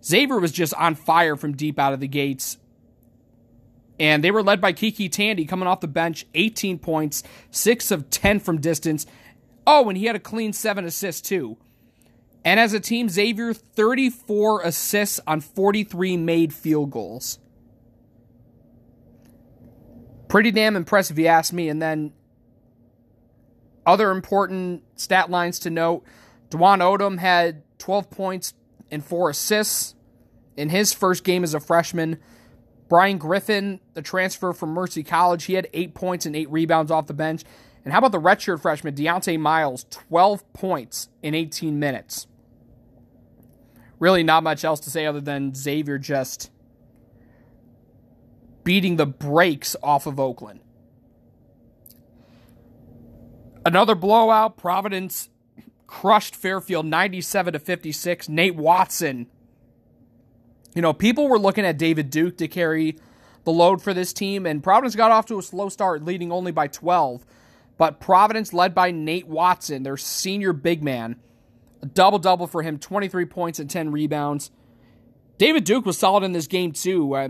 Xavier 0.03 0.39
was 0.39 0.51
just 0.51 0.73
on 0.73 0.95
fire 0.95 1.35
from 1.35 1.55
deep 1.55 1.77
out 1.77 1.93
of 1.93 1.99
the 1.99 2.07
gates. 2.07 2.57
And 3.99 4.23
they 4.23 4.31
were 4.31 4.41
led 4.41 4.59
by 4.59 4.73
KyKy 4.73 5.11
Tandy 5.11 5.45
coming 5.45 5.67
off 5.67 5.81
the 5.81 5.87
bench, 5.87 6.25
18 6.33 6.79
points, 6.79 7.21
6 7.51 7.91
of 7.91 8.09
10 8.09 8.39
from 8.39 8.59
distance. 8.59 9.05
Oh, 9.67 9.87
and 9.89 9.97
he 9.97 10.05
had 10.05 10.15
a 10.15 10.19
clean 10.19 10.53
7 10.53 10.83
assists 10.83 11.21
too. 11.21 11.57
And 12.43 12.59
as 12.59 12.73
a 12.73 12.79
team, 12.79 13.09
Xavier 13.09 13.53
34 13.53 14.61
assists 14.61 15.19
on 15.27 15.39
43 15.39 16.17
made 16.17 16.51
field 16.51 16.89
goals. 16.89 17.37
Pretty 20.29 20.49
damn 20.49 20.75
impressive, 20.75 21.19
if 21.19 21.23
you 21.23 21.27
ask 21.27 21.53
me. 21.53 21.69
And 21.69 21.79
then 21.79 22.13
other 23.87 24.11
important 24.11 24.83
stat 24.99 25.31
lines 25.31 25.57
to 25.59 25.69
note 25.71 26.03
Dwon 26.49 26.79
Odom 26.79 27.17
had 27.17 27.63
12 27.79 28.09
points 28.09 28.53
and 28.91 29.03
four 29.03 29.29
assists 29.29 29.95
in 30.55 30.69
his 30.69 30.93
first 30.93 31.23
game 31.23 31.43
as 31.43 31.53
a 31.53 31.59
freshman. 31.59 32.19
Brian 32.89 33.17
Griffin, 33.17 33.79
the 33.93 34.01
transfer 34.01 34.53
from 34.53 34.69
Mercy 34.69 35.03
College, 35.03 35.45
he 35.45 35.53
had 35.53 35.67
eight 35.73 35.93
points 35.93 36.25
and 36.25 36.35
eight 36.35 36.49
rebounds 36.51 36.91
off 36.91 37.07
the 37.07 37.13
bench. 37.13 37.43
And 37.83 37.93
how 37.93 37.99
about 37.99 38.11
the 38.11 38.19
redshirt 38.19 38.61
freshman, 38.61 38.95
Dieonte 38.95 39.39
Miles, 39.39 39.85
12 39.89 40.53
points 40.53 41.09
in 41.23 41.33
18 41.33 41.79
minutes? 41.79 42.27
Really, 43.99 44.23
not 44.23 44.43
much 44.43 44.63
else 44.63 44.79
to 44.81 44.89
say 44.89 45.05
other 45.05 45.21
than 45.21 45.55
Xavier 45.55 45.97
just 45.97 46.51
beating 48.63 48.97
the 48.97 49.05
brakes 49.05 49.75
off 49.81 50.05
of 50.05 50.19
Oakland. 50.19 50.59
Another 53.67 53.95
blowout. 53.95 54.55
Providence 54.55 55.27
crushed 55.87 56.37
Fairfield 56.37 56.85
97 56.85 57.51
to 57.51 57.59
56. 57.59 58.29
Nate 58.29 58.55
Watson. 58.55 59.27
You 60.73 60.81
know, 60.81 60.93
people 60.93 61.27
were 61.27 61.37
looking 61.37 61.65
at 61.65 61.77
David 61.77 62.09
Duke 62.09 62.37
to 62.37 62.47
carry 62.47 62.97
the 63.43 63.51
load 63.51 63.81
for 63.81 63.93
this 63.93 64.13
team, 64.13 64.45
and 64.45 64.63
Providence 64.63 64.95
got 64.95 65.11
off 65.11 65.25
to 65.25 65.37
a 65.37 65.43
slow 65.43 65.67
start, 65.67 66.05
leading 66.05 66.31
only 66.31 66.53
by 66.53 66.67
12. 66.67 67.25
But 67.77 67.99
Providence, 67.99 68.53
led 68.53 68.73
by 68.73 68.91
Nate 68.91 69.27
Watson, 69.27 69.83
their 69.83 69.97
senior 69.97 70.53
big 70.53 70.81
man, 70.81 71.17
a 71.81 71.87
double 71.87 72.19
double 72.19 72.47
for 72.47 72.61
him 72.61 72.79
23 72.79 73.25
points 73.25 73.59
and 73.59 73.69
10 73.69 73.91
rebounds. 73.91 74.49
David 75.37 75.65
Duke 75.65 75.85
was 75.85 75.97
solid 75.97 76.23
in 76.23 76.31
this 76.31 76.47
game, 76.47 76.71
too. 76.71 77.13
Uh, 77.13 77.29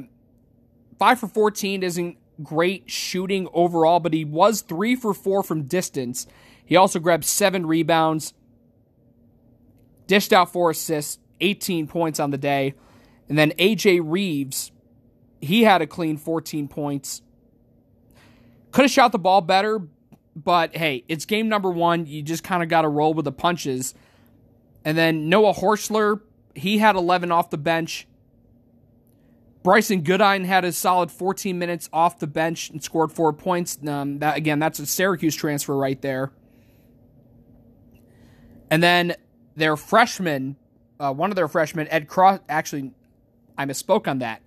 5 0.99 1.19
for 1.19 1.27
14 1.29 1.81
isn't 1.81 2.17
great 2.43 2.89
shooting 2.89 3.47
overall, 3.53 3.99
but 3.99 4.13
he 4.13 4.25
was 4.25 4.61
3 4.61 4.95
for 4.95 5.13
4 5.13 5.43
from 5.43 5.63
distance. 5.63 6.27
He 6.65 6.75
also 6.75 6.99
grabbed 6.99 7.25
7 7.25 7.65
rebounds, 7.65 8.33
dished 10.07 10.33
out 10.33 10.51
4 10.51 10.71
assists, 10.71 11.19
18 11.39 11.87
points 11.87 12.19
on 12.19 12.31
the 12.31 12.37
day. 12.37 12.73
And 13.29 13.37
then 13.37 13.51
AJ 13.51 14.01
Reeves, 14.03 14.71
he 15.41 15.63
had 15.63 15.81
a 15.81 15.87
clean 15.87 16.17
14 16.17 16.67
points. 16.67 17.21
Could 18.71 18.83
have 18.83 18.91
shot 18.91 19.11
the 19.11 19.19
ball 19.19 19.41
better, 19.41 19.81
but 20.35 20.75
hey, 20.75 21.03
it's 21.07 21.25
game 21.25 21.49
number 21.49 21.69
one. 21.69 22.05
You 22.05 22.21
just 22.21 22.43
kind 22.43 22.61
of 22.63 22.69
got 22.69 22.83
to 22.83 22.89
roll 22.89 23.13
with 23.13 23.25
the 23.25 23.31
punches. 23.31 23.93
And 24.85 24.97
then 24.97 25.29
Noah 25.29 25.53
Horchler, 25.53 26.21
he 26.55 26.77
had 26.77 26.95
11 26.95 27.31
off 27.31 27.49
the 27.49 27.57
bench. 27.57 28.07
Brycen 29.67 30.01
Goodine 30.01 30.45
had 30.45 30.63
a 30.63 30.71
solid 30.71 31.11
14 31.11 31.59
minutes 31.59 31.89
off 31.91 32.19
the 32.19 32.25
bench 32.25 32.69
and 32.69 32.81
scored 32.81 33.11
four 33.11 33.33
points. 33.33 33.77
Um, 33.85 34.19
that 34.19 34.37
again, 34.37 34.59
that's 34.59 34.79
a 34.79 34.85
Syracuse 34.85 35.35
transfer 35.35 35.75
right 35.75 36.01
there. 36.01 36.31
And 38.71 38.81
then 38.81 39.17
their 39.57 39.75
freshman, 39.75 40.55
uh, 41.01 41.11
one 41.11 41.31
of 41.31 41.35
their 41.35 41.49
freshmen, 41.49 41.85
Ed 41.89 42.07
Cross. 42.07 42.39
Actually, 42.47 42.93
I 43.57 43.65
misspoke 43.65 44.07
on 44.07 44.19
that. 44.19 44.41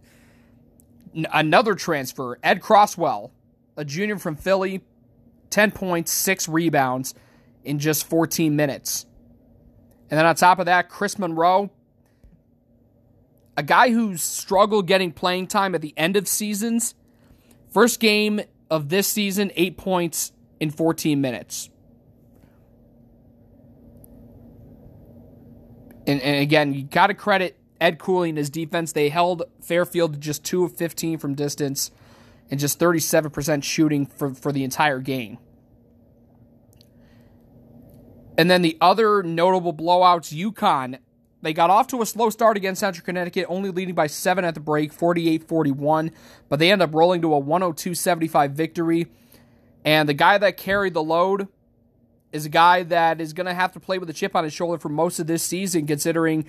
N- 1.14 1.26
another 1.34 1.74
transfer, 1.74 2.38
Ed 2.42 2.62
Croswell, 2.62 3.30
a 3.76 3.84
junior 3.84 4.18
from 4.18 4.36
Philly, 4.36 4.80
10 5.50 5.72
points, 5.72 6.12
six 6.12 6.48
rebounds 6.48 7.14
in 7.62 7.78
just 7.78 8.08
14 8.08 8.56
minutes. 8.56 9.04
And 10.08 10.16
then 10.16 10.24
on 10.24 10.34
top 10.34 10.60
of 10.60 10.64
that, 10.64 10.88
Chris 10.88 11.18
Monroe, 11.18 11.70
a 13.60 13.62
guy 13.62 13.90
who's 13.90 14.22
struggled 14.22 14.86
getting 14.86 15.12
playing 15.12 15.46
time 15.46 15.74
at 15.74 15.82
the 15.82 15.92
end 15.94 16.16
of 16.16 16.26
seasons. 16.26 16.94
First 17.70 18.00
game 18.00 18.40
of 18.70 18.88
this 18.88 19.06
season, 19.06 19.52
eight 19.54 19.76
points 19.76 20.32
in 20.60 20.70
14 20.70 21.20
minutes. 21.20 21.68
And, 26.06 26.22
and 26.22 26.40
again, 26.40 26.72
you 26.72 26.84
got 26.84 27.08
to 27.08 27.14
credit 27.14 27.58
Ed 27.82 27.98
Cooley 27.98 28.30
and 28.30 28.38
his 28.38 28.48
defense. 28.48 28.92
They 28.92 29.10
held 29.10 29.42
Fairfield 29.60 30.22
just 30.22 30.42
2 30.42 30.64
of 30.64 30.74
15 30.74 31.18
from 31.18 31.34
distance 31.34 31.90
and 32.50 32.58
just 32.58 32.80
37% 32.80 33.62
shooting 33.62 34.06
for, 34.06 34.32
for 34.32 34.52
the 34.52 34.64
entire 34.64 35.00
game. 35.00 35.36
And 38.38 38.50
then 38.50 38.62
the 38.62 38.78
other 38.80 39.22
notable 39.22 39.74
blowouts, 39.74 40.34
UConn, 40.34 40.98
they 41.42 41.52
got 41.52 41.70
off 41.70 41.86
to 41.88 42.02
a 42.02 42.06
slow 42.06 42.30
start 42.30 42.56
against 42.56 42.80
Central 42.80 43.04
Connecticut, 43.04 43.46
only 43.48 43.70
leading 43.70 43.94
by 43.94 44.06
seven 44.06 44.44
at 44.44 44.54
the 44.54 44.60
break, 44.60 44.92
48 44.92 45.44
41, 45.44 46.10
but 46.48 46.58
they 46.58 46.70
end 46.70 46.82
up 46.82 46.94
rolling 46.94 47.22
to 47.22 47.32
a 47.32 47.38
102 47.38 47.94
75 47.94 48.52
victory. 48.52 49.06
And 49.84 50.08
the 50.08 50.14
guy 50.14 50.36
that 50.36 50.56
carried 50.56 50.94
the 50.94 51.02
load 51.02 51.48
is 52.32 52.44
a 52.44 52.50
guy 52.50 52.82
that 52.84 53.20
is 53.20 53.32
going 53.32 53.46
to 53.46 53.54
have 53.54 53.72
to 53.72 53.80
play 53.80 53.98
with 53.98 54.10
a 54.10 54.12
chip 54.12 54.36
on 54.36 54.44
his 54.44 54.52
shoulder 54.52 54.78
for 54.78 54.88
most 54.88 55.18
of 55.18 55.26
this 55.26 55.42
season, 55.42 55.86
considering 55.86 56.44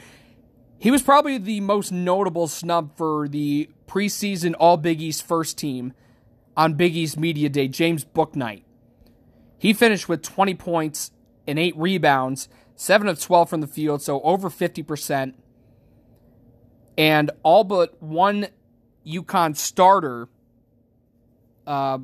he 0.77 0.91
was 0.91 1.01
probably 1.01 1.37
the 1.37 1.61
most 1.61 1.91
notable 1.91 2.47
snub 2.47 2.95
for 2.97 3.27
the 3.27 3.69
preseason 3.87 4.55
All 4.59 4.77
Big 4.77 5.01
East 5.01 5.25
first 5.25 5.57
team 5.57 5.93
on 6.57 6.73
Big 6.73 6.95
East 6.95 7.17
Media 7.17 7.49
Day, 7.49 7.67
James 7.67 8.03
Bouknight. 8.03 8.63
He 9.57 9.73
finished 9.73 10.09
with 10.09 10.21
20 10.21 10.55
points 10.55 11.11
and 11.47 11.59
eight 11.59 11.77
rebounds, 11.77 12.49
seven 12.81 13.07
of 13.07 13.19
12 13.19 13.47
from 13.47 13.61
the 13.61 13.67
field, 13.67 14.01
so 14.01 14.19
over 14.21 14.49
50%. 14.49 15.35
And 16.97 17.29
all 17.43 17.63
but 17.63 18.01
one 18.01 18.47
UConn 19.05 19.55
starter 19.55 20.27
uh, 21.67 21.99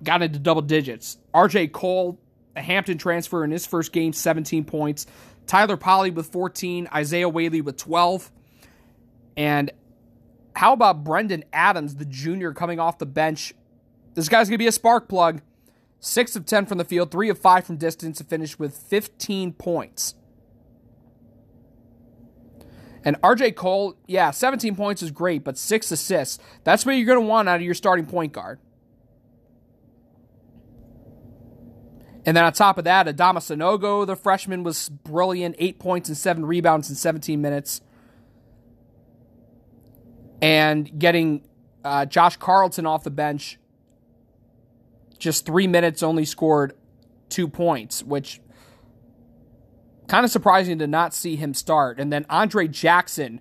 got 0.00 0.22
into 0.22 0.38
double 0.38 0.62
digits. 0.62 1.18
RJ 1.34 1.72
Cole, 1.72 2.20
a 2.54 2.62
Hampton 2.62 2.98
transfer 2.98 3.42
in 3.42 3.50
his 3.50 3.66
first 3.66 3.90
game, 3.90 4.12
17 4.12 4.64
points. 4.64 5.06
Tyler 5.48 5.76
Polley 5.76 6.12
with 6.12 6.28
14, 6.28 6.88
Isaiah 6.94 7.28
Whaley 7.28 7.60
with 7.60 7.76
12. 7.76 8.30
And 9.36 9.72
how 10.54 10.72
about 10.72 11.02
Brendan 11.02 11.44
Adams, 11.52 11.96
the 11.96 12.04
junior 12.04 12.54
coming 12.54 12.78
off 12.78 12.98
the 12.98 13.06
bench? 13.06 13.54
This 14.14 14.28
guy's 14.28 14.48
going 14.48 14.54
to 14.54 14.62
be 14.62 14.68
a 14.68 14.72
spark 14.72 15.08
plug. 15.08 15.42
6 16.00 16.36
of 16.36 16.46
10 16.46 16.66
from 16.66 16.78
the 16.78 16.84
field, 16.84 17.10
3 17.10 17.28
of 17.28 17.38
5 17.38 17.66
from 17.66 17.76
distance, 17.76 18.18
to 18.18 18.24
finish 18.24 18.58
with 18.58 18.76
15 18.76 19.52
points. 19.52 20.14
And 23.04 23.20
RJ 23.22 23.54
Cole, 23.54 23.96
yeah, 24.06 24.30
17 24.30 24.76
points 24.76 25.02
is 25.02 25.10
great, 25.10 25.44
but 25.44 25.56
6 25.56 25.90
assists. 25.90 26.38
That's 26.64 26.84
what 26.84 26.92
you're 26.92 27.06
going 27.06 27.20
to 27.20 27.26
want 27.26 27.48
out 27.48 27.56
of 27.56 27.62
your 27.62 27.74
starting 27.74 28.06
point 28.06 28.32
guard. 28.32 28.58
And 32.26 32.36
then 32.36 32.44
on 32.44 32.52
top 32.52 32.78
of 32.78 32.84
that, 32.84 33.06
Adama 33.06 33.38
Sanogo, 33.38 34.06
the 34.06 34.16
freshman, 34.16 34.62
was 34.62 34.88
brilliant. 34.88 35.56
Eight 35.58 35.78
points 35.78 36.08
and 36.08 36.16
seven 36.16 36.44
rebounds 36.44 36.90
in 36.90 36.96
17 36.96 37.40
minutes. 37.40 37.80
And 40.42 40.98
getting 40.98 41.46
uh, 41.82 42.04
Josh 42.06 42.36
Carlton 42.36 42.86
off 42.86 43.04
the 43.04 43.10
bench, 43.10 43.58
just 45.20 45.46
three 45.46 45.68
minutes, 45.68 46.02
only 46.02 46.24
scored 46.24 46.74
two 47.28 47.46
points, 47.46 48.02
which 48.02 48.40
kind 50.08 50.24
of 50.24 50.30
surprising 50.30 50.80
to 50.80 50.88
not 50.88 51.14
see 51.14 51.36
him 51.36 51.54
start. 51.54 52.00
And 52.00 52.12
then 52.12 52.26
Andre 52.28 52.66
Jackson 52.66 53.40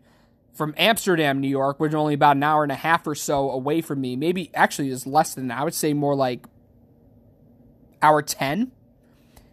from 0.54 0.76
Amsterdam, 0.78 1.40
New 1.40 1.48
York, 1.48 1.80
which 1.80 1.90
is 1.90 1.96
only 1.96 2.14
about 2.14 2.36
an 2.36 2.44
hour 2.44 2.64
and 2.64 2.72
a 2.72 2.76
half 2.76 3.08
or 3.08 3.16
so 3.16 3.50
away 3.50 3.82
from 3.82 4.02
me. 4.02 4.16
Maybe 4.16 4.52
actually 4.54 4.90
is 4.90 5.08
less 5.08 5.34
than 5.34 5.48
that. 5.48 5.58
I 5.58 5.64
would 5.64 5.74
say 5.74 5.94
more 5.94 6.16
like 6.16 6.46
hour 8.02 8.22
10. 8.22 8.72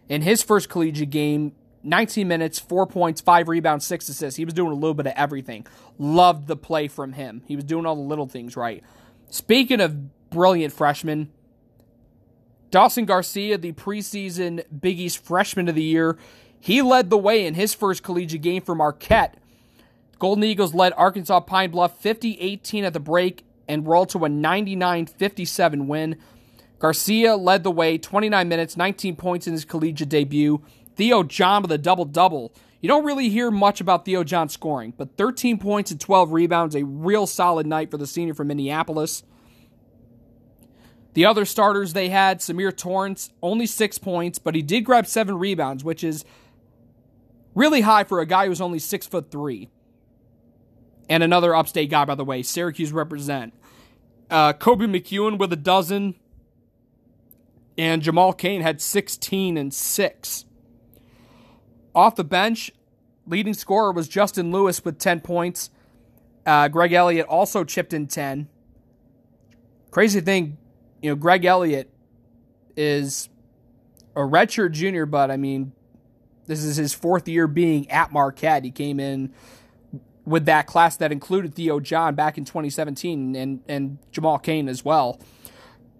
In 0.09 0.21
his 0.21 0.43
first 0.43 0.69
collegiate 0.69 1.09
game, 1.09 1.53
19 1.83 2.27
minutes, 2.27 2.59
four 2.59 2.85
points, 2.85 3.21
five 3.21 3.47
rebounds, 3.47 3.85
six 3.85 4.09
assists. 4.09 4.37
He 4.37 4.45
was 4.45 4.53
doing 4.53 4.71
a 4.71 4.75
little 4.75 4.93
bit 4.93 5.07
of 5.07 5.13
everything. 5.15 5.65
Loved 5.97 6.47
the 6.47 6.57
play 6.57 6.87
from 6.87 7.13
him. 7.13 7.41
He 7.47 7.55
was 7.55 7.65
doing 7.65 7.85
all 7.85 7.95
the 7.95 8.01
little 8.01 8.27
things 8.27 8.55
right. 8.55 8.83
Speaking 9.29 9.81
of 9.81 10.29
brilliant 10.29 10.73
freshmen, 10.73 11.31
Dawson 12.71 13.05
Garcia, 13.05 13.57
the 13.57 13.71
preseason 13.73 14.63
Big 14.79 14.99
East 14.99 15.23
Freshman 15.23 15.69
of 15.69 15.75
the 15.75 15.83
Year, 15.83 16.17
he 16.59 16.81
led 16.81 17.09
the 17.09 17.17
way 17.17 17.45
in 17.45 17.53
his 17.53 17.73
first 17.73 18.03
collegiate 18.03 18.41
game 18.41 18.61
for 18.61 18.75
Marquette. 18.75 19.35
Golden 20.19 20.43
Eagles 20.43 20.73
led 20.73 20.93
Arkansas 20.97 21.41
Pine 21.41 21.71
Bluff 21.71 21.99
50 21.99 22.39
18 22.39 22.83
at 22.83 22.93
the 22.93 22.99
break 22.99 23.45
and 23.67 23.87
rolled 23.87 24.09
to 24.09 24.25
a 24.25 24.29
99 24.29 25.05
57 25.05 25.87
win. 25.87 26.17
Garcia 26.79 27.35
led 27.35 27.63
the 27.63 27.71
way 27.71 27.97
29 27.97 28.47
minutes, 28.47 28.77
19 28.77 29.15
points 29.15 29.47
in 29.47 29.53
his 29.53 29.65
collegiate 29.65 30.09
debut. 30.09 30.61
Theo 30.95 31.23
John 31.23 31.61
with 31.61 31.71
a 31.71 31.77
double 31.77 32.05
double. 32.05 32.53
You 32.81 32.87
don't 32.87 33.05
really 33.05 33.29
hear 33.29 33.49
much 33.49 33.81
about 33.81 34.05
Theo 34.05 34.23
John 34.23 34.49
scoring, 34.49 34.93
but 34.97 35.17
13 35.17 35.57
points 35.57 35.89
and 35.89 35.99
12 35.99 36.31
rebounds, 36.31 36.75
a 36.75 36.83
real 36.83 37.25
solid 37.25 37.65
night 37.65 37.89
for 37.89 37.97
the 37.97 38.05
senior 38.05 38.33
from 38.33 38.47
Minneapolis. 38.47 39.23
The 41.17 41.25
other 41.25 41.45
starters 41.45 41.93
they 41.93 42.09
had, 42.09 42.41
Symir 42.41 42.77
Torrence, 42.77 43.31
only 43.41 43.65
six 43.65 43.97
points, 43.97 44.37
but 44.37 44.53
he 44.53 44.61
did 44.61 44.81
grab 44.81 45.07
seven 45.07 45.39
rebounds, 45.39 45.83
which 45.83 46.03
is 46.03 46.23
really 47.55 47.81
high 47.81 48.03
for 48.03 48.19
a 48.19 48.25
guy 48.27 48.45
who's 48.45 48.61
only 48.61 48.77
six 48.77 49.07
foot 49.07 49.31
three. 49.31 49.71
And 51.09 51.23
another 51.23 51.55
upstate 51.55 51.89
guy, 51.89 52.05
by 52.05 52.13
the 52.13 52.23
way, 52.23 52.43
Syracuse 52.43 52.91
represent. 52.91 53.55
Uh, 54.29 54.53
Koby 54.53 54.85
McEwen 54.85 55.39
with 55.39 55.51
a 55.51 55.55
dozen. 55.55 56.13
and 57.79 58.03
Jamal 58.03 58.31
Cain 58.31 58.61
had 58.61 58.79
16 58.79 59.57
and 59.57 59.73
6. 59.73 60.45
Off 61.95 62.15
the 62.15 62.23
bench, 62.23 62.69
leading 63.25 63.55
scorer 63.55 63.91
was 63.91 64.07
Justin 64.07 64.51
Lewis 64.51 64.85
with 64.85 64.99
10 64.99 65.21
points. 65.21 65.71
Uh, 66.45 66.67
Greg 66.67 66.93
Elliott 66.93 67.25
also 67.25 67.63
chipped 67.63 67.91
in 67.91 68.05
10. 68.05 68.49
Crazy 69.89 70.21
thing, 70.21 70.59
you 71.01 71.09
know, 71.09 71.15
Greg 71.15 71.45
Elliott 71.45 71.89
is 72.75 73.29
a 74.15 74.21
redshirt 74.21 74.71
junior, 74.71 75.05
but 75.05 75.31
I 75.31 75.37
mean, 75.37 75.73
this 76.47 76.63
is 76.63 76.77
his 76.77 76.93
fourth 76.93 77.27
year 77.27 77.47
being 77.47 77.89
at 77.91 78.11
Marquette. 78.11 78.63
He 78.63 78.71
came 78.71 78.99
in 78.99 79.33
with 80.25 80.45
that 80.45 80.67
class 80.67 80.97
that 80.97 81.11
included 81.11 81.55
Theo 81.55 81.79
John 81.79 82.15
back 82.15 82.37
in 82.37 82.45
2017 82.45 83.35
and, 83.35 83.61
and 83.67 83.97
Jamal 84.11 84.39
Cain 84.39 84.67
as 84.67 84.83
well. 84.83 85.19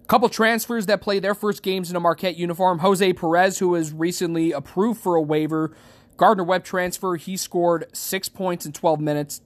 A 0.04 0.08
couple 0.08 0.30
transfers 0.30 0.86
that 0.88 1.02
played 1.02 1.22
their 1.22 1.36
first 1.36 1.62
games 1.62 1.90
in 1.90 1.96
a 1.96 2.00
Marquette 2.00 2.38
uniform. 2.38 2.80
Jose 2.80 3.14
Perez, 3.14 3.60
who 3.60 3.70
was 3.70 3.94
recently 3.94 4.52
approved 4.52 5.00
for 5.00 5.16
a 5.16 5.22
waiver. 5.22 5.76
Gardner 6.18 6.44
Webb 6.44 6.64
transfer. 6.64 7.16
He 7.16 7.38
scored 7.38 7.88
six 7.94 8.28
points 8.30 8.66
in 8.66 8.74
12 8.74 9.00
minutes. 9.00 9.42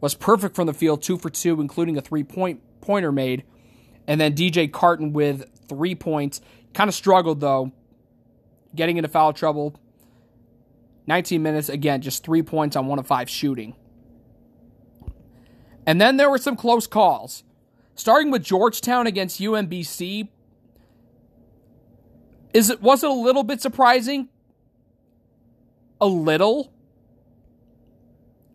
Was 0.00 0.14
perfect 0.14 0.56
from 0.56 0.66
the 0.66 0.74
field, 0.74 1.02
two 1.02 1.16
for 1.16 1.30
two, 1.30 1.60
including 1.60 1.96
a 1.96 2.00
three 2.00 2.24
point 2.24 2.60
pointer 2.80 3.12
made. 3.12 3.44
And 4.06 4.20
then 4.20 4.34
DJ 4.34 4.70
Carton 4.70 5.12
with 5.12 5.48
three 5.68 5.94
points. 5.94 6.40
Kind 6.72 6.88
of 6.88 6.94
struggled 6.94 7.40
though, 7.40 7.72
getting 8.74 8.96
into 8.96 9.08
foul 9.08 9.32
trouble. 9.32 9.74
19 11.06 11.42
minutes, 11.42 11.68
again, 11.68 12.00
just 12.00 12.24
three 12.24 12.42
points 12.42 12.76
on 12.76 12.86
one 12.86 12.98
of 12.98 13.06
five 13.06 13.28
shooting. 13.28 13.74
And 15.86 16.00
then 16.00 16.16
there 16.16 16.30
were 16.30 16.38
some 16.38 16.56
close 16.56 16.86
calls. 16.86 17.44
Starting 17.94 18.30
with 18.30 18.42
Georgetown 18.42 19.06
against 19.06 19.40
UMBC, 19.40 20.28
is 22.52 22.70
it 22.70 22.82
was 22.82 23.04
it 23.04 23.10
a 23.10 23.12
little 23.12 23.44
bit 23.44 23.60
surprising? 23.60 24.28
A 26.00 26.06
little. 26.06 26.72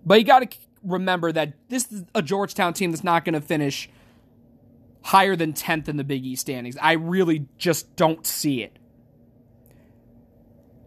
But 0.06 0.20
you 0.20 0.26
got 0.26 0.52
to 0.52 0.58
remember 0.84 1.32
that 1.32 1.54
this 1.70 1.92
is 1.92 2.04
a 2.16 2.22
Georgetown 2.22 2.74
team 2.74 2.92
that's 2.92 3.04
not 3.04 3.24
going 3.26 3.34
to 3.34 3.42
finish 3.42 3.90
higher 5.02 5.36
than 5.36 5.54
10th 5.54 5.88
in 5.88 5.98
the 5.98 6.04
Big 6.04 6.26
East 6.26 6.42
standings. 6.42 6.78
I 6.82 6.94
really 6.94 7.48
just 7.58 7.96
don't 7.96 8.26
see 8.26 8.62
it. 8.64 8.78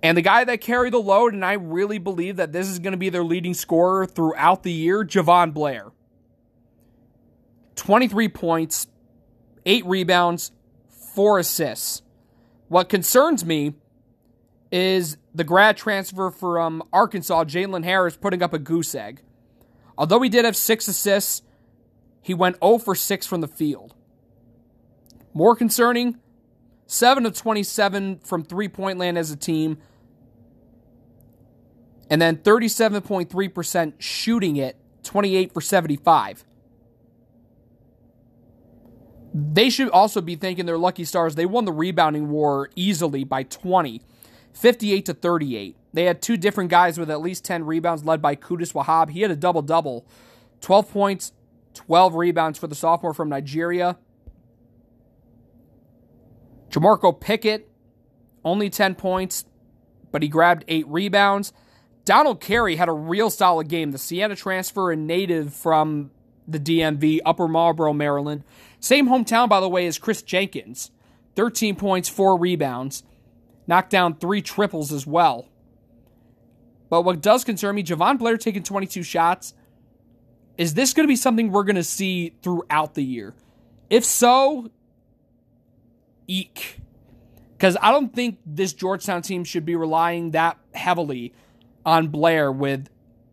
And 0.02 0.16
the 0.16 0.22
guy 0.22 0.44
that 0.44 0.60
carried 0.60 0.92
the 0.92 0.98
load, 0.98 1.32
and 1.32 1.44
I 1.44 1.52
really 1.52 1.98
believe 1.98 2.36
that 2.36 2.52
this 2.52 2.68
is 2.68 2.80
going 2.80 2.92
to 2.92 2.98
be 2.98 3.08
their 3.08 3.22
leading 3.22 3.54
scorer 3.54 4.04
throughout 4.04 4.64
the 4.64 4.72
year, 4.72 5.04
Jahvon 5.04 5.54
Blair. 5.54 5.92
23 7.76 8.28
points, 8.28 8.88
8 9.64 9.86
rebounds, 9.86 10.50
4 11.14 11.38
assists. 11.38 12.02
What 12.68 12.88
concerns 12.88 13.44
me 13.44 13.74
is 14.72 15.18
the 15.34 15.44
grad 15.44 15.76
transfer 15.76 16.30
from 16.30 16.82
Arkansas, 16.92 17.44
Jalen 17.44 17.84
Harris, 17.84 18.16
putting 18.16 18.42
up 18.42 18.52
a 18.52 18.58
goose 18.58 18.94
egg. 18.94 19.22
Although 19.96 20.20
he 20.20 20.28
did 20.28 20.44
have 20.44 20.56
6 20.56 20.88
assists, 20.88 21.42
he 22.22 22.34
went 22.34 22.56
0 22.62 22.78
for 22.78 22.94
6 22.94 23.26
from 23.26 23.40
the 23.40 23.48
field. 23.48 23.94
More 25.34 25.56
concerning, 25.56 26.18
7 26.86 27.24
of 27.24 27.36
27 27.36 28.20
from 28.20 28.44
three 28.44 28.68
point 28.68 28.98
land 28.98 29.16
as 29.16 29.30
a 29.30 29.36
team, 29.36 29.78
and 32.10 32.20
then 32.20 32.36
37.3% 32.36 33.94
shooting 33.98 34.56
it, 34.56 34.76
28 35.02 35.52
for 35.52 35.60
75. 35.60 36.44
They 39.34 39.70
should 39.70 39.88
also 39.88 40.20
be 40.20 40.36
thanking 40.36 40.66
their 40.66 40.76
lucky 40.76 41.04
stars. 41.06 41.34
They 41.34 41.46
won 41.46 41.64
the 41.64 41.72
rebounding 41.72 42.28
war 42.28 42.68
easily 42.76 43.24
by 43.24 43.44
20, 43.44 44.02
58 44.52 45.06
to 45.06 45.14
38. 45.14 45.76
They 45.94 46.04
had 46.04 46.20
two 46.20 46.36
different 46.36 46.70
guys 46.70 46.98
with 46.98 47.10
at 47.10 47.22
least 47.22 47.44
10 47.44 47.64
rebounds, 47.64 48.04
led 48.04 48.20
by 48.20 48.36
Qudus 48.36 48.74
Wahab. 48.74 49.10
He 49.10 49.22
had 49.22 49.30
a 49.30 49.36
double 49.36 49.62
double 49.62 50.06
12 50.60 50.90
points, 50.90 51.32
12 51.74 52.14
rebounds 52.14 52.58
for 52.58 52.66
the 52.66 52.74
sophomore 52.74 53.14
from 53.14 53.30
Nigeria. 53.30 53.96
Jamorko 56.72 57.18
Pickett, 57.18 57.70
only 58.44 58.70
10 58.70 58.96
points, 58.96 59.44
but 60.10 60.22
he 60.22 60.28
grabbed 60.28 60.64
eight 60.66 60.86
rebounds. 60.88 61.52
Donald 62.04 62.40
Carey 62.40 62.76
had 62.76 62.88
a 62.88 62.92
real 62.92 63.30
solid 63.30 63.68
game. 63.68 63.92
The 63.92 63.98
Siena 63.98 64.34
transfer 64.34 64.90
and 64.90 65.06
native 65.06 65.54
from 65.54 66.10
the 66.48 66.58
DMV, 66.58 67.20
Upper 67.24 67.46
Marlboro, 67.46 67.92
Maryland. 67.92 68.42
Same 68.80 69.08
hometown, 69.08 69.48
by 69.48 69.60
the 69.60 69.68
way, 69.68 69.86
as 69.86 69.98
Chris 69.98 70.22
Jenkins. 70.22 70.90
13 71.36 71.76
points, 71.76 72.08
4 72.08 72.36
rebounds. 72.38 73.04
Knocked 73.66 73.90
down 73.90 74.16
three 74.16 74.42
triples 74.42 74.92
as 74.92 75.06
well. 75.06 75.48
But 76.90 77.02
what 77.02 77.22
does 77.22 77.44
concern 77.44 77.76
me, 77.76 77.84
Jahvon 77.84 78.18
Blair 78.18 78.36
taking 78.36 78.62
22 78.62 79.02
shots. 79.02 79.54
Is 80.58 80.74
this 80.74 80.92
going 80.92 81.04
to 81.04 81.08
be 81.08 81.16
something 81.16 81.50
we're 81.50 81.62
going 81.62 81.76
to 81.76 81.84
see 81.84 82.34
throughout 82.42 82.94
the 82.94 83.04
year? 83.04 83.34
If 83.88 84.04
so, 84.04 84.70
eek. 86.32 86.78
Because 87.56 87.76
I 87.80 87.92
don't 87.92 88.14
think 88.14 88.38
this 88.44 88.72
Georgetown 88.72 89.22
team 89.22 89.44
should 89.44 89.64
be 89.64 89.76
relying 89.76 90.32
that 90.32 90.58
heavily 90.74 91.32
on 91.84 92.08
Blair 92.08 92.50
with 92.50 92.88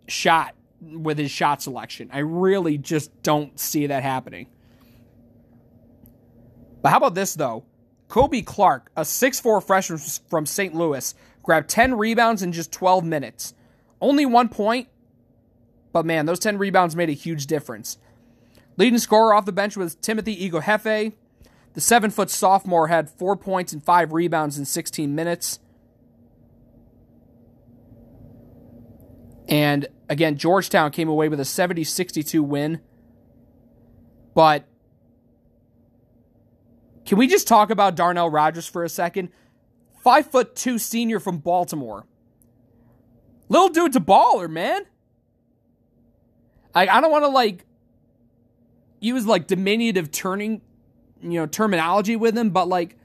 shot 0.07 0.55
with 0.81 1.17
his 1.17 1.31
shot 1.31 1.61
selection. 1.61 2.09
I 2.13 2.19
really 2.19 2.77
just 2.77 3.11
don't 3.21 3.59
see 3.59 3.87
that 3.87 4.03
happening. 4.03 4.47
But 6.81 6.89
how 6.89 6.97
about 6.97 7.15
this 7.15 7.33
though? 7.33 7.65
Kobe 8.07 8.41
Clark, 8.41 8.91
a 8.95 9.01
6'4 9.01 9.63
freshman 9.63 9.99
from 10.29 10.45
St. 10.45 10.73
Louis, 10.73 11.13
grabbed 11.43 11.69
10 11.69 11.95
rebounds 11.95 12.41
in 12.41 12.51
just 12.51 12.71
12 12.71 13.03
minutes. 13.03 13.53
Only 14.01 14.25
one 14.25 14.49
point, 14.49 14.87
but 15.91 16.05
man, 16.05 16.25
those 16.25 16.39
10 16.39 16.57
rebounds 16.57 16.95
made 16.95 17.09
a 17.09 17.13
huge 17.13 17.45
difference. 17.45 17.97
Leading 18.77 18.99
scorer 18.99 19.33
off 19.33 19.45
the 19.45 19.51
bench 19.51 19.75
was 19.75 19.95
Timothy 19.95 20.49
Ighoefe. 20.49 21.13
The 21.73 21.81
seven 21.81 22.11
foot 22.11 22.29
sophomore 22.29 22.87
had 22.87 23.09
four 23.09 23.35
points 23.35 23.73
and 23.73 23.83
five 23.83 24.11
rebounds 24.11 24.57
in 24.57 24.65
16 24.65 25.13
minutes. 25.13 25.59
And 29.47 29.87
again, 30.07 30.37
Georgetown 30.37 30.91
came 30.91 31.09
away 31.09 31.29
with 31.29 31.39
a 31.39 31.45
70 31.45 31.83
62 31.83 32.43
win. 32.43 32.81
But 34.35 34.67
can 37.05 37.17
we 37.17 37.27
just 37.27 37.47
talk 37.47 37.71
about 37.71 37.95
Darnell 37.95 38.29
Rogers 38.29 38.67
for 38.67 38.83
a 38.83 38.89
second? 38.89 39.29
Five 40.03 40.29
foot 40.29 40.55
two 40.55 40.77
senior 40.77 41.19
from 41.19 41.39
Baltimore. 41.39 42.05
Little 43.49 43.69
dude's 43.69 43.95
a 43.95 43.99
baller, 43.99 44.49
man. 44.49 44.85
I, 46.73 46.87
I 46.87 47.01
don't 47.01 47.11
want 47.11 47.25
to 47.25 47.29
like 47.29 47.65
use 48.99 49.25
like 49.25 49.47
diminutive 49.47 50.11
turning, 50.11 50.61
you 51.21 51.39
know, 51.39 51.45
terminology 51.45 52.15
with 52.15 52.37
him, 52.37 52.49
but 52.49 52.67
like 52.67 52.95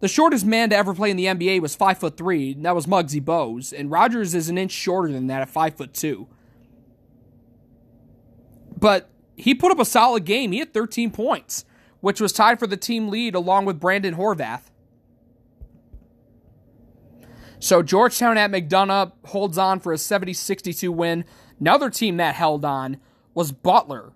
the 0.00 0.08
shortest 0.08 0.44
man 0.44 0.70
to 0.70 0.76
ever 0.76 0.94
play 0.94 1.10
in 1.10 1.16
the 1.16 1.26
NBA 1.26 1.60
was 1.60 1.74
five 1.74 1.98
foot 1.98 2.16
three, 2.16 2.52
and 2.52 2.64
that 2.64 2.74
was 2.74 2.86
Muggsy 2.86 3.22
Bogues, 3.22 3.72
and 3.72 3.90
Rogers 3.90 4.34
is 4.34 4.48
an 4.48 4.58
inch 4.58 4.72
shorter 4.72 5.12
than 5.12 5.28
that 5.28 5.42
at 5.42 5.48
five 5.48 5.76
foot 5.76 5.94
two. 5.94 6.26
But 8.76 9.08
he 9.36 9.54
put 9.54 9.70
up 9.70 9.78
a 9.78 9.84
solid 9.84 10.24
game. 10.24 10.50
He 10.50 10.58
had 10.58 10.74
13 10.74 11.12
points, 11.12 11.64
which 12.00 12.20
was 12.20 12.32
tied 12.32 12.58
for 12.58 12.66
the 12.66 12.76
team 12.76 13.08
lead 13.08 13.34
along 13.34 13.64
with 13.64 13.78
Brandon 13.78 14.16
Horvath. 14.16 14.62
So 17.60 17.80
Georgetown 17.80 18.36
at 18.36 18.50
McDonough 18.50 19.12
holds 19.26 19.56
on 19.56 19.78
for 19.78 19.92
a 19.92 19.96
70-62 19.96 20.88
win. 20.88 21.24
Another 21.60 21.90
team 21.90 22.16
that 22.16 22.34
held 22.34 22.64
on 22.64 22.98
was 23.34 23.52
Butler, 23.52 24.12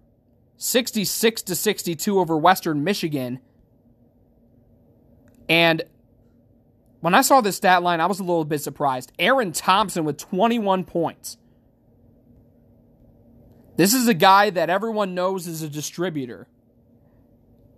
66 0.56 1.42
to 1.42 1.54
62 1.54 2.18
over 2.18 2.36
Western 2.36 2.82
Michigan. 2.82 3.40
And 5.48 5.82
when 7.00 7.14
I 7.14 7.20
saw 7.20 7.40
this 7.40 7.56
stat 7.56 7.82
line, 7.82 8.00
I 8.00 8.06
was 8.06 8.20
a 8.20 8.24
little 8.24 8.44
bit 8.44 8.60
surprised. 8.62 9.12
Aaron 9.18 9.52
Thompson 9.52 10.04
with 10.04 10.16
21 10.18 10.84
points. 10.84 11.36
This 13.76 13.92
is 13.92 14.08
a 14.08 14.14
guy 14.14 14.50
that 14.50 14.70
everyone 14.70 15.14
knows 15.14 15.46
is 15.46 15.62
a 15.62 15.68
distributor. 15.68 16.48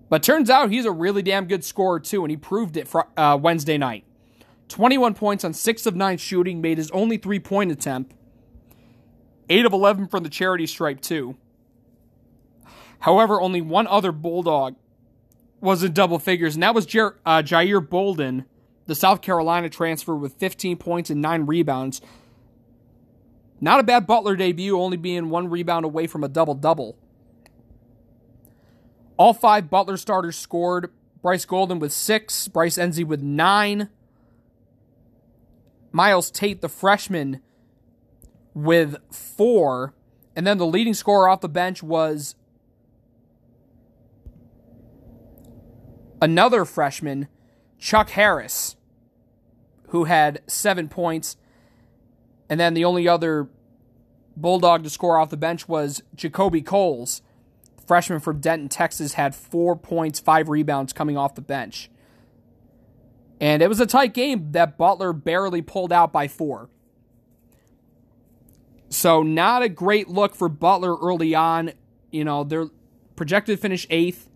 But 0.08 0.22
turns 0.22 0.48
out 0.48 0.70
he's 0.70 0.86
a 0.86 0.92
really 0.92 1.22
damn 1.22 1.46
good 1.46 1.64
scorer, 1.64 2.00
too, 2.00 2.24
and 2.24 2.30
he 2.30 2.36
proved 2.36 2.76
it 2.76 2.88
for, 2.88 3.08
uh, 3.16 3.36
Wednesday 3.40 3.76
night. 3.76 4.04
21 4.68 5.14
points 5.14 5.44
on 5.44 5.52
6 5.52 5.86
of 5.86 5.96
9 5.96 6.16
shooting, 6.18 6.60
made 6.60 6.78
his 6.78 6.90
only 6.92 7.16
three 7.16 7.40
point 7.40 7.72
attempt. 7.72 8.14
8 9.50 9.66
of 9.66 9.72
11 9.72 10.08
from 10.08 10.22
the 10.22 10.28
charity 10.28 10.66
stripe, 10.66 11.00
too. 11.00 11.36
However, 13.00 13.40
only 13.40 13.60
one 13.60 13.86
other 13.86 14.12
Bulldog 14.12 14.76
was 15.60 15.82
in 15.82 15.92
double 15.92 16.18
figures, 16.18 16.54
and 16.54 16.62
that 16.62 16.74
was 16.74 16.86
Jer- 16.86 17.18
uh, 17.24 17.42
Jair 17.42 17.86
Bolden, 17.86 18.44
the 18.86 18.94
South 18.94 19.20
Carolina 19.20 19.68
transfer 19.68 20.14
with 20.14 20.34
15 20.34 20.76
points 20.76 21.10
and 21.10 21.20
9 21.20 21.46
rebounds. 21.46 22.00
Not 23.60 23.80
a 23.80 23.82
bad 23.82 24.06
Butler 24.06 24.36
debut, 24.36 24.78
only 24.78 24.96
being 24.96 25.30
one 25.30 25.50
rebound 25.50 25.84
away 25.84 26.06
from 26.06 26.22
a 26.22 26.28
double 26.28 26.54
double. 26.54 26.96
All 29.16 29.34
five 29.34 29.68
Butler 29.68 29.96
starters 29.96 30.36
scored. 30.36 30.92
Bryce 31.20 31.44
Golden 31.44 31.80
with 31.80 31.92
six, 31.92 32.46
Bryce 32.46 32.78
Nze 32.78 33.04
with 33.04 33.20
nine, 33.20 33.88
Myles 35.90 36.30
Tate, 36.30 36.60
the 36.60 36.68
freshman, 36.68 37.40
with 38.54 38.96
four, 39.10 39.94
and 40.36 40.46
then 40.46 40.58
the 40.58 40.66
leading 40.66 40.94
scorer 40.94 41.28
off 41.28 41.40
the 41.40 41.48
bench 41.48 41.82
was 41.82 42.36
another 46.20 46.64
freshman, 46.64 47.28
Chuck 47.78 48.10
Harris, 48.10 48.76
who 49.88 50.04
had 50.04 50.42
seven 50.46 50.88
points. 50.88 51.36
And 52.48 52.58
then 52.58 52.74
the 52.74 52.84
only 52.84 53.06
other 53.06 53.48
Bulldog 54.36 54.84
to 54.84 54.90
score 54.90 55.18
off 55.18 55.30
the 55.30 55.36
bench 55.36 55.68
was 55.68 56.02
JaKobe 56.16 56.64
Coles, 56.64 57.22
freshman 57.86 58.20
from 58.20 58.40
Denton, 58.40 58.68
Texas, 58.68 59.14
had 59.14 59.34
four 59.34 59.76
points, 59.76 60.20
five 60.20 60.48
rebounds 60.48 60.92
coming 60.92 61.16
off 61.16 61.34
the 61.34 61.40
bench. 61.40 61.90
And 63.40 63.62
it 63.62 63.68
was 63.68 63.80
a 63.80 63.86
tight 63.86 64.14
game 64.14 64.52
that 64.52 64.76
Butler 64.76 65.12
barely 65.12 65.62
pulled 65.62 65.92
out 65.92 66.12
by 66.12 66.28
four. 66.28 66.68
So, 68.90 69.22
not 69.22 69.62
a 69.62 69.68
great 69.68 70.08
look 70.08 70.34
for 70.34 70.48
Butler 70.48 70.96
early 70.96 71.34
on. 71.34 71.72
You 72.10 72.24
know, 72.24 72.42
they're 72.42 72.68
projected 73.16 73.56
to 73.56 73.60
finish 73.60 73.86
eighth. 73.90 74.27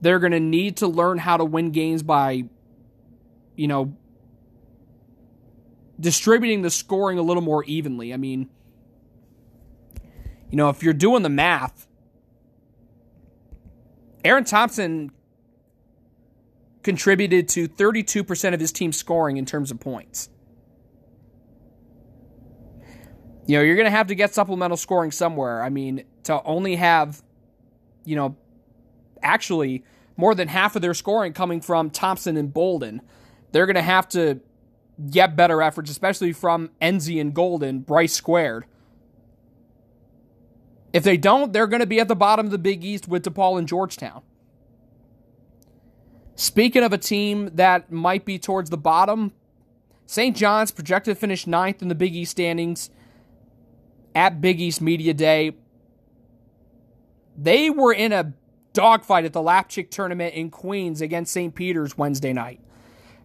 They're 0.00 0.18
going 0.18 0.32
to 0.32 0.40
need 0.40 0.78
to 0.78 0.86
learn 0.86 1.18
how 1.18 1.36
to 1.36 1.44
win 1.44 1.70
games 1.70 2.02
by, 2.02 2.44
you 3.56 3.68
know, 3.68 3.94
distributing 5.98 6.62
the 6.62 6.70
scoring 6.70 7.18
a 7.18 7.22
little 7.22 7.42
more 7.42 7.64
evenly. 7.64 8.14
I 8.14 8.16
mean, 8.16 8.48
you 10.50 10.56
know, 10.56 10.70
if 10.70 10.82
you're 10.82 10.94
doing 10.94 11.22
the 11.22 11.28
math, 11.28 11.86
Aaron 14.24 14.44
Thompson 14.44 15.12
contributed 16.82 17.48
to 17.50 17.68
32% 17.68 18.54
of 18.54 18.60
his 18.60 18.72
team's 18.72 18.96
scoring 18.96 19.36
in 19.36 19.44
terms 19.44 19.70
of 19.70 19.78
points. 19.80 20.30
You 23.46 23.58
know, 23.58 23.62
you're 23.62 23.76
going 23.76 23.86
to 23.86 23.90
have 23.90 24.06
to 24.08 24.14
get 24.14 24.32
supplemental 24.32 24.76
scoring 24.76 25.10
somewhere. 25.10 25.62
I 25.62 25.68
mean, 25.68 26.04
to 26.24 26.42
only 26.44 26.76
have, 26.76 27.22
you 28.04 28.16
know, 28.16 28.36
actually 29.22 29.84
more 30.16 30.34
than 30.34 30.48
half 30.48 30.76
of 30.76 30.82
their 30.82 30.94
scoring 30.94 31.32
coming 31.32 31.60
from 31.60 31.90
Thompson 31.90 32.36
and 32.36 32.52
Bolden, 32.52 33.02
they're 33.52 33.66
going 33.66 33.76
to 33.76 33.82
have 33.82 34.08
to 34.10 34.40
get 35.10 35.36
better 35.36 35.62
efforts, 35.62 35.90
especially 35.90 36.32
from 36.32 36.70
Nze 36.80 37.20
and 37.20 37.34
Golden, 37.34 37.80
Bryce 37.80 38.12
squared. 38.12 38.66
If 40.92 41.04
they 41.04 41.16
don't, 41.16 41.52
they're 41.52 41.66
going 41.66 41.80
to 41.80 41.86
be 41.86 42.00
at 42.00 42.08
the 42.08 42.16
bottom 42.16 42.46
of 42.46 42.52
the 42.52 42.58
Big 42.58 42.84
East 42.84 43.08
with 43.08 43.24
DePaul 43.24 43.58
and 43.58 43.68
Georgetown. 43.68 44.22
Speaking 46.34 46.82
of 46.82 46.92
a 46.92 46.98
team 46.98 47.50
that 47.54 47.92
might 47.92 48.24
be 48.24 48.38
towards 48.38 48.70
the 48.70 48.78
bottom, 48.78 49.32
St. 50.06 50.36
John's 50.36 50.70
projected 50.70 51.14
to 51.14 51.20
finish 51.20 51.46
ninth 51.46 51.82
in 51.82 51.88
the 51.88 51.94
Big 51.94 52.14
East 52.16 52.32
standings 52.32 52.90
at 54.14 54.40
Big 54.40 54.60
East 54.60 54.80
Media 54.80 55.14
Day. 55.14 55.52
They 57.36 57.70
were 57.70 57.92
in 57.92 58.12
a 58.12 58.32
dogfight 58.72 59.24
at 59.24 59.32
the 59.32 59.40
Lapchick 59.40 59.90
tournament 59.90 60.34
in 60.34 60.50
Queens 60.50 61.00
against 61.00 61.32
St. 61.32 61.54
Peter's 61.54 61.98
Wednesday 61.98 62.32
night. 62.32 62.60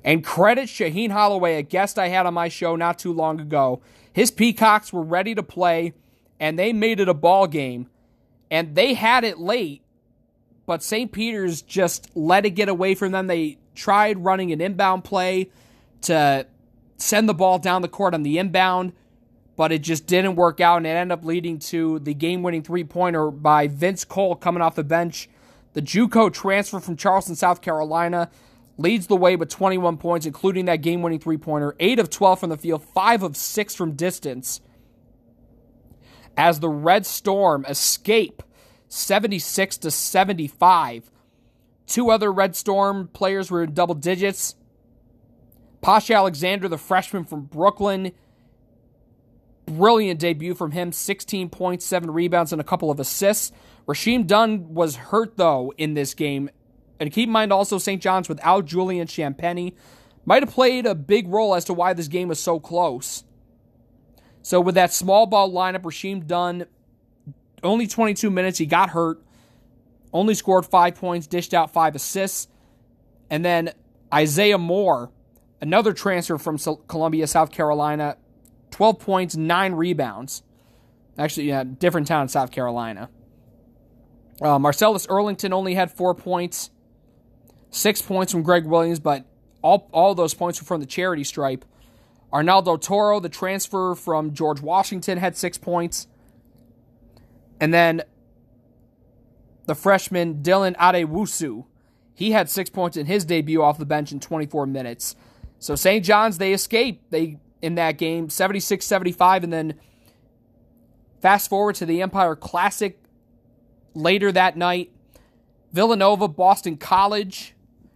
And 0.03 0.23
credit 0.23 0.67
Shaheen 0.67 1.11
Holloway, 1.11 1.55
a 1.55 1.63
guest 1.63 1.97
I 1.97 2.09
had 2.09 2.25
on 2.25 2.33
my 2.33 2.47
show 2.47 2.75
not 2.75 2.99
too 2.99 3.11
long 3.11 3.39
ago. 3.39 3.81
His 4.13 4.31
Peacocks 4.31 4.93
were 4.93 5.03
ready 5.03 5.33
to 5.35 5.43
play 5.43 5.93
and 6.39 6.59
they 6.59 6.73
made 6.73 6.99
it 6.99 7.09
a 7.09 7.13
ball 7.13 7.47
game. 7.47 7.89
And 8.51 8.75
they 8.75 8.93
had 8.93 9.23
it 9.23 9.39
late, 9.39 9.81
but 10.65 10.83
St. 10.83 11.11
Peter's 11.11 11.61
just 11.61 12.15
let 12.15 12.45
it 12.45 12.51
get 12.51 12.69
away 12.69 12.93
from 12.93 13.11
them. 13.11 13.27
They 13.27 13.57
tried 13.73 14.23
running 14.23 14.51
an 14.51 14.61
inbound 14.61 15.03
play 15.03 15.49
to 16.01 16.45
send 16.97 17.27
the 17.27 17.33
ball 17.33 17.59
down 17.59 17.81
the 17.81 17.87
court 17.87 18.13
on 18.13 18.23
the 18.23 18.37
inbound, 18.37 18.93
but 19.55 19.71
it 19.71 19.79
just 19.79 20.05
didn't 20.05 20.35
work 20.35 20.61
out, 20.61 20.77
and 20.77 20.85
it 20.85 20.91
ended 20.91 21.17
up 21.17 21.25
leading 21.25 21.59
to 21.59 21.99
the 21.99 22.13
game 22.13 22.43
winning 22.43 22.61
three 22.61 22.83
pointer 22.83 23.31
by 23.31 23.67
Vince 23.67 24.05
Cole 24.05 24.35
coming 24.35 24.61
off 24.61 24.75
the 24.75 24.83
bench. 24.83 25.29
The 25.75 25.81
Juco 25.81 26.31
transfer 26.31 26.79
from 26.79 26.95
Charleston, 26.95 27.35
South 27.35 27.61
Carolina, 27.61 28.31
leads 28.77 29.07
the 29.07 29.17
way 29.17 29.35
with 29.35 29.49
21 29.49 29.97
points, 29.97 30.25
including 30.25 30.65
that 30.65 30.77
game 30.77 31.01
winning 31.01 31.19
three 31.19 31.37
pointer, 31.37 31.75
8 31.79 31.99
of 31.99 32.09
12 32.09 32.39
from 32.39 32.49
the 32.49 32.57
field, 32.57 32.81
5 32.83 33.23
of 33.23 33.37
6 33.37 33.75
from 33.75 33.91
distance 33.91 34.61
as 36.37 36.61
the 36.61 36.69
Red 36.69 37.05
Storm 37.05 37.65
escape 37.67 38.41
76 38.87 39.77
to 39.79 39.91
75. 39.91 41.11
Two 41.87 42.09
other 42.09 42.31
Red 42.31 42.55
Storm 42.55 43.09
players 43.09 43.51
were 43.51 43.63
in 43.63 43.73
double 43.73 43.95
digits. 43.95 44.55
Posh 45.81 46.09
Alexander, 46.09 46.69
the 46.69 46.77
freshman 46.77 47.25
from 47.25 47.43
Brooklyn, 47.43 48.13
brilliant 49.65 50.21
debut 50.21 50.53
from 50.53 50.71
him 50.71 50.93
16 50.93 51.49
points, 51.49 51.85
7 51.85 52.09
rebounds, 52.11 52.53
and 52.53 52.61
a 52.61 52.65
couple 52.65 52.89
of 52.89 52.99
assists. 52.99 53.51
Rasheem 53.87 54.25
Dunn 54.25 54.73
was 54.73 54.95
hurt, 54.95 55.37
though, 55.37 55.73
in 55.77 55.93
this 55.93 56.13
game. 56.13 56.49
And 56.99 57.11
keep 57.11 57.27
in 57.27 57.33
mind 57.33 57.51
also, 57.51 57.77
St. 57.77 58.01
John's 58.01 58.29
without 58.29 58.65
Julian 58.65 59.07
Champagnie 59.07 59.75
might 60.25 60.43
have 60.43 60.51
played 60.51 60.85
a 60.85 60.95
big 60.95 61.27
role 61.27 61.53
as 61.53 61.65
to 61.65 61.73
why 61.73 61.93
this 61.93 62.07
game 62.07 62.27
was 62.27 62.39
so 62.39 62.59
close. 62.59 63.23
So 64.41 64.59
with 64.59 64.75
that 64.75 64.93
small 64.93 65.25
ball 65.25 65.51
lineup, 65.51 65.81
Rasheem 65.81 66.25
Dunn, 66.25 66.65
only 67.63 67.87
22 67.87 68.29
minutes, 68.29 68.57
he 68.57 68.65
got 68.65 68.89
hurt, 68.91 69.21
only 70.13 70.33
scored 70.33 70.65
five 70.65 70.95
points, 70.95 71.27
dished 71.27 71.53
out 71.53 71.71
five 71.71 71.95
assists. 71.95 72.47
And 73.29 73.43
then 73.43 73.71
Isaiah 74.13 74.57
Moore, 74.57 75.11
another 75.61 75.93
transfer 75.93 76.37
from 76.37 76.57
Columbia, 76.87 77.27
South 77.27 77.51
Carolina, 77.51 78.17
12 78.71 78.99
points, 78.99 79.35
nine 79.35 79.73
rebounds. 79.73 80.43
Actually, 81.17 81.47
yeah, 81.47 81.63
different 81.63 82.07
town 82.07 82.27
South 82.27 82.51
Carolina. 82.51 83.09
Uh, 84.41 84.59
Marcellus 84.59 85.07
Earlington 85.07 85.51
only 85.51 85.75
had 85.75 85.91
four 85.91 86.13
points, 86.13 86.69
six 87.69 88.01
points 88.01 88.31
from 88.31 88.43
Greg 88.43 88.65
Williams, 88.65 88.99
but 88.99 89.25
all, 89.61 89.89
all 89.91 90.13
those 90.13 90.33
points 90.33 90.61
were 90.61 90.65
from 90.65 90.81
the 90.81 90.85
charity 90.85 91.23
stripe. 91.23 91.65
Arnaldo 92.33 92.75
Toro, 92.77 93.19
the 93.19 93.29
transfer 93.29 93.95
from 93.95 94.33
George 94.33 94.61
Washington, 94.61 95.17
had 95.17 95.37
six 95.37 95.57
points. 95.57 96.07
And 97.59 97.73
then 97.73 98.03
the 99.65 99.75
freshman 99.75 100.43
Dylan 100.43 100.75
Adewusu, 100.75 101.65
he 102.13 102.31
had 102.31 102.49
six 102.49 102.69
points 102.69 102.97
in 102.97 103.05
his 103.05 103.25
debut 103.25 103.61
off 103.61 103.77
the 103.77 103.85
bench 103.85 104.11
in 104.11 104.19
24 104.19 104.65
minutes. 104.65 105.15
So 105.59 105.75
St. 105.75 106.03
John's, 106.03 106.37
they 106.37 106.53
escaped 106.53 107.11
they 107.11 107.39
in 107.61 107.75
that 107.75 107.97
game, 107.97 108.27
76-75, 108.27 109.43
and 109.43 109.53
then 109.53 109.73
fast 111.21 111.49
forward 111.49 111.75
to 111.75 111.85
the 111.85 112.01
Empire 112.01 112.35
Classic 112.35 112.99
later 113.95 114.31
that 114.31 114.57
night. 114.57 114.91
Villanova, 115.71 116.27
Boston 116.27 116.77
College 116.77 117.53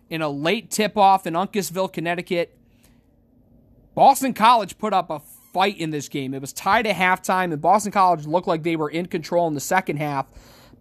in 0.09 0.21
a 0.21 0.29
late 0.29 0.71
tip-off 0.71 1.27
in 1.27 1.33
Uncasville, 1.33 1.91
Connecticut. 1.91 2.57
Boston 3.93 4.33
College 4.33 4.77
put 4.77 4.93
up 4.93 5.09
a 5.09 5.19
fight 5.53 5.77
in 5.77 5.91
this 5.91 6.09
game. 6.09 6.33
It 6.33 6.41
was 6.41 6.53
tied 6.53 6.87
at 6.87 6.95
halftime, 6.95 7.51
and 7.51 7.61
Boston 7.61 7.91
College 7.91 8.25
looked 8.25 8.47
like 8.47 8.63
they 8.63 8.75
were 8.75 8.89
in 8.89 9.05
control 9.07 9.47
in 9.47 9.53
the 9.53 9.59
second 9.59 9.97
half. 9.97 10.27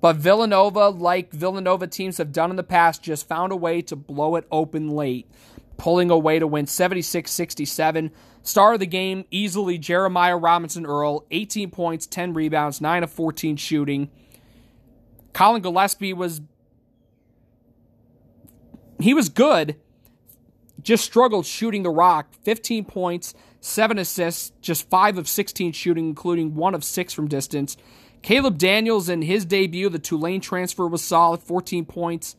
But 0.00 0.16
Villanova, 0.16 0.90
like 0.90 1.32
Villanova 1.32 1.86
teams 1.86 2.18
have 2.18 2.32
done 2.32 2.50
in 2.50 2.56
the 2.56 2.62
past, 2.62 3.02
just 3.02 3.26
found 3.26 3.52
a 3.52 3.56
way 3.56 3.82
to 3.82 3.96
blow 3.96 4.36
it 4.36 4.46
open 4.50 4.90
late, 4.90 5.28
pulling 5.76 6.10
away 6.10 6.38
to 6.38 6.46
win 6.46 6.66
76 6.66 7.30
67. 7.30 8.12
Star 8.42 8.74
of 8.74 8.80
the 8.80 8.86
game, 8.86 9.24
easily 9.30 9.76
Jeremiah 9.76 10.36
Robinson 10.36 10.86
Earl, 10.86 11.26
18 11.30 11.70
points, 11.70 12.06
10 12.06 12.32
rebounds, 12.32 12.80
9 12.80 13.02
of 13.02 13.10
14 13.10 13.56
shooting. 13.56 14.10
Collin 15.32 15.62
Gillespie 15.62 16.12
was. 16.12 16.40
He 19.00 19.14
was 19.14 19.28
good 19.28 19.76
just 20.82 21.04
struggled 21.04 21.46
shooting 21.46 21.82
the 21.82 21.90
rock. 21.90 22.28
15 22.44 22.84
points, 22.84 23.34
7 23.60 23.98
assists, 23.98 24.52
just 24.60 24.88
5 24.88 25.18
of 25.18 25.28
16 25.28 25.72
shooting, 25.72 26.08
including 26.08 26.54
1 26.54 26.74
of 26.74 26.84
6 26.84 27.12
from 27.12 27.28
distance. 27.28 27.76
Caleb 28.22 28.58
Daniels 28.58 29.08
in 29.08 29.22
his 29.22 29.44
debut, 29.44 29.88
the 29.88 29.98
Tulane 29.98 30.40
transfer, 30.40 30.86
was 30.86 31.02
solid 31.02 31.40
14 31.40 31.84
points, 31.84 32.36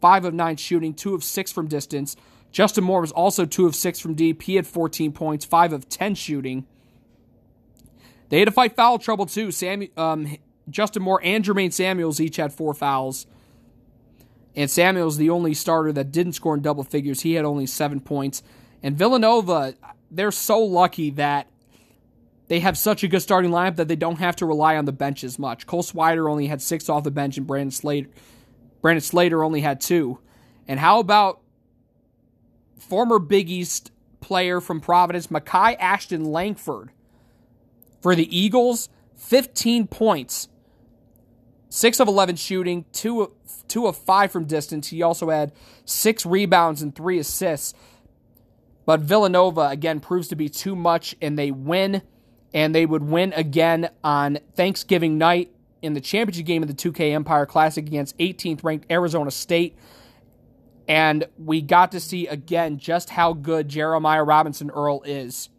5 0.00 0.26
of 0.26 0.34
9 0.34 0.56
shooting, 0.56 0.94
2 0.94 1.14
of 1.14 1.24
6 1.24 1.52
from 1.52 1.66
distance. 1.66 2.16
Justin 2.50 2.84
Moore 2.84 3.00
was 3.00 3.12
also 3.12 3.44
2 3.44 3.66
of 3.66 3.74
6 3.74 4.00
from 4.00 4.14
deep. 4.14 4.42
He 4.42 4.54
had 4.54 4.66
14 4.66 5.12
points, 5.12 5.44
5 5.44 5.72
of 5.72 5.88
10 5.88 6.14
shooting. 6.14 6.66
They 8.30 8.38
had 8.38 8.46
to 8.46 8.52
fight 8.52 8.76
foul 8.76 8.98
trouble 8.98 9.26
too. 9.26 9.50
Sam, 9.50 9.88
um, 9.96 10.36
Justin 10.70 11.02
Moore 11.02 11.20
and 11.22 11.44
Jermaine 11.44 11.72
Samuels 11.72 12.20
each 12.20 12.36
had 12.36 12.52
four 12.52 12.74
fouls. 12.74 13.26
And 14.54 14.70
Samuel's 14.70 15.16
the 15.16 15.30
only 15.30 15.54
starter 15.54 15.92
that 15.92 16.10
didn't 16.10 16.32
score 16.32 16.54
in 16.54 16.62
double 16.62 16.84
figures. 16.84 17.20
He 17.20 17.34
had 17.34 17.44
only 17.44 17.66
seven 17.66 18.00
points. 18.00 18.42
And 18.82 18.96
Villanova, 18.96 19.74
they're 20.10 20.30
so 20.32 20.60
lucky 20.60 21.10
that 21.10 21.48
they 22.48 22.60
have 22.60 22.76
such 22.76 23.04
a 23.04 23.08
good 23.08 23.20
starting 23.20 23.50
lineup 23.50 23.76
that 23.76 23.88
they 23.88 23.96
don't 23.96 24.18
have 24.18 24.36
to 24.36 24.46
rely 24.46 24.76
on 24.76 24.86
the 24.86 24.92
bench 24.92 25.22
as 25.22 25.38
much. 25.38 25.66
Cole 25.66 25.82
Swider 25.82 26.30
only 26.30 26.46
had 26.46 26.62
six 26.62 26.88
off 26.88 27.04
the 27.04 27.10
bench, 27.10 27.36
and 27.36 27.46
Brandon 27.46 27.70
Slater, 27.70 28.08
Brandon 28.80 29.02
Slater 29.02 29.44
only 29.44 29.60
had 29.60 29.80
two. 29.80 30.18
And 30.66 30.80
how 30.80 30.98
about 30.98 31.40
former 32.78 33.18
Big 33.18 33.50
East 33.50 33.92
player 34.20 34.60
from 34.60 34.80
Providence, 34.80 35.28
Makai 35.28 35.76
Ashton 35.78 36.24
Langford, 36.24 36.90
for 38.00 38.14
the 38.14 38.36
Eagles, 38.36 38.88
15 39.16 39.86
points, 39.86 40.48
6 41.70 42.00
of 42.00 42.08
11 42.08 42.36
shooting, 42.36 42.84
2, 42.92 43.32
2 43.68 43.86
of 43.86 43.96
5 43.96 44.32
from 44.32 44.44
distance. 44.46 44.88
He 44.88 45.02
also 45.02 45.30
had 45.30 45.52
6 45.84 46.26
rebounds 46.26 46.82
and 46.82 46.94
3 46.94 47.18
assists. 47.18 47.74
But 48.86 49.00
Villanova, 49.00 49.68
again, 49.68 50.00
proves 50.00 50.28
to 50.28 50.36
be 50.36 50.48
too 50.48 50.74
much, 50.74 51.14
and 51.20 51.38
they 51.38 51.50
win. 51.50 52.02
And 52.54 52.74
they 52.74 52.86
would 52.86 53.02
win 53.02 53.34
again 53.34 53.90
on 54.02 54.38
Thanksgiving 54.54 55.18
night 55.18 55.52
in 55.82 55.92
the 55.92 56.00
championship 56.00 56.46
game 56.46 56.62
of 56.62 56.68
the 56.68 56.74
2K 56.74 57.12
Empire 57.12 57.44
Classic 57.44 57.86
against 57.86 58.16
18th 58.16 58.64
ranked 58.64 58.90
Arizona 58.90 59.30
State. 59.30 59.76
And 60.88 61.26
we 61.36 61.60
got 61.60 61.92
to 61.92 62.00
see 62.00 62.26
again 62.26 62.78
just 62.78 63.10
how 63.10 63.34
good 63.34 63.68
Jeremiah 63.68 64.24
Robinson 64.24 64.70
Earl 64.70 65.02
is. 65.02 65.50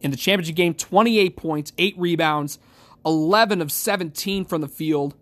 In 0.00 0.12
the 0.12 0.16
championship 0.16 0.54
game, 0.54 0.74
28 0.74 1.36
points, 1.36 1.72
8 1.76 1.96
rebounds, 1.98 2.60
11 3.04 3.60
of 3.60 3.70
17 3.70 4.44
from 4.44 4.60
the 4.60 4.68
field, 4.68 5.14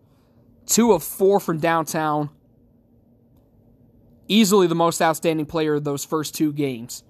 2 0.67 0.93
of 0.93 1.03
4 1.03 1.41
from 1.41 1.59
downtown. 1.59 2.31
Easily 4.29 4.67
the 4.67 4.75
most 4.75 5.03
outstanding 5.03 5.47
player 5.47 5.75
of 5.75 5.85
those 5.85 6.05
first 6.05 6.35
two 6.35 6.53
games. 6.53 7.03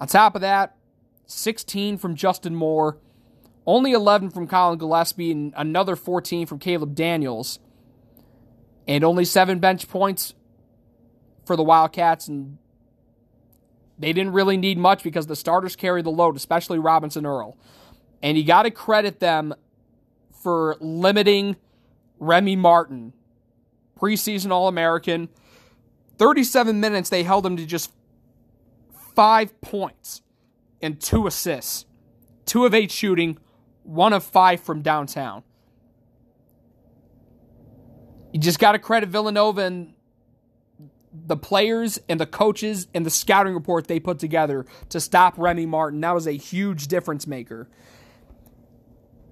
On 0.00 0.06
top 0.06 0.34
of 0.34 0.42
that, 0.42 0.76
16 1.26 1.98
from 1.98 2.14
Justin 2.14 2.54
Moore, 2.54 2.98
only 3.66 3.92
11 3.92 4.30
from 4.30 4.46
Collin 4.46 4.78
Gillespie, 4.78 5.30
and 5.30 5.52
another 5.56 5.96
14 5.96 6.46
from 6.46 6.58
Caleb 6.58 6.94
Daniels. 6.94 7.58
And 8.86 9.04
only 9.04 9.26
seven 9.26 9.58
bench 9.58 9.88
points 9.88 10.32
for 11.44 11.56
the 11.56 11.62
Wildcats. 11.62 12.28
And 12.28 12.56
they 13.98 14.14
didn't 14.14 14.32
really 14.32 14.56
need 14.56 14.78
much 14.78 15.02
because 15.02 15.26
the 15.26 15.36
starters 15.36 15.76
carry 15.76 16.00
the 16.00 16.10
load, 16.10 16.36
especially 16.36 16.78
Robinson 16.78 17.26
Earl. 17.26 17.58
And 18.22 18.36
you 18.36 18.44
got 18.44 18.64
to 18.64 18.70
credit 18.70 19.20
them 19.20 19.54
for 20.42 20.76
limiting 20.80 21.56
Remy 22.18 22.56
Martin, 22.56 23.12
preseason 23.98 24.50
All 24.50 24.68
American. 24.68 25.28
37 26.18 26.80
minutes, 26.80 27.10
they 27.10 27.22
held 27.22 27.46
him 27.46 27.56
to 27.56 27.66
just 27.66 27.92
five 29.14 29.60
points 29.60 30.22
and 30.82 31.00
two 31.00 31.26
assists, 31.26 31.86
two 32.44 32.64
of 32.64 32.74
eight 32.74 32.90
shooting, 32.90 33.38
one 33.82 34.12
of 34.12 34.24
five 34.24 34.60
from 34.60 34.82
downtown. 34.82 35.42
You 38.32 38.40
just 38.40 38.58
got 38.58 38.72
to 38.72 38.78
credit 38.78 39.08
Villanova 39.08 39.62
and 39.62 39.94
the 41.12 41.36
players 41.36 41.98
and 42.08 42.20
the 42.20 42.26
coaches 42.26 42.86
and 42.94 43.04
the 43.04 43.10
scouting 43.10 43.54
report 43.54 43.88
they 43.88 43.98
put 43.98 44.18
together 44.18 44.66
to 44.90 45.00
stop 45.00 45.34
Remy 45.36 45.66
Martin. 45.66 46.00
That 46.00 46.14
was 46.14 46.26
a 46.26 46.32
huge 46.32 46.88
difference 46.88 47.26
maker. 47.26 47.68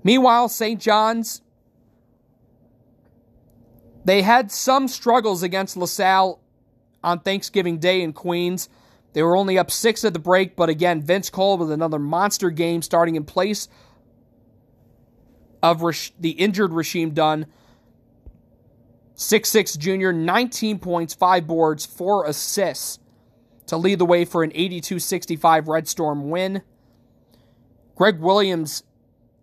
Meanwhile, 0.06 0.50
St. 0.50 0.80
John's, 0.80 1.42
they 4.04 4.22
had 4.22 4.52
some 4.52 4.86
struggles 4.86 5.42
against 5.42 5.76
LaSalle 5.76 6.40
on 7.02 7.18
Thanksgiving 7.18 7.78
Day 7.78 8.02
in 8.02 8.12
Queens. 8.12 8.68
They 9.14 9.24
were 9.24 9.36
only 9.36 9.58
up 9.58 9.68
six 9.68 10.04
at 10.04 10.12
the 10.12 10.20
break, 10.20 10.54
but 10.54 10.68
again, 10.68 11.02
Vince 11.02 11.28
Cole 11.28 11.58
with 11.58 11.72
another 11.72 11.98
monster 11.98 12.50
game 12.50 12.82
starting 12.82 13.16
in 13.16 13.24
place 13.24 13.66
of 15.60 15.80
the 16.20 16.30
injured 16.30 16.70
Rasheem 16.70 17.12
Dunn. 17.12 17.46
Six-six 19.16 19.76
junior, 19.76 20.12
19 20.12 20.78
points, 20.78 21.14
5 21.14 21.48
boards, 21.48 21.84
4 21.84 22.26
assists 22.26 23.00
to 23.66 23.76
lead 23.76 23.98
the 23.98 24.06
way 24.06 24.24
for 24.24 24.44
an 24.44 24.52
82 24.54 25.00
65 25.00 25.66
Red 25.66 25.88
Storm 25.88 26.30
win. 26.30 26.62
Greg 27.96 28.20
Williams, 28.20 28.84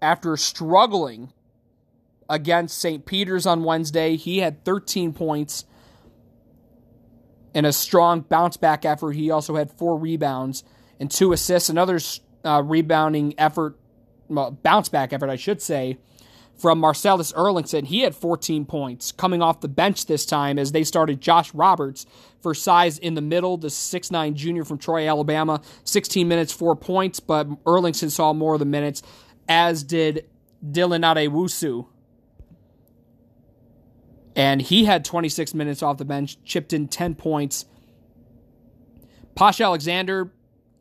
after 0.04 0.38
struggling 0.38 1.32
against 2.30 2.78
St. 2.78 3.06
Peter's 3.06 3.46
on 3.46 3.64
Wednesday, 3.64 4.18
he 4.18 4.40
had 4.40 4.64
13 4.66 5.14
points 5.14 5.66
in 7.54 7.66
a 7.66 7.72
strong 7.72 8.22
bounce 8.22 8.58
back 8.58 8.86
effort. 8.86 9.14
He 9.14 9.32
also 9.32 9.56
had 9.56 9.72
four 9.72 9.98
rebounds 9.98 10.64
and 11.00 11.10
two 11.10 11.32
assists. 11.32 11.70
Another 11.70 12.00
uh, 12.44 12.62
rebounding 12.64 13.34
effort, 13.38 13.80
well, 14.28 14.52
bounce 14.52 14.90
back 14.90 15.14
effort, 15.14 15.30
I 15.30 15.36
should 15.38 15.62
say, 15.62 15.98
from 16.58 16.80
Marcellus 16.80 17.32
Earlington. 17.34 17.86
He 17.86 18.02
had 18.02 18.16
14 18.16 18.66
points 18.66 19.12
coming 19.12 19.42
off 19.42 19.62
the 19.62 19.68
bench 19.68 20.06
this 20.06 20.26
time 20.26 20.60
as 20.60 20.72
they 20.72 20.84
started 20.84 21.22
Josh 21.22 21.54
Roberts 21.54 22.06
for 22.42 22.54
size 22.54 22.98
in 22.98 23.14
the 23.14 23.22
middle, 23.22 23.58
the 23.58 23.70
6'9 23.70 24.34
junior 24.34 24.64
from 24.64 24.78
Troy, 24.78 25.08
Alabama. 25.08 25.62
16 25.84 26.28
minutes, 26.28 26.52
four 26.52 26.76
points, 26.76 27.20
but 27.20 27.48
Earlington 27.64 28.12
saw 28.12 28.34
more 28.34 28.54
of 28.54 28.60
the 28.60 28.66
minutes, 28.66 29.02
as 29.48 29.84
did 29.84 30.30
Dylan 30.66 31.02
Adewusu. 31.02 31.88
And 34.36 34.62
he 34.62 34.86
had 34.86 35.06
26 35.06 35.54
minutes 35.54 35.84
off 35.84 35.98
the 35.98 36.06
bench, 36.06 36.44
chipped 36.44 36.74
in 36.74 36.88
10 36.88 37.16
points. 37.16 37.66
Posh 39.36 39.62
Alexander 39.62 40.32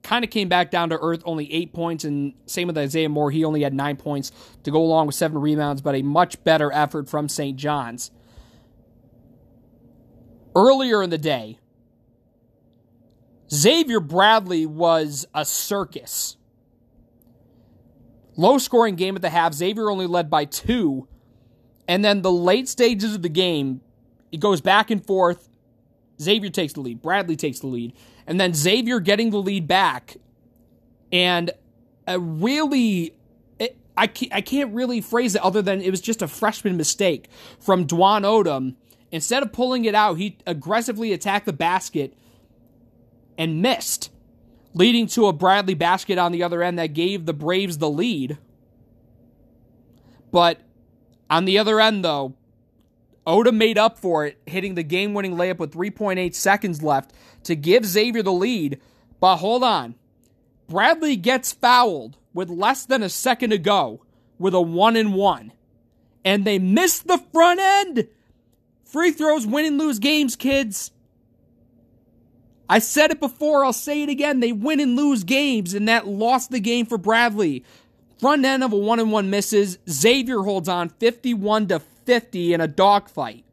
kind 0.02 0.24
of 0.24 0.30
came 0.30 0.48
back 0.48 0.70
down 0.70 0.90
to 0.90 0.98
earth, 1.00 1.22
only 1.24 1.52
eight 1.52 1.72
points, 1.72 2.04
and 2.04 2.34
same 2.46 2.66
with 2.66 2.78
Isaiah 2.78 3.08
Moore. 3.08 3.30
He 3.30 3.44
only 3.44 3.62
had 3.62 3.74
nine 3.74 3.96
points 3.96 4.32
to 4.64 4.70
go 4.70 4.82
along 4.82 5.06
with 5.06 5.14
seven 5.14 5.38
rebounds, 5.38 5.80
but 5.80 5.94
a 5.94 6.02
much 6.02 6.42
better 6.44 6.72
effort 6.72 7.08
from 7.08 7.28
St. 7.28 7.56
John's. 7.56 8.10
Earlier 10.54 11.02
in 11.02 11.10
the 11.10 11.18
day, 11.18 11.58
Xavier 13.52 14.00
Bradley 14.00 14.66
was 14.66 15.26
a 15.34 15.44
circus. 15.44 16.36
Low 18.36 18.58
scoring 18.58 18.96
game 18.96 19.16
at 19.16 19.22
the 19.22 19.30
half. 19.30 19.54
Xavier 19.54 19.90
only 19.90 20.06
led 20.06 20.30
by 20.30 20.44
two. 20.44 21.08
And 21.88 22.04
then 22.04 22.22
the 22.22 22.32
late 22.32 22.68
stages 22.68 23.14
of 23.14 23.22
the 23.22 23.28
game, 23.28 23.80
it 24.30 24.40
goes 24.40 24.60
back 24.60 24.90
and 24.90 25.04
forth. 25.04 25.48
Xavier 26.20 26.50
takes 26.50 26.74
the 26.74 26.80
lead. 26.80 27.02
Bradley 27.02 27.36
takes 27.36 27.60
the 27.60 27.66
lead 27.66 27.92
and 28.26 28.40
then 28.40 28.54
Xavier 28.54 29.00
getting 29.00 29.30
the 29.30 29.38
lead 29.38 29.66
back, 29.66 30.16
and 31.10 31.50
a 32.06 32.18
really. 32.18 33.14
It, 33.58 33.76
I 33.96 34.06
can't, 34.06 34.32
I 34.32 34.40
can't 34.40 34.74
really 34.74 35.00
phrase 35.00 35.34
it 35.34 35.42
other 35.42 35.62
than 35.62 35.80
it 35.80 35.90
was 35.90 36.00
just 36.00 36.22
a 36.22 36.28
freshman 36.28 36.76
mistake 36.76 37.28
from 37.60 37.86
Dwon 37.86 38.22
Odom. 38.22 38.74
Instead 39.10 39.42
of 39.42 39.52
pulling 39.52 39.84
it 39.84 39.94
out, 39.94 40.14
he 40.14 40.38
aggressively 40.46 41.12
attacked 41.12 41.44
the 41.44 41.52
basket 41.52 42.16
and 43.36 43.60
missed, 43.60 44.10
leading 44.74 45.06
to 45.08 45.26
a 45.26 45.32
Bradley 45.32 45.74
basket 45.74 46.18
on 46.18 46.32
the 46.32 46.42
other 46.42 46.62
end 46.62 46.78
that 46.78 46.94
gave 46.94 47.26
the 47.26 47.32
Braves 47.32 47.78
the 47.78 47.90
lead. 47.90 48.38
But 50.30 50.60
on 51.28 51.44
the 51.44 51.58
other 51.58 51.80
end, 51.80 52.04
though, 52.04 52.34
Oda 53.26 53.52
made 53.52 53.78
up 53.78 53.98
for 53.98 54.26
it, 54.26 54.38
hitting 54.46 54.74
the 54.74 54.82
game 54.82 55.14
winning 55.14 55.36
layup 55.36 55.58
with 55.58 55.72
3.8 55.72 56.34
seconds 56.34 56.82
left 56.82 57.12
to 57.44 57.54
give 57.54 57.84
Xavier 57.84 58.22
the 58.22 58.32
lead. 58.32 58.80
But 59.20 59.36
hold 59.36 59.62
on. 59.62 59.94
Bradley 60.68 61.16
gets 61.16 61.52
fouled 61.52 62.16
with 62.32 62.48
less 62.48 62.84
than 62.86 63.02
a 63.02 63.08
second 63.08 63.50
to 63.50 63.58
go 63.58 64.02
with 64.38 64.54
a 64.54 64.60
one 64.60 64.96
and 64.96 65.14
one. 65.14 65.52
And 66.24 66.44
they 66.44 66.58
miss 66.58 67.00
the 67.00 67.22
front 67.32 67.60
end. 67.60 68.08
Free 68.84 69.12
throws 69.12 69.46
win 69.46 69.66
and 69.66 69.78
lose 69.78 69.98
games, 69.98 70.34
kids. 70.34 70.90
I 72.72 72.78
said 72.78 73.10
it 73.10 73.20
before, 73.20 73.66
I'll 73.66 73.74
say 73.74 74.02
it 74.02 74.08
again. 74.08 74.40
They 74.40 74.50
win 74.50 74.80
and 74.80 74.96
lose 74.96 75.24
games, 75.24 75.74
and 75.74 75.86
that 75.88 76.06
lost 76.06 76.50
the 76.50 76.58
game 76.58 76.86
for 76.86 76.96
Bradley. 76.96 77.64
Front 78.18 78.46
end 78.46 78.64
of 78.64 78.72
a 78.72 78.78
one 78.78 78.98
and 78.98 79.12
one 79.12 79.28
misses. 79.28 79.76
Xavier 79.90 80.38
holds 80.38 80.70
on 80.70 80.88
51 80.88 81.66
to 81.66 81.80
50 81.80 82.54
in 82.54 82.62
a 82.62 82.66
dogfight. 82.66 83.44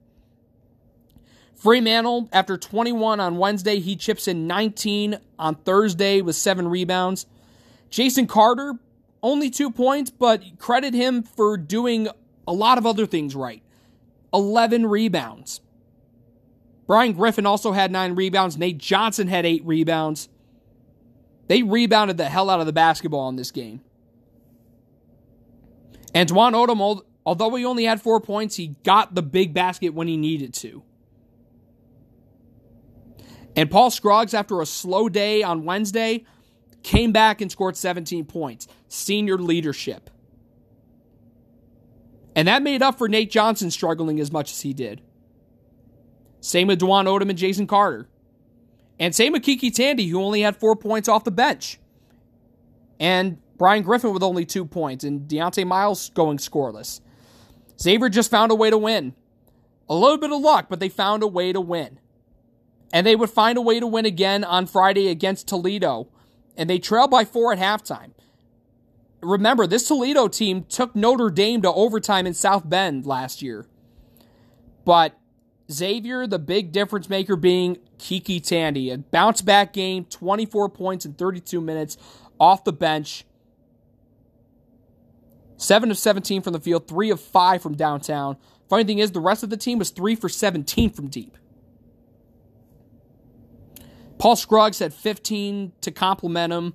Freemantle, 1.61 2.29
after 2.31 2.55
21 2.55 3.19
on 3.19 3.37
Wednesday, 3.37 3.81
he 3.81 3.97
chips 3.97 4.25
in 4.25 4.47
19 4.47 5.19
on 5.37 5.55
Thursday 5.55 6.21
with 6.21 6.37
seven 6.37 6.69
rebounds. 6.69 7.25
Jason 7.89 8.25
Carter, 8.25 8.75
only 9.21 9.49
two 9.49 9.69
points, 9.69 10.09
but 10.09 10.57
credit 10.59 10.93
him 10.93 11.23
for 11.23 11.57
doing 11.57 12.07
a 12.47 12.53
lot 12.53 12.77
of 12.77 12.85
other 12.85 13.05
things 13.05 13.35
right. 13.35 13.61
11 14.33 14.85
rebounds. 14.85 15.59
Brian 16.89 17.13
Griffin 17.13 17.45
also 17.45 17.71
had 17.71 17.91
nine 17.91 18.15
rebounds. 18.15 18.57
Nate 18.57 18.79
Johnson 18.79 19.27
had 19.27 19.45
eight 19.45 19.63
rebounds. 19.63 20.27
They 21.45 21.61
rebounded 21.61 22.17
the 22.17 22.25
hell 22.25 22.49
out 22.49 22.61
of 22.61 22.65
the 22.65 22.73
basketball 22.73 23.29
in 23.29 23.35
this 23.35 23.51
game. 23.51 23.81
Antoine 26.15 26.53
Odom 26.53 27.03
Although 27.27 27.53
he 27.53 27.63
only 27.63 27.83
had 27.83 28.01
four 28.01 28.19
points, 28.19 28.55
he 28.55 28.75
got 28.83 29.13
the 29.13 29.21
big 29.21 29.53
basket 29.53 29.93
when 29.93 30.07
he 30.07 30.17
needed 30.17 30.51
to. 30.55 30.81
And 33.55 33.69
Paul 33.69 33.91
Scruggs, 33.91 34.33
after 34.33 34.59
a 34.59 34.65
slow 34.65 35.09
day 35.09 35.43
on 35.43 35.65
Wednesday, 35.65 36.25
came 36.81 37.11
back 37.11 37.39
and 37.39 37.51
scored 37.51 37.77
17 37.77 38.25
points. 38.25 38.67
Senior 38.87 39.37
leadership. 39.37 40.09
And 42.35 42.47
that 42.47 42.63
made 42.63 42.81
up 42.81 42.97
for 42.97 43.07
Nate 43.07 43.29
Johnson 43.29 43.69
struggling 43.69 44.19
as 44.19 44.31
much 44.31 44.51
as 44.51 44.61
he 44.61 44.73
did. 44.73 45.03
Same 46.41 46.67
with 46.67 46.79
Dwon 46.79 47.05
Odom 47.05 47.29
and 47.29 47.37
Jason 47.37 47.67
Carter. 47.67 48.07
And 48.99 49.15
same 49.15 49.33
with 49.33 49.43
KyKy 49.43 49.73
Tandy, 49.73 50.07
who 50.07 50.21
only 50.21 50.41
had 50.41 50.57
four 50.57 50.75
points 50.75 51.07
off 51.07 51.23
the 51.23 51.31
bench. 51.31 51.79
And 52.99 53.37
Brian 53.57 53.83
Griffin 53.83 54.13
with 54.13 54.23
only 54.23 54.45
two 54.45 54.65
points, 54.65 55.03
and 55.03 55.27
Dieonte 55.27 55.65
Miles 55.65 56.09
going 56.09 56.37
scoreless. 56.37 57.01
Xavier 57.79 58.09
just 58.09 58.31
found 58.31 58.51
a 58.51 58.55
way 58.55 58.69
to 58.69 58.77
win. 58.77 59.13
A 59.89 59.95
little 59.95 60.17
bit 60.17 60.31
of 60.31 60.41
luck, 60.41 60.67
but 60.69 60.79
they 60.79 60.89
found 60.89 61.23
a 61.23 61.27
way 61.27 61.53
to 61.53 61.61
win. 61.61 61.99
And 62.91 63.05
they 63.05 63.15
would 63.15 63.29
find 63.29 63.57
a 63.57 63.61
way 63.61 63.79
to 63.79 63.87
win 63.87 64.05
again 64.05 64.43
on 64.43 64.65
Friday 64.65 65.09
against 65.09 65.47
Toledo. 65.47 66.09
And 66.57 66.69
they 66.69 66.79
trailed 66.79 67.11
by 67.11 67.25
four 67.25 67.53
at 67.53 67.59
halftime. 67.59 68.11
Remember, 69.21 69.67
this 69.67 69.87
Toledo 69.87 70.27
team 70.27 70.63
took 70.63 70.95
Notre 70.95 71.29
Dame 71.29 71.61
to 71.61 71.71
overtime 71.71 72.25
in 72.25 72.33
South 72.33 72.67
Bend 72.67 73.05
last 73.05 73.41
year. 73.41 73.65
But 74.85 75.18
Xavier, 75.71 76.25
the 76.25 76.39
big 76.39 76.71
difference 76.71 77.09
maker 77.09 77.35
being 77.35 77.77
KyKy 77.99 78.43
Tandy. 78.43 78.89
A 78.89 78.97
bounce 78.97 79.41
back 79.41 79.73
game, 79.73 80.05
24 80.05 80.69
points 80.69 81.05
in 81.05 81.13
32 81.13 81.61
minutes 81.61 81.97
off 82.39 82.63
the 82.63 82.73
bench. 82.73 83.25
7 85.57 85.91
of 85.91 85.97
17 85.97 86.41
from 86.41 86.53
the 86.53 86.59
field, 86.59 86.87
3 86.87 87.09
of 87.11 87.19
5 87.19 87.61
from 87.61 87.75
downtown. 87.75 88.37
Funny 88.69 88.83
thing 88.83 88.99
is, 88.99 89.11
the 89.11 89.19
rest 89.19 89.43
of 89.43 89.49
the 89.49 89.57
team 89.57 89.77
was 89.77 89.89
3 89.89 90.15
for 90.15 90.29
17 90.29 90.91
from 90.91 91.07
deep. 91.07 91.37
Paul 94.17 94.35
Scruggs 94.35 94.79
had 94.79 94.93
15 94.93 95.73
to 95.81 95.91
complement 95.91 96.53
him. 96.53 96.73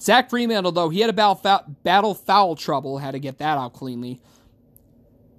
Zach 0.00 0.30
Freemantle, 0.30 0.74
though, 0.74 0.88
he 0.88 1.00
had 1.00 1.10
a 1.10 1.64
battle 1.82 2.14
foul 2.14 2.56
trouble, 2.56 2.98
had 2.98 3.12
to 3.12 3.18
get 3.18 3.38
that 3.38 3.58
out 3.58 3.72
cleanly. 3.72 4.20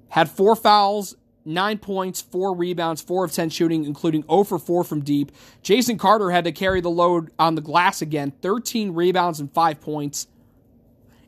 Had 0.09 0.29
four 0.29 0.55
fouls, 0.55 1.15
nine 1.45 1.77
points, 1.77 2.21
four 2.21 2.55
rebounds, 2.55 3.01
four 3.01 3.23
of 3.23 3.31
10 3.31 3.49
shooting, 3.49 3.85
including 3.85 4.23
0 4.23 4.43
for 4.43 4.59
4 4.59 4.83
from 4.83 5.01
deep. 5.01 5.31
Jason 5.61 5.97
Carter 5.97 6.31
had 6.31 6.43
to 6.43 6.51
carry 6.51 6.81
the 6.81 6.89
load 6.89 7.31
on 7.39 7.55
the 7.55 7.61
glass 7.61 8.01
again, 8.01 8.33
13 8.41 8.93
rebounds 8.93 9.39
and 9.39 9.53
five 9.53 9.79
points 9.79 10.27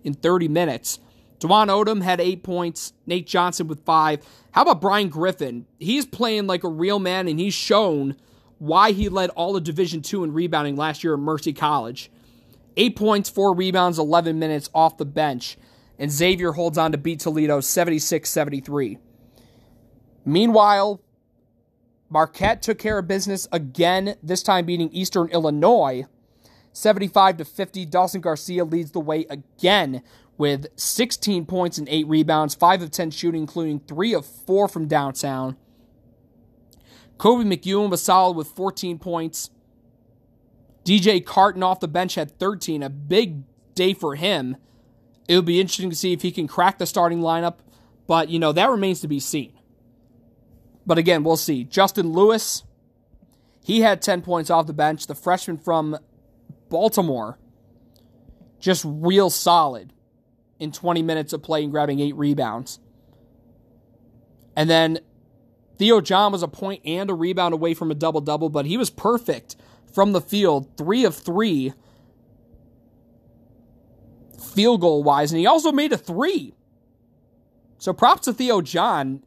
in 0.03 0.13
30 0.13 0.47
minutes. 0.47 0.99
Dwon 1.39 1.68
Odom 1.68 2.01
had 2.01 2.20
eight 2.20 2.41
points, 2.41 2.93
Nate 3.05 3.28
Johnson 3.28 3.68
with 3.68 3.86
five. 3.86 4.26
How 4.51 4.63
about 4.63 4.82
Brian 4.82 5.09
Griffin? 5.09 5.68
He's 5.80 6.05
playing 6.05 6.47
like 6.47 6.63
a 6.63 6.70
real 6.70 6.97
man, 6.97 7.28
and 7.28 7.39
he's 7.39 7.53
shown 7.53 8.15
why 8.57 8.91
he 8.91 9.07
led 9.07 9.30
all 9.32 9.55
of 9.55 9.63
Division 9.63 10.01
Two 10.01 10.24
in 10.24 10.34
rebounding 10.34 10.76
last 10.76 11.03
year 11.03 11.13
at 11.13 11.20
Mercy 11.20 11.53
College. 11.53 12.09
Eight 12.76 12.95
points, 12.95 13.30
four 13.30 13.55
rebounds, 13.55 13.99
11 13.99 14.39
minutes 14.39 14.70
off 14.74 14.97
the 14.97 15.05
bench. 15.05 15.57
And 15.99 16.11
Xavier 16.11 16.51
holds 16.51 16.78
on 16.78 16.91
to 16.91 16.97
beat 16.97 17.20
Toledo 17.20 17.59
76 17.59 18.30
73. 18.30 18.97
Meanwhile, 20.28 20.99
Marquette 22.09 22.61
took 22.61 22.78
care 22.78 22.99
of 22.99 23.07
business 23.07 23.47
again, 23.53 24.17
this 24.21 24.43
time 24.43 24.65
beating 24.65 24.89
Eastern 24.91 25.30
Illinois 25.30 26.05
75 26.73 27.38
to 27.38 27.45
50. 27.45 27.86
Dawson 27.86 28.19
Garcia 28.19 28.65
leads 28.65 28.91
the 28.91 28.99
way 28.99 29.25
again 29.30 30.03
with 30.38 30.67
16 30.75 31.45
points 31.45 31.78
and 31.78 31.88
8 31.88 32.07
rebounds, 32.07 32.55
5 32.55 32.82
of 32.82 32.91
10 32.91 33.09
shooting, 33.11 33.41
including 33.41 33.80
3 33.80 34.13
of 34.13 34.25
4 34.25 34.67
from 34.67 34.86
downtown. 34.86 35.55
Koby 37.17 37.45
McEwen 37.45 37.89
was 37.89 38.03
solid 38.03 38.36
with 38.36 38.47
14 38.49 38.99
points. 38.99 39.49
DJ 40.84 41.25
Carton 41.25 41.63
off 41.63 41.80
the 41.80 41.88
bench 41.88 42.15
had 42.15 42.38
13, 42.38 42.84
a 42.84 42.89
big 42.89 43.43
day 43.75 43.93
for 43.93 44.15
him. 44.15 44.57
It'll 45.30 45.41
be 45.41 45.61
interesting 45.61 45.89
to 45.89 45.95
see 45.95 46.11
if 46.11 46.21
he 46.21 46.32
can 46.32 46.49
crack 46.49 46.80
the 46.80 46.86
starting 46.86 47.21
lineup, 47.21 47.59
but 48.07 48.28
you 48.28 48.39
know, 48.39 48.51
that 48.51 48.69
remains 48.69 48.99
to 49.01 49.07
be 49.07 49.21
seen. 49.21 49.57
But 50.88 50.97
again, 50.97 51.23
we'll 51.25 51.38
see. 51.38 51.65
Justin 51.65 52.13
Lewis, 52.13 52.63
he 53.61 53.81
had 53.81 54.01
10 54.01 54.21
points 54.21 54.49
off 54.49 54.65
the 54.65 54.73
bench. 54.73 55.05
The 55.05 55.15
freshman 55.15 55.57
from 55.57 55.97
Baltimore, 56.69 57.38
just 58.59 58.85
real 58.88 59.29
solid 59.29 59.91
in 60.59 60.71
20 60.71 61.03
minutes 61.03 61.33
of 61.33 61.43
play 61.43 61.63
and 61.63 61.71
grabbing 61.71 61.99
eight 61.99 62.15
rebounds. 62.15 62.79
And 64.55 64.69
then 64.69 64.99
Theo 65.77 65.99
John 66.01 66.31
was 66.31 66.41
a 66.41 66.47
point 66.47 66.81
and 66.85 67.09
a 67.09 67.13
rebound 67.13 67.53
away 67.53 67.73
from 67.73 67.91
a 67.91 67.95
double 67.95 68.21
double, 68.21 68.49
but 68.49 68.65
he 68.65 68.77
was 68.77 68.89
perfect 68.89 69.57
from 69.93 70.13
the 70.13 70.21
field, 70.21 70.77
three 70.77 71.03
of 71.03 71.15
three 71.15 71.73
field 74.41 74.81
goal 74.81 75.03
wise, 75.03 75.31
and 75.31 75.39
he 75.39 75.45
also 75.45 75.71
made 75.71 75.91
a 75.91 75.97
three. 75.97 76.55
So 77.77 77.93
props 77.93 78.25
to 78.25 78.33
Theo 78.33 78.61
John 78.61 79.21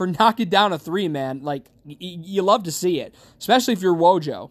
for 0.00 0.06
knocking 0.06 0.48
down 0.48 0.72
a 0.72 0.78
three, 0.78 1.08
man. 1.08 1.42
Like, 1.42 1.66
y- 1.84 1.94
you 2.00 2.40
love 2.40 2.62
to 2.62 2.72
see 2.72 3.00
it, 3.00 3.14
especially 3.38 3.74
if 3.74 3.82
you're 3.82 3.94
Wojo. 3.94 4.50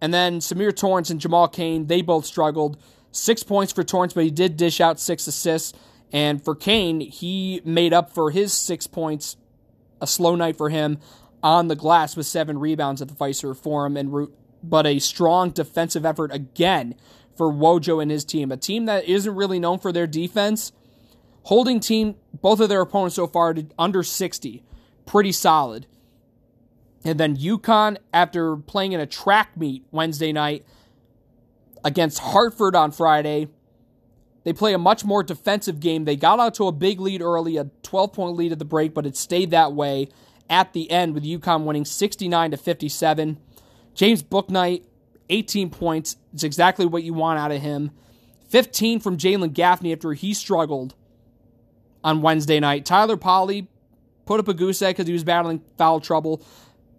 And 0.00 0.12
then 0.12 0.40
Symir 0.40 0.74
Torrence 0.74 1.08
and 1.08 1.20
Jamal 1.20 1.46
Cain, 1.46 1.86
they 1.86 2.02
both 2.02 2.26
struggled. 2.26 2.76
Six 3.12 3.44
points 3.44 3.72
for 3.72 3.84
Torrence, 3.84 4.12
but 4.12 4.24
he 4.24 4.32
did 4.32 4.56
dish 4.56 4.80
out 4.80 4.98
six 4.98 5.28
assists. 5.28 5.72
And 6.12 6.44
for 6.44 6.56
Cain, 6.56 6.98
he 6.98 7.60
made 7.64 7.92
up 7.92 8.12
for 8.12 8.32
his 8.32 8.52
six 8.52 8.88
points 8.88 9.36
a 10.00 10.06
slow 10.08 10.34
night 10.34 10.56
for 10.56 10.68
him 10.68 10.98
on 11.40 11.68
the 11.68 11.76
glass 11.76 12.16
with 12.16 12.26
seven 12.26 12.58
rebounds 12.58 13.00
at 13.00 13.06
the 13.06 13.14
Fiserv 13.14 13.56
Forum, 13.58 13.96
and 13.96 14.26
but 14.64 14.84
a 14.84 14.98
strong 14.98 15.50
defensive 15.50 16.04
effort 16.04 16.32
again 16.32 16.96
for 17.36 17.52
Wojo 17.52 18.02
and 18.02 18.10
his 18.10 18.24
team, 18.24 18.50
a 18.50 18.56
team 18.56 18.86
that 18.86 19.04
isn't 19.04 19.36
really 19.36 19.60
known 19.60 19.78
for 19.78 19.92
their 19.92 20.08
defense. 20.08 20.72
Holding 21.44 21.78
team 21.78 22.16
both 22.40 22.60
of 22.60 22.68
their 22.68 22.80
opponents 22.80 23.16
so 23.16 23.26
far 23.26 23.54
to 23.54 23.66
under 23.78 24.02
60, 24.02 24.62
pretty 25.06 25.32
solid. 25.32 25.86
And 27.04 27.20
then 27.20 27.36
UConn, 27.36 27.98
after 28.14 28.56
playing 28.56 28.92
in 28.92 29.00
a 29.00 29.06
track 29.06 29.56
meet 29.56 29.84
Wednesday 29.90 30.32
night 30.32 30.64
against 31.84 32.18
Hartford 32.18 32.74
on 32.74 32.92
Friday, 32.92 33.48
they 34.44 34.54
play 34.54 34.72
a 34.72 34.78
much 34.78 35.04
more 35.04 35.22
defensive 35.22 35.80
game. 35.80 36.06
They 36.06 36.16
got 36.16 36.40
out 36.40 36.54
to 36.54 36.66
a 36.66 36.72
big 36.72 36.98
lead 36.98 37.20
early, 37.20 37.58
a 37.58 37.70
12 37.82 38.12
point 38.14 38.36
lead 38.36 38.52
at 38.52 38.58
the 38.58 38.64
break, 38.64 38.94
but 38.94 39.04
it 39.04 39.16
stayed 39.16 39.50
that 39.50 39.74
way 39.74 40.08
at 40.48 40.72
the 40.72 40.90
end 40.90 41.14
with 41.14 41.24
UConn 41.24 41.64
winning 41.64 41.84
69 41.84 42.52
to 42.52 42.56
57. 42.56 43.38
James 43.94 44.22
Bouknight, 44.22 44.84
18 45.28 45.68
points. 45.68 46.16
It's 46.32 46.42
exactly 46.42 46.86
what 46.86 47.02
you 47.02 47.12
want 47.12 47.38
out 47.38 47.52
of 47.52 47.60
him. 47.60 47.90
15 48.48 49.00
from 49.00 49.18
Jalen 49.18 49.52
Gaffney 49.52 49.92
after 49.92 50.14
he 50.14 50.32
struggled 50.32 50.94
on 52.04 52.20
Wednesday 52.20 52.60
night. 52.60 52.84
Tyler 52.84 53.16
Polley 53.16 53.66
put 54.26 54.38
up 54.38 54.46
a 54.46 54.54
goose 54.54 54.80
egg 54.82 54.94
because 54.94 55.08
he 55.08 55.12
was 55.12 55.24
battling 55.24 55.62
foul 55.78 55.98
trouble, 55.98 56.44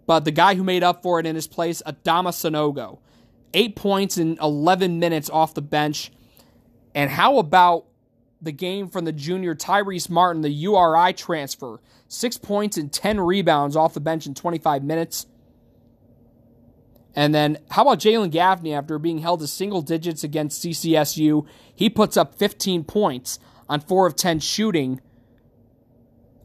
but 0.06 0.24
the 0.24 0.32
guy 0.32 0.56
who 0.56 0.64
made 0.64 0.82
up 0.82 1.02
for 1.02 1.18
it 1.20 1.26
in 1.26 1.36
his 1.36 1.46
place, 1.46 1.80
Adama 1.86 2.30
Sanogo. 2.30 2.98
Eight 3.54 3.76
points 3.76 4.18
in 4.18 4.36
11 4.42 4.98
minutes 4.98 5.30
off 5.30 5.54
the 5.54 5.62
bench. 5.62 6.12
And 6.94 7.10
how 7.10 7.38
about 7.38 7.86
the 8.42 8.52
game 8.52 8.88
from 8.88 9.04
the 9.04 9.12
junior 9.12 9.54
Tyrese 9.54 10.10
Martin, 10.10 10.42
the 10.42 10.50
URI 10.50 11.12
transfer? 11.14 11.80
Six 12.08 12.36
points 12.36 12.76
and 12.76 12.92
10 12.92 13.20
rebounds 13.20 13.76
off 13.76 13.94
the 13.94 14.00
bench 14.00 14.26
in 14.26 14.34
25 14.34 14.84
minutes. 14.84 15.26
And 17.14 17.34
then 17.34 17.58
how 17.70 17.82
about 17.82 17.98
Jalen 17.98 18.30
Gaffney 18.30 18.74
after 18.74 18.98
being 18.98 19.18
held 19.18 19.40
to 19.40 19.46
single 19.46 19.80
digits 19.80 20.22
against 20.22 20.62
CCSU? 20.62 21.46
He 21.74 21.88
puts 21.88 22.16
up 22.16 22.34
15 22.34 22.84
points 22.84 23.38
on 23.68 23.80
4 23.80 24.06
of 24.06 24.16
10 24.16 24.40
shooting 24.40 25.00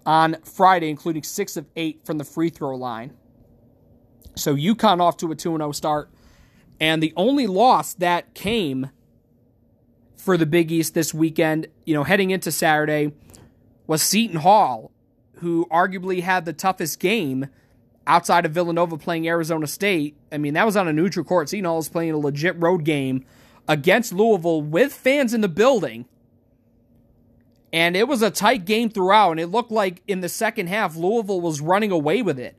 on 0.06 0.38
Friday, 0.44 0.90
including 0.90 1.24
6 1.24 1.58
of 1.58 1.68
8 1.76 2.02
from 2.06 2.18
the 2.18 2.24
free 2.24 2.50
throw 2.50 2.76
line. 2.76 3.14
So 4.36 4.56
UConn 4.56 5.02
off 5.02 5.18
to 5.18 5.32
a 5.32 5.36
2 5.36 5.58
0 5.58 5.72
start. 5.72 6.10
And 6.80 7.02
the 7.02 7.14
only 7.16 7.46
loss 7.46 7.94
that 7.96 8.34
came 8.34 8.90
for 10.16 10.38
the 10.38 10.46
Big 10.46 10.72
East 10.72 10.94
this 10.94 11.14
weekend, 11.14 11.68
you 11.86 11.94
know, 11.94 12.04
heading 12.04 12.32
into 12.32 12.52
Saturday, 12.52 13.12
was 13.88 14.02
Seton 14.02 14.38
Hall, 14.38 14.92
who 15.36 15.68
arguably 15.72 16.22
had 16.22 16.46
the 16.46 16.54
toughest 16.54 17.00
game 17.00 17.48
outside 18.08 18.46
of 18.46 18.52
Villanova 18.52 18.98
playing 18.98 19.28
Arizona 19.28 19.68
State. 19.68 20.16
I 20.32 20.38
mean, 20.38 20.54
that 20.54 20.66
was 20.66 20.76
on 20.76 20.88
a 20.88 20.94
neutral 20.94 21.26
court. 21.26 21.50
Seton 21.50 21.66
Hall 21.66 21.80
is 21.80 21.90
playing 21.90 22.12
a 22.12 22.18
legit 22.18 22.60
road 22.60 22.84
game 22.84 23.26
against 23.68 24.14
Louisville 24.14 24.62
with 24.62 24.94
fans 24.94 25.34
in 25.34 25.42
the 25.42 25.50
building. 25.50 26.06
And 27.74 27.96
it 27.96 28.08
was 28.08 28.22
a 28.22 28.32
tight 28.32 28.66
game 28.66 28.90
throughout, 28.90 29.32
and 29.32 29.40
it 29.40 29.48
looked 29.48 29.72
like 29.72 30.02
in 30.08 30.20
the 30.20 30.30
second 30.30 30.68
half, 30.68 30.96
Louisville 30.96 31.40
was 31.40 31.62
running 31.62 31.92
away 31.92 32.22
with 32.22 32.38
it. 32.38 32.56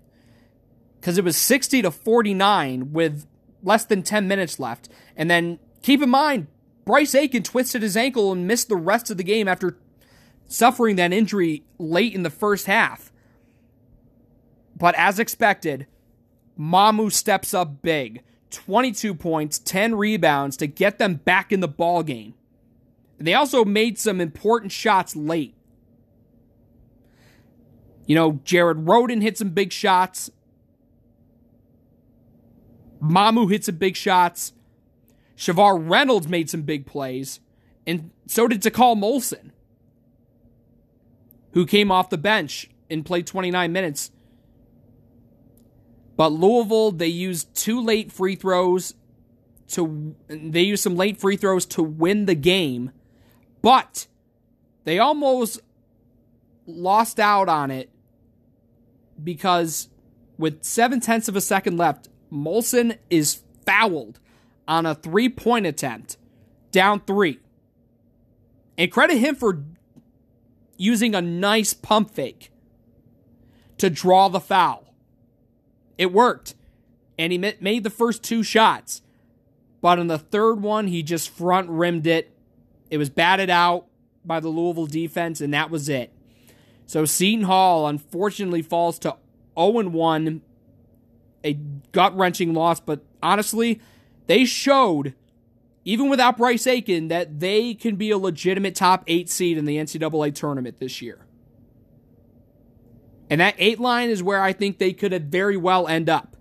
Because 1.00 1.18
it 1.18 1.24
was 1.24 1.36
60 1.36 1.82
to 1.82 1.90
49 1.90 2.92
with 2.92 3.26
less 3.62 3.84
than 3.84 4.02
10 4.02 4.26
minutes 4.26 4.58
left. 4.58 4.88
And 5.16 5.30
then 5.30 5.58
keep 5.82 6.00
in 6.00 6.10
mind, 6.10 6.46
Bryce 6.84 7.14
Aiken 7.14 7.42
twisted 7.42 7.82
his 7.82 7.96
ankle 7.96 8.32
and 8.32 8.46
missed 8.46 8.68
the 8.68 8.76
rest 8.76 9.10
of 9.10 9.16
the 9.16 9.24
game 9.24 9.48
after 9.48 9.76
suffering 10.46 10.96
that 10.96 11.12
injury 11.12 11.64
late 11.78 12.14
in 12.14 12.22
the 12.22 12.30
first 12.30 12.66
half. 12.66 13.12
But 14.76 14.94
as 14.96 15.18
expected, 15.18 15.86
Mamu 16.58 17.12
steps 17.12 17.54
up 17.54 17.82
big. 17.82 18.22
22 18.50 19.14
points, 19.14 19.58
10 19.58 19.94
rebounds 19.94 20.56
to 20.58 20.66
get 20.66 20.98
them 20.98 21.14
back 21.14 21.52
in 21.52 21.60
the 21.60 21.68
ball 21.68 22.02
game. 22.02 22.34
They 23.24 23.34
also 23.34 23.64
made 23.64 23.98
some 23.98 24.20
important 24.20 24.72
shots 24.72 25.14
late. 25.16 25.54
You 28.06 28.14
know, 28.14 28.40
Jared 28.44 28.78
Rhoden 28.78 29.22
hit 29.22 29.38
some 29.38 29.50
big 29.50 29.72
shots. 29.72 30.30
Mamu 33.02 33.50
hit 33.50 33.64
some 33.64 33.76
big 33.76 33.96
shots. 33.96 34.52
Shavar 35.36 35.88
Reynolds 35.90 36.28
made 36.28 36.50
some 36.50 36.62
big 36.62 36.86
plays. 36.86 37.40
And 37.86 38.10
so 38.26 38.46
did 38.46 38.62
Takal 38.62 38.96
Molson, 38.96 39.50
who 41.52 41.66
came 41.66 41.90
off 41.90 42.10
the 42.10 42.18
bench 42.18 42.70
and 42.90 43.04
played 43.04 43.26
29 43.26 43.72
minutes. 43.72 44.10
But 46.16 46.32
Louisville, 46.32 46.92
they 46.92 47.06
used 47.06 47.54
two 47.54 47.80
late 47.80 48.12
free 48.12 48.36
throws 48.36 48.94
to 49.68 50.14
they 50.28 50.62
used 50.62 50.82
some 50.82 50.96
late 50.96 51.18
free 51.18 51.36
throws 51.36 51.64
to 51.66 51.82
win 51.82 52.26
the 52.26 52.34
game, 52.34 52.92
but 53.62 54.06
they 54.84 54.98
almost 54.98 55.60
lost 56.66 57.18
out 57.18 57.48
on 57.48 57.70
it 57.70 57.90
because 59.22 59.88
with 60.38 60.64
seven 60.64 61.00
tenths 61.00 61.28
of 61.28 61.36
a 61.36 61.40
second 61.40 61.76
left, 61.76 62.08
Molson 62.32 62.98
is 63.10 63.42
fouled 63.64 64.18
on 64.66 64.86
a 64.86 64.94
three 64.94 65.28
point 65.28 65.66
attempt, 65.66 66.16
down 66.70 67.00
three. 67.00 67.38
And 68.76 68.90
credit 68.90 69.18
him 69.18 69.34
for 69.34 69.62
using 70.76 71.14
a 71.14 71.22
nice 71.22 71.74
pump 71.74 72.10
fake 72.10 72.50
to 73.78 73.90
draw 73.90 74.28
the 74.28 74.40
foul. 74.40 74.94
It 75.98 76.12
worked. 76.12 76.54
And 77.18 77.32
he 77.32 77.38
made 77.38 77.84
the 77.84 77.90
first 77.90 78.24
two 78.24 78.42
shots. 78.42 79.02
But 79.80 79.98
on 79.98 80.06
the 80.06 80.18
third 80.18 80.62
one, 80.62 80.86
he 80.86 81.02
just 81.02 81.30
front 81.30 81.68
rimmed 81.68 82.06
it. 82.06 82.31
It 82.92 82.98
was 82.98 83.08
batted 83.08 83.48
out 83.48 83.86
by 84.22 84.38
the 84.38 84.50
Louisville 84.50 84.84
defense, 84.84 85.40
and 85.40 85.54
that 85.54 85.70
was 85.70 85.88
it. 85.88 86.12
So 86.84 87.06
Seton 87.06 87.44
Hall 87.44 87.86
unfortunately 87.88 88.60
falls 88.60 88.98
to 88.98 89.16
0 89.58 89.88
1, 89.88 90.42
a 91.42 91.54
gut 91.92 92.14
wrenching 92.14 92.52
loss. 92.52 92.80
But 92.80 93.02
honestly, 93.22 93.80
they 94.26 94.44
showed, 94.44 95.14
even 95.86 96.10
without 96.10 96.36
Bryce 96.36 96.66
Aiken, 96.66 97.08
that 97.08 97.40
they 97.40 97.72
can 97.72 97.96
be 97.96 98.10
a 98.10 98.18
legitimate 98.18 98.74
top 98.74 99.04
eight 99.06 99.30
seed 99.30 99.56
in 99.56 99.64
the 99.64 99.78
NCAA 99.78 100.34
tournament 100.34 100.78
this 100.78 101.00
year. 101.00 101.24
And 103.30 103.40
that 103.40 103.54
eight 103.56 103.80
line 103.80 104.10
is 104.10 104.22
where 104.22 104.42
I 104.42 104.52
think 104.52 104.76
they 104.76 104.92
could 104.92 105.32
very 105.32 105.56
well 105.56 105.88
end 105.88 106.10
up. 106.10 106.31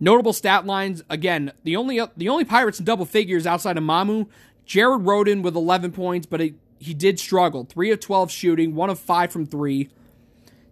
Notable 0.00 0.32
stat 0.32 0.64
lines 0.64 1.02
again. 1.10 1.52
The 1.62 1.76
only 1.76 2.00
the 2.16 2.28
only 2.30 2.44
Pirates 2.44 2.78
in 2.78 2.86
double 2.86 3.04
figures 3.04 3.46
outside 3.46 3.76
of 3.76 3.84
Mamu, 3.84 4.26
Jared 4.64 5.02
Rhoden 5.02 5.42
with 5.42 5.54
11 5.54 5.92
points, 5.92 6.26
but 6.26 6.40
it, 6.40 6.54
he 6.78 6.94
did 6.94 7.20
struggle. 7.20 7.64
Three 7.64 7.90
of 7.90 8.00
12 8.00 8.30
shooting, 8.30 8.74
one 8.74 8.88
of 8.88 8.98
five 8.98 9.30
from 9.30 9.44
three, 9.44 9.90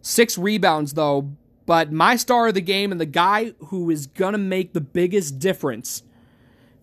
six 0.00 0.38
rebounds 0.38 0.94
though. 0.94 1.30
But 1.66 1.92
my 1.92 2.16
star 2.16 2.48
of 2.48 2.54
the 2.54 2.62
game 2.62 2.90
and 2.90 3.00
the 3.00 3.06
guy 3.06 3.52
who 3.66 3.90
is 3.90 4.06
gonna 4.06 4.38
make 4.38 4.72
the 4.72 4.80
biggest 4.80 5.38
difference 5.38 6.02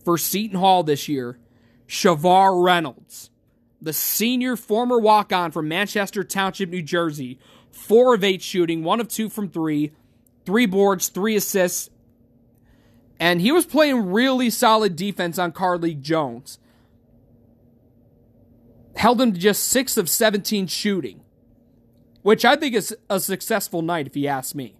for 0.04 0.16
Seton 0.16 0.60
Hall 0.60 0.84
this 0.84 1.10
year, 1.10 1.40
Shavar 1.88 2.64
Reynolds, 2.64 3.32
the 3.82 3.94
senior 3.94 4.56
former 4.56 5.00
walk 5.00 5.34
on 5.34 5.50
from 5.50 5.68
Manchester 5.68 6.24
Township, 6.24 6.70
New 6.70 6.84
Jersey, 6.84 7.40
four 7.72 8.14
of 8.14 8.24
eight 8.24 8.44
shooting, 8.44 8.84
one 8.84 9.00
of 9.00 9.08
two 9.08 9.30
from 9.30 9.50
three, 9.50 9.94
three 10.46 10.68
boards, 10.68 11.10
three 11.10 11.36
assists, 11.36 11.90
and 13.20 13.42
he 13.42 13.52
was 13.52 13.66
playing 13.66 14.12
really 14.12 14.50
solid 14.50 14.96
defense 14.96 15.38
on 15.40 15.52
Carlik 15.52 16.02
Jones. 16.02 16.60
Held 18.96 19.22
him 19.22 19.34
to 19.34 19.40
just 19.40 19.64
6 19.64 19.98
of 19.98 20.10
17 20.10 20.68
shooting, 20.68 21.22
which 22.22 22.46
I 22.46 22.56
think 22.56 22.76
is 22.76 22.96
a 23.10 23.20
successful 23.20 23.82
night 23.82 24.08
if 24.08 24.16
you 24.16 24.28
ask 24.28 24.56
me. 24.56 24.76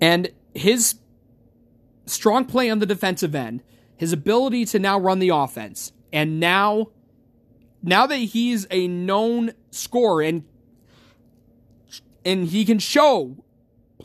And 0.00 0.30
his 0.54 0.96
strong 2.06 2.44
play 2.44 2.70
on 2.70 2.78
the 2.78 2.86
defensive 2.86 3.34
end, 3.34 3.62
his 3.96 4.12
ability 4.12 4.64
to 4.66 4.78
now 4.78 4.98
run 4.98 5.18
the 5.18 5.30
offense, 5.30 5.92
and 6.12 6.38
now 6.38 6.88
now 7.82 8.06
that 8.06 8.16
he's 8.16 8.66
a 8.70 8.88
known 8.88 9.52
scorer 9.70 10.22
and 10.22 10.44
and 12.24 12.48
he 12.48 12.64
can 12.64 12.78
show 12.78 13.44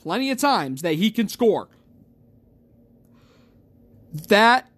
plenty 0.02 0.32
of 0.32 0.38
times 0.38 0.82
that 0.82 0.96
he 0.96 1.12
can 1.12 1.28
score. 1.28 1.68
That 4.14 4.70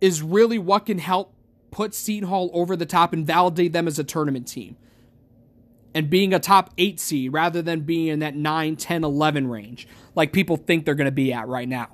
is 0.00 0.22
really 0.22 0.58
what 0.58 0.86
can 0.86 0.98
help 0.98 1.34
put 1.70 1.94
Seton 1.94 2.28
Hall 2.28 2.50
over 2.52 2.76
the 2.76 2.86
top 2.86 3.12
and 3.12 3.26
validate 3.26 3.72
them 3.72 3.88
as 3.88 3.98
a 3.98 4.04
tournament 4.04 4.46
team. 4.46 4.76
And 5.94 6.08
being 6.08 6.32
a 6.32 6.38
top 6.38 6.70
8 6.78 7.00
seed 7.00 7.32
rather 7.32 7.62
than 7.62 7.80
being 7.80 8.08
in 8.08 8.18
that 8.20 8.36
9, 8.36 8.76
10, 8.76 9.04
11 9.04 9.48
range 9.48 9.88
like 10.14 10.32
people 10.32 10.56
think 10.56 10.84
they're 10.84 10.94
going 10.94 11.06
to 11.06 11.10
be 11.10 11.32
at 11.32 11.48
right 11.48 11.68
now. 11.68 11.88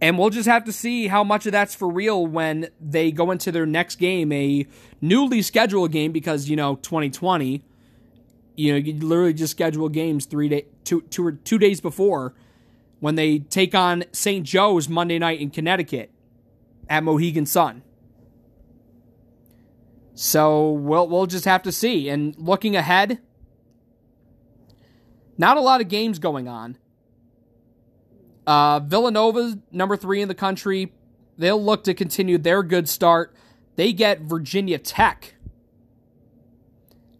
And 0.00 0.18
we'll 0.18 0.30
just 0.30 0.48
have 0.48 0.64
to 0.64 0.72
see 0.72 1.06
how 1.06 1.22
much 1.24 1.46
of 1.46 1.52
that's 1.52 1.74
for 1.74 1.88
real 1.88 2.26
when 2.26 2.68
they 2.80 3.12
go 3.12 3.30
into 3.30 3.52
their 3.52 3.66
next 3.66 3.96
game, 3.96 4.32
a 4.32 4.66
newly 5.00 5.42
scheduled 5.42 5.92
game 5.92 6.10
because, 6.12 6.48
you 6.48 6.56
know, 6.56 6.76
2020 6.76 7.62
you 8.56 8.72
know, 8.72 8.78
you 8.78 8.94
literally 8.94 9.34
just 9.34 9.52
schedule 9.52 9.88
games 9.88 10.26
three 10.26 10.48
day, 10.48 10.66
two, 10.84 11.02
two, 11.02 11.26
or 11.26 11.32
two 11.32 11.58
days 11.58 11.80
before 11.80 12.34
when 13.00 13.14
they 13.14 13.38
take 13.38 13.74
on 13.74 14.04
St. 14.12 14.46
Joe's 14.46 14.88
Monday 14.88 15.18
night 15.18 15.40
in 15.40 15.50
Connecticut 15.50 16.10
at 16.88 17.02
Mohegan 17.02 17.46
Sun. 17.46 17.82
So 20.14 20.70
we'll 20.70 21.08
we'll 21.08 21.26
just 21.26 21.46
have 21.46 21.62
to 21.62 21.72
see. 21.72 22.08
And 22.08 22.36
looking 22.38 22.76
ahead, 22.76 23.18
not 25.38 25.56
a 25.56 25.60
lot 25.60 25.80
of 25.80 25.88
games 25.88 26.18
going 26.18 26.48
on. 26.48 26.76
Uh, 28.46 28.80
Villanova, 28.80 29.58
number 29.70 29.96
three 29.96 30.20
in 30.20 30.28
the 30.28 30.34
country, 30.34 30.92
they'll 31.38 31.62
look 31.62 31.84
to 31.84 31.94
continue 31.94 32.38
their 32.38 32.62
good 32.62 32.88
start. 32.88 33.34
They 33.76 33.92
get 33.92 34.20
Virginia 34.20 34.78
Tech 34.78 35.31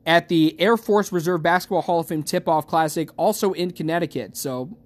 at 0.06 0.28
the 0.28 0.58
Air 0.60 0.76
Force 0.76 1.12
Reserve 1.12 1.42
Basketball 1.42 1.82
Hall 1.82 2.00
of 2.00 2.08
Fame 2.08 2.22
Tip 2.22 2.48
Off 2.48 2.66
Classic, 2.66 3.08
also 3.16 3.52
in 3.52 3.70
Connecticut. 3.70 4.36
So 4.36 4.76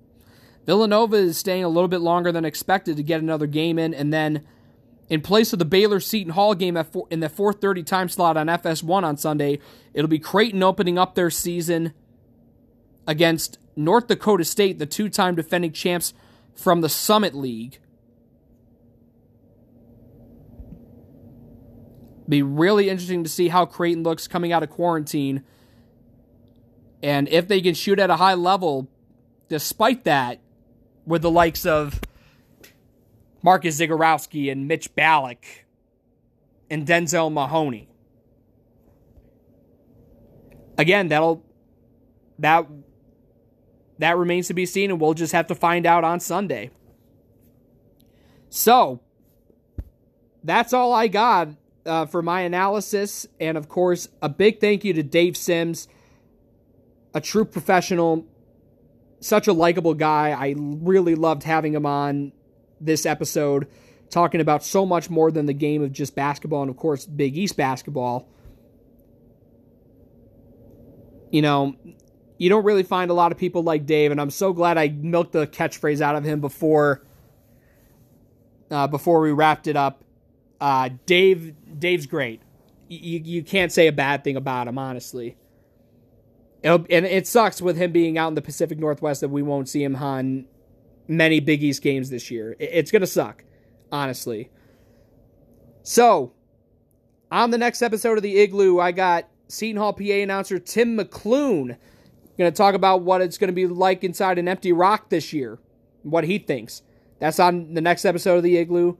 Villanova 0.66 1.16
is 1.16 1.38
staying 1.38 1.64
a 1.64 1.68
little 1.68 1.88
bit 1.88 2.00
longer 2.00 2.32
than 2.32 2.44
expected 2.44 2.96
to 2.96 3.02
get 3.02 3.20
another 3.20 3.46
game 3.46 3.78
in, 3.78 3.94
and 3.94 4.12
then 4.12 4.44
in 5.08 5.20
place 5.20 5.52
of 5.52 5.58
the 5.58 5.64
Baylor 5.64 6.00
Seton 6.00 6.32
Hall 6.32 6.54
game 6.54 6.82
four, 6.84 7.06
in 7.10 7.20
the 7.20 7.28
4:30 7.28 7.82
time 7.86 8.08
slot 8.08 8.36
on 8.36 8.48
FS1 8.48 9.04
on 9.04 9.16
Sunday, 9.16 9.60
it'll 9.94 10.08
be 10.08 10.18
Creighton 10.18 10.62
opening 10.62 10.98
up 10.98 11.14
their 11.14 11.30
season 11.30 11.92
against 13.06 13.58
North 13.76 14.08
Dakota 14.08 14.44
State, 14.44 14.78
the 14.78 14.86
two-time 14.86 15.36
defending 15.36 15.70
champs 15.70 16.12
from 16.54 16.80
the 16.80 16.88
Summit 16.88 17.34
League. 17.34 17.78
Be 22.28 22.42
really 22.42 22.88
interesting 22.88 23.22
to 23.24 23.30
see 23.30 23.48
how 23.48 23.66
Creighton 23.66 24.02
looks 24.02 24.26
coming 24.26 24.52
out 24.52 24.62
of 24.62 24.70
quarantine. 24.70 25.44
And 27.02 27.28
if 27.28 27.46
they 27.46 27.60
can 27.60 27.74
shoot 27.74 27.98
at 27.98 28.10
a 28.10 28.16
high 28.16 28.34
level, 28.34 28.88
despite 29.48 30.04
that, 30.04 30.40
with 31.06 31.22
the 31.22 31.30
likes 31.30 31.64
of 31.64 32.00
Marcus 33.42 33.78
Zegarowski 33.78 34.50
and 34.50 34.66
Mitch 34.66 34.92
Ballock 34.96 35.44
and 36.68 36.84
Denzel 36.84 37.32
Mahoney. 37.32 37.88
Again, 40.76 41.08
that'll 41.08 41.44
that 42.40 42.66
that 43.98 44.16
remains 44.18 44.48
to 44.48 44.54
be 44.54 44.66
seen, 44.66 44.90
and 44.90 45.00
we'll 45.00 45.14
just 45.14 45.32
have 45.32 45.46
to 45.46 45.54
find 45.54 45.86
out 45.86 46.04
on 46.04 46.20
Sunday. 46.20 46.70
So 48.50 49.00
that's 50.42 50.72
all 50.72 50.92
I 50.92 51.08
got 51.08 51.50
uh, 51.86 52.06
for 52.06 52.22
my 52.22 52.42
analysis. 52.42 53.26
And 53.40 53.56
of 53.56 53.68
course, 53.68 54.08
a 54.20 54.28
big 54.28 54.60
thank 54.60 54.84
you 54.84 54.92
to 54.94 55.02
Dave 55.02 55.36
Sims, 55.36 55.88
a 57.14 57.20
true 57.20 57.44
professional, 57.44 58.26
such 59.20 59.48
a 59.48 59.52
likable 59.52 59.94
guy. 59.94 60.30
I 60.30 60.54
really 60.56 61.14
loved 61.14 61.42
having 61.42 61.74
him 61.74 61.86
on 61.86 62.32
this 62.80 63.06
episode, 63.06 63.66
talking 64.10 64.40
about 64.40 64.64
so 64.64 64.84
much 64.84 65.08
more 65.08 65.30
than 65.30 65.46
the 65.46 65.54
game 65.54 65.82
of 65.82 65.92
just 65.92 66.14
basketball 66.14 66.62
and, 66.62 66.70
of 66.70 66.76
course, 66.76 67.06
Big 67.06 67.36
East 67.36 67.56
basketball. 67.56 68.28
You 71.30 71.42
know, 71.42 71.74
you 72.38 72.48
don't 72.48 72.64
really 72.64 72.82
find 72.82 73.10
a 73.10 73.14
lot 73.14 73.32
of 73.32 73.38
people 73.38 73.62
like 73.62 73.86
Dave, 73.86 74.10
and 74.10 74.20
I'm 74.20 74.30
so 74.30 74.52
glad 74.52 74.78
I 74.78 74.88
milked 74.88 75.32
the 75.32 75.46
catchphrase 75.46 76.00
out 76.00 76.16
of 76.16 76.24
him 76.24 76.40
before 76.40 77.02
uh, 78.70 78.86
before 78.86 79.20
we 79.20 79.32
wrapped 79.32 79.66
it 79.66 79.76
up. 79.76 80.04
Uh, 80.60 80.90
Dave 81.06 81.54
Dave's 81.76 82.06
great. 82.06 82.42
You 82.88 83.20
you 83.24 83.42
can't 83.42 83.72
say 83.72 83.86
a 83.86 83.92
bad 83.92 84.24
thing 84.24 84.36
about 84.36 84.68
him, 84.68 84.78
honestly. 84.78 85.36
It'll, 86.62 86.86
and 86.90 87.04
it 87.04 87.26
sucks 87.26 87.60
with 87.60 87.76
him 87.76 87.92
being 87.92 88.16
out 88.18 88.28
in 88.28 88.34
the 88.34 88.42
Pacific 88.42 88.78
Northwest 88.78 89.20
that 89.20 89.28
we 89.28 89.42
won't 89.42 89.68
see 89.68 89.82
him 89.82 89.96
on 89.96 90.46
many 91.06 91.40
Big 91.40 91.62
East 91.62 91.82
games 91.82 92.10
this 92.10 92.30
year. 92.30 92.56
It's 92.58 92.90
gonna 92.90 93.06
suck, 93.06 93.44
honestly. 93.92 94.50
So, 95.82 96.32
on 97.30 97.50
the 97.50 97.58
next 97.58 97.82
episode 97.82 98.16
of 98.16 98.22
the 98.22 98.38
Igloo, 98.38 98.80
I 98.80 98.92
got 98.92 99.28
Seton 99.48 99.76
Hall 99.80 99.92
PA 99.92 100.02
announcer 100.02 100.58
Tim 100.58 100.98
McClune 100.98 101.76
Going 102.38 102.52
to 102.52 102.56
talk 102.56 102.74
about 102.74 103.02
what 103.02 103.22
it's 103.22 103.38
going 103.38 103.48
to 103.48 103.54
be 103.54 103.66
like 103.66 104.04
inside 104.04 104.38
an 104.38 104.46
empty 104.46 104.70
rock 104.72 105.08
this 105.08 105.32
year, 105.32 105.58
what 106.02 106.24
he 106.24 106.38
thinks. 106.38 106.82
That's 107.18 107.40
on 107.40 107.72
the 107.72 107.80
next 107.80 108.04
episode 108.04 108.36
of 108.36 108.42
the 108.42 108.58
Igloo. 108.58 108.98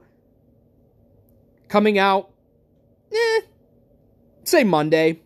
Coming 1.67 1.99
out, 1.99 2.31
eh, 3.11 3.41
say 4.43 4.63
Monday. 4.63 5.21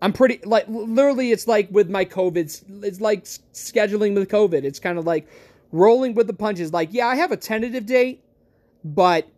I'm 0.00 0.12
pretty 0.12 0.40
like 0.44 0.64
literally 0.68 1.30
it's 1.30 1.46
like 1.46 1.68
with 1.70 1.88
my 1.88 2.04
COVID 2.04 2.84
it's 2.84 3.00
like 3.00 3.24
scheduling 3.24 4.14
with 4.14 4.28
COVID. 4.28 4.64
It's 4.64 4.80
kind 4.80 4.98
of 4.98 5.06
like 5.06 5.28
rolling 5.70 6.14
with 6.14 6.26
the 6.26 6.34
punches 6.34 6.72
like 6.72 6.88
yeah, 6.92 7.06
I 7.06 7.14
have 7.16 7.30
a 7.30 7.36
tentative 7.36 7.86
date, 7.86 8.22
but 8.84 9.28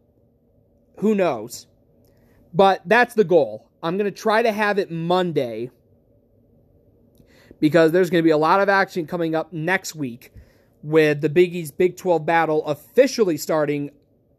who 0.98 1.14
knows. 1.14 1.66
But 2.54 2.82
that's 2.86 3.14
the 3.14 3.24
goal. 3.24 3.68
I'm 3.82 3.98
going 3.98 4.10
to 4.10 4.16
try 4.16 4.42
to 4.42 4.52
have 4.52 4.78
it 4.78 4.90
Monday 4.90 5.70
because 7.60 7.92
there's 7.92 8.08
going 8.08 8.22
to 8.22 8.26
be 8.26 8.30
a 8.30 8.38
lot 8.38 8.60
of 8.60 8.68
action 8.68 9.06
coming 9.06 9.34
up 9.34 9.52
next 9.52 9.94
week 9.94 10.32
with 10.82 11.20
the 11.20 11.28
Big 11.28 11.54
East 11.54 11.76
Big 11.76 11.96
12 11.96 12.24
battle 12.24 12.64
officially 12.66 13.36
starting 13.36 13.90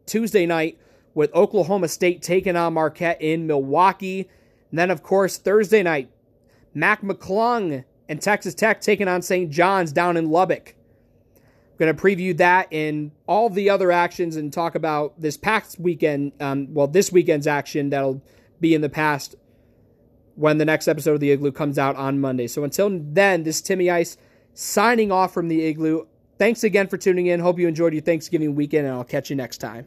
Tuesday 0.06 0.46
night 0.46 0.78
with 1.16 1.34
Oklahoma 1.34 1.88
State 1.88 2.20
taking 2.20 2.56
on 2.56 2.74
Marquette 2.74 3.20
in 3.22 3.46
Milwaukee. 3.46 4.28
And 4.70 4.78
then, 4.78 4.90
of 4.90 5.02
course, 5.02 5.38
Thursday 5.38 5.82
night, 5.82 6.10
Mac 6.74 7.00
McClung 7.00 7.84
and 8.06 8.20
Texas 8.20 8.54
Tech 8.54 8.82
taking 8.82 9.08
on 9.08 9.22
St. 9.22 9.50
John's 9.50 9.92
down 9.92 10.18
in 10.18 10.30
Lubbock. 10.30 10.76
I'm 11.34 11.76
going 11.78 11.96
to 11.96 12.00
preview 12.00 12.36
that 12.36 12.70
and 12.70 13.12
all 13.26 13.48
the 13.48 13.70
other 13.70 13.90
actions 13.90 14.36
and 14.36 14.52
talk 14.52 14.74
about 14.74 15.18
this 15.18 15.38
past 15.38 15.80
weekend, 15.80 16.32
um, 16.38 16.72
well, 16.74 16.86
this 16.86 17.10
weekend's 17.10 17.46
action 17.46 17.88
that'll 17.88 18.22
be 18.60 18.74
in 18.74 18.82
the 18.82 18.90
past 18.90 19.36
when 20.34 20.58
the 20.58 20.66
next 20.66 20.86
episode 20.86 21.14
of 21.14 21.20
the 21.20 21.30
Igloo 21.30 21.50
comes 21.52 21.78
out 21.78 21.96
on 21.96 22.20
Monday. 22.20 22.46
So 22.46 22.62
until 22.62 22.90
then, 22.92 23.42
this 23.42 23.56
is 23.56 23.62
Timmy 23.62 23.88
Ice 23.88 24.18
signing 24.52 25.10
off 25.10 25.32
from 25.32 25.48
the 25.48 25.64
Igloo. 25.64 26.06
Thanks 26.38 26.62
again 26.62 26.88
for 26.88 26.98
tuning 26.98 27.26
in. 27.28 27.40
Hope 27.40 27.58
you 27.58 27.68
enjoyed 27.68 27.94
your 27.94 28.02
Thanksgiving 28.02 28.54
weekend, 28.54 28.86
and 28.86 28.94
I'll 28.94 29.04
catch 29.04 29.30
you 29.30 29.36
next 29.36 29.58
time. 29.58 29.86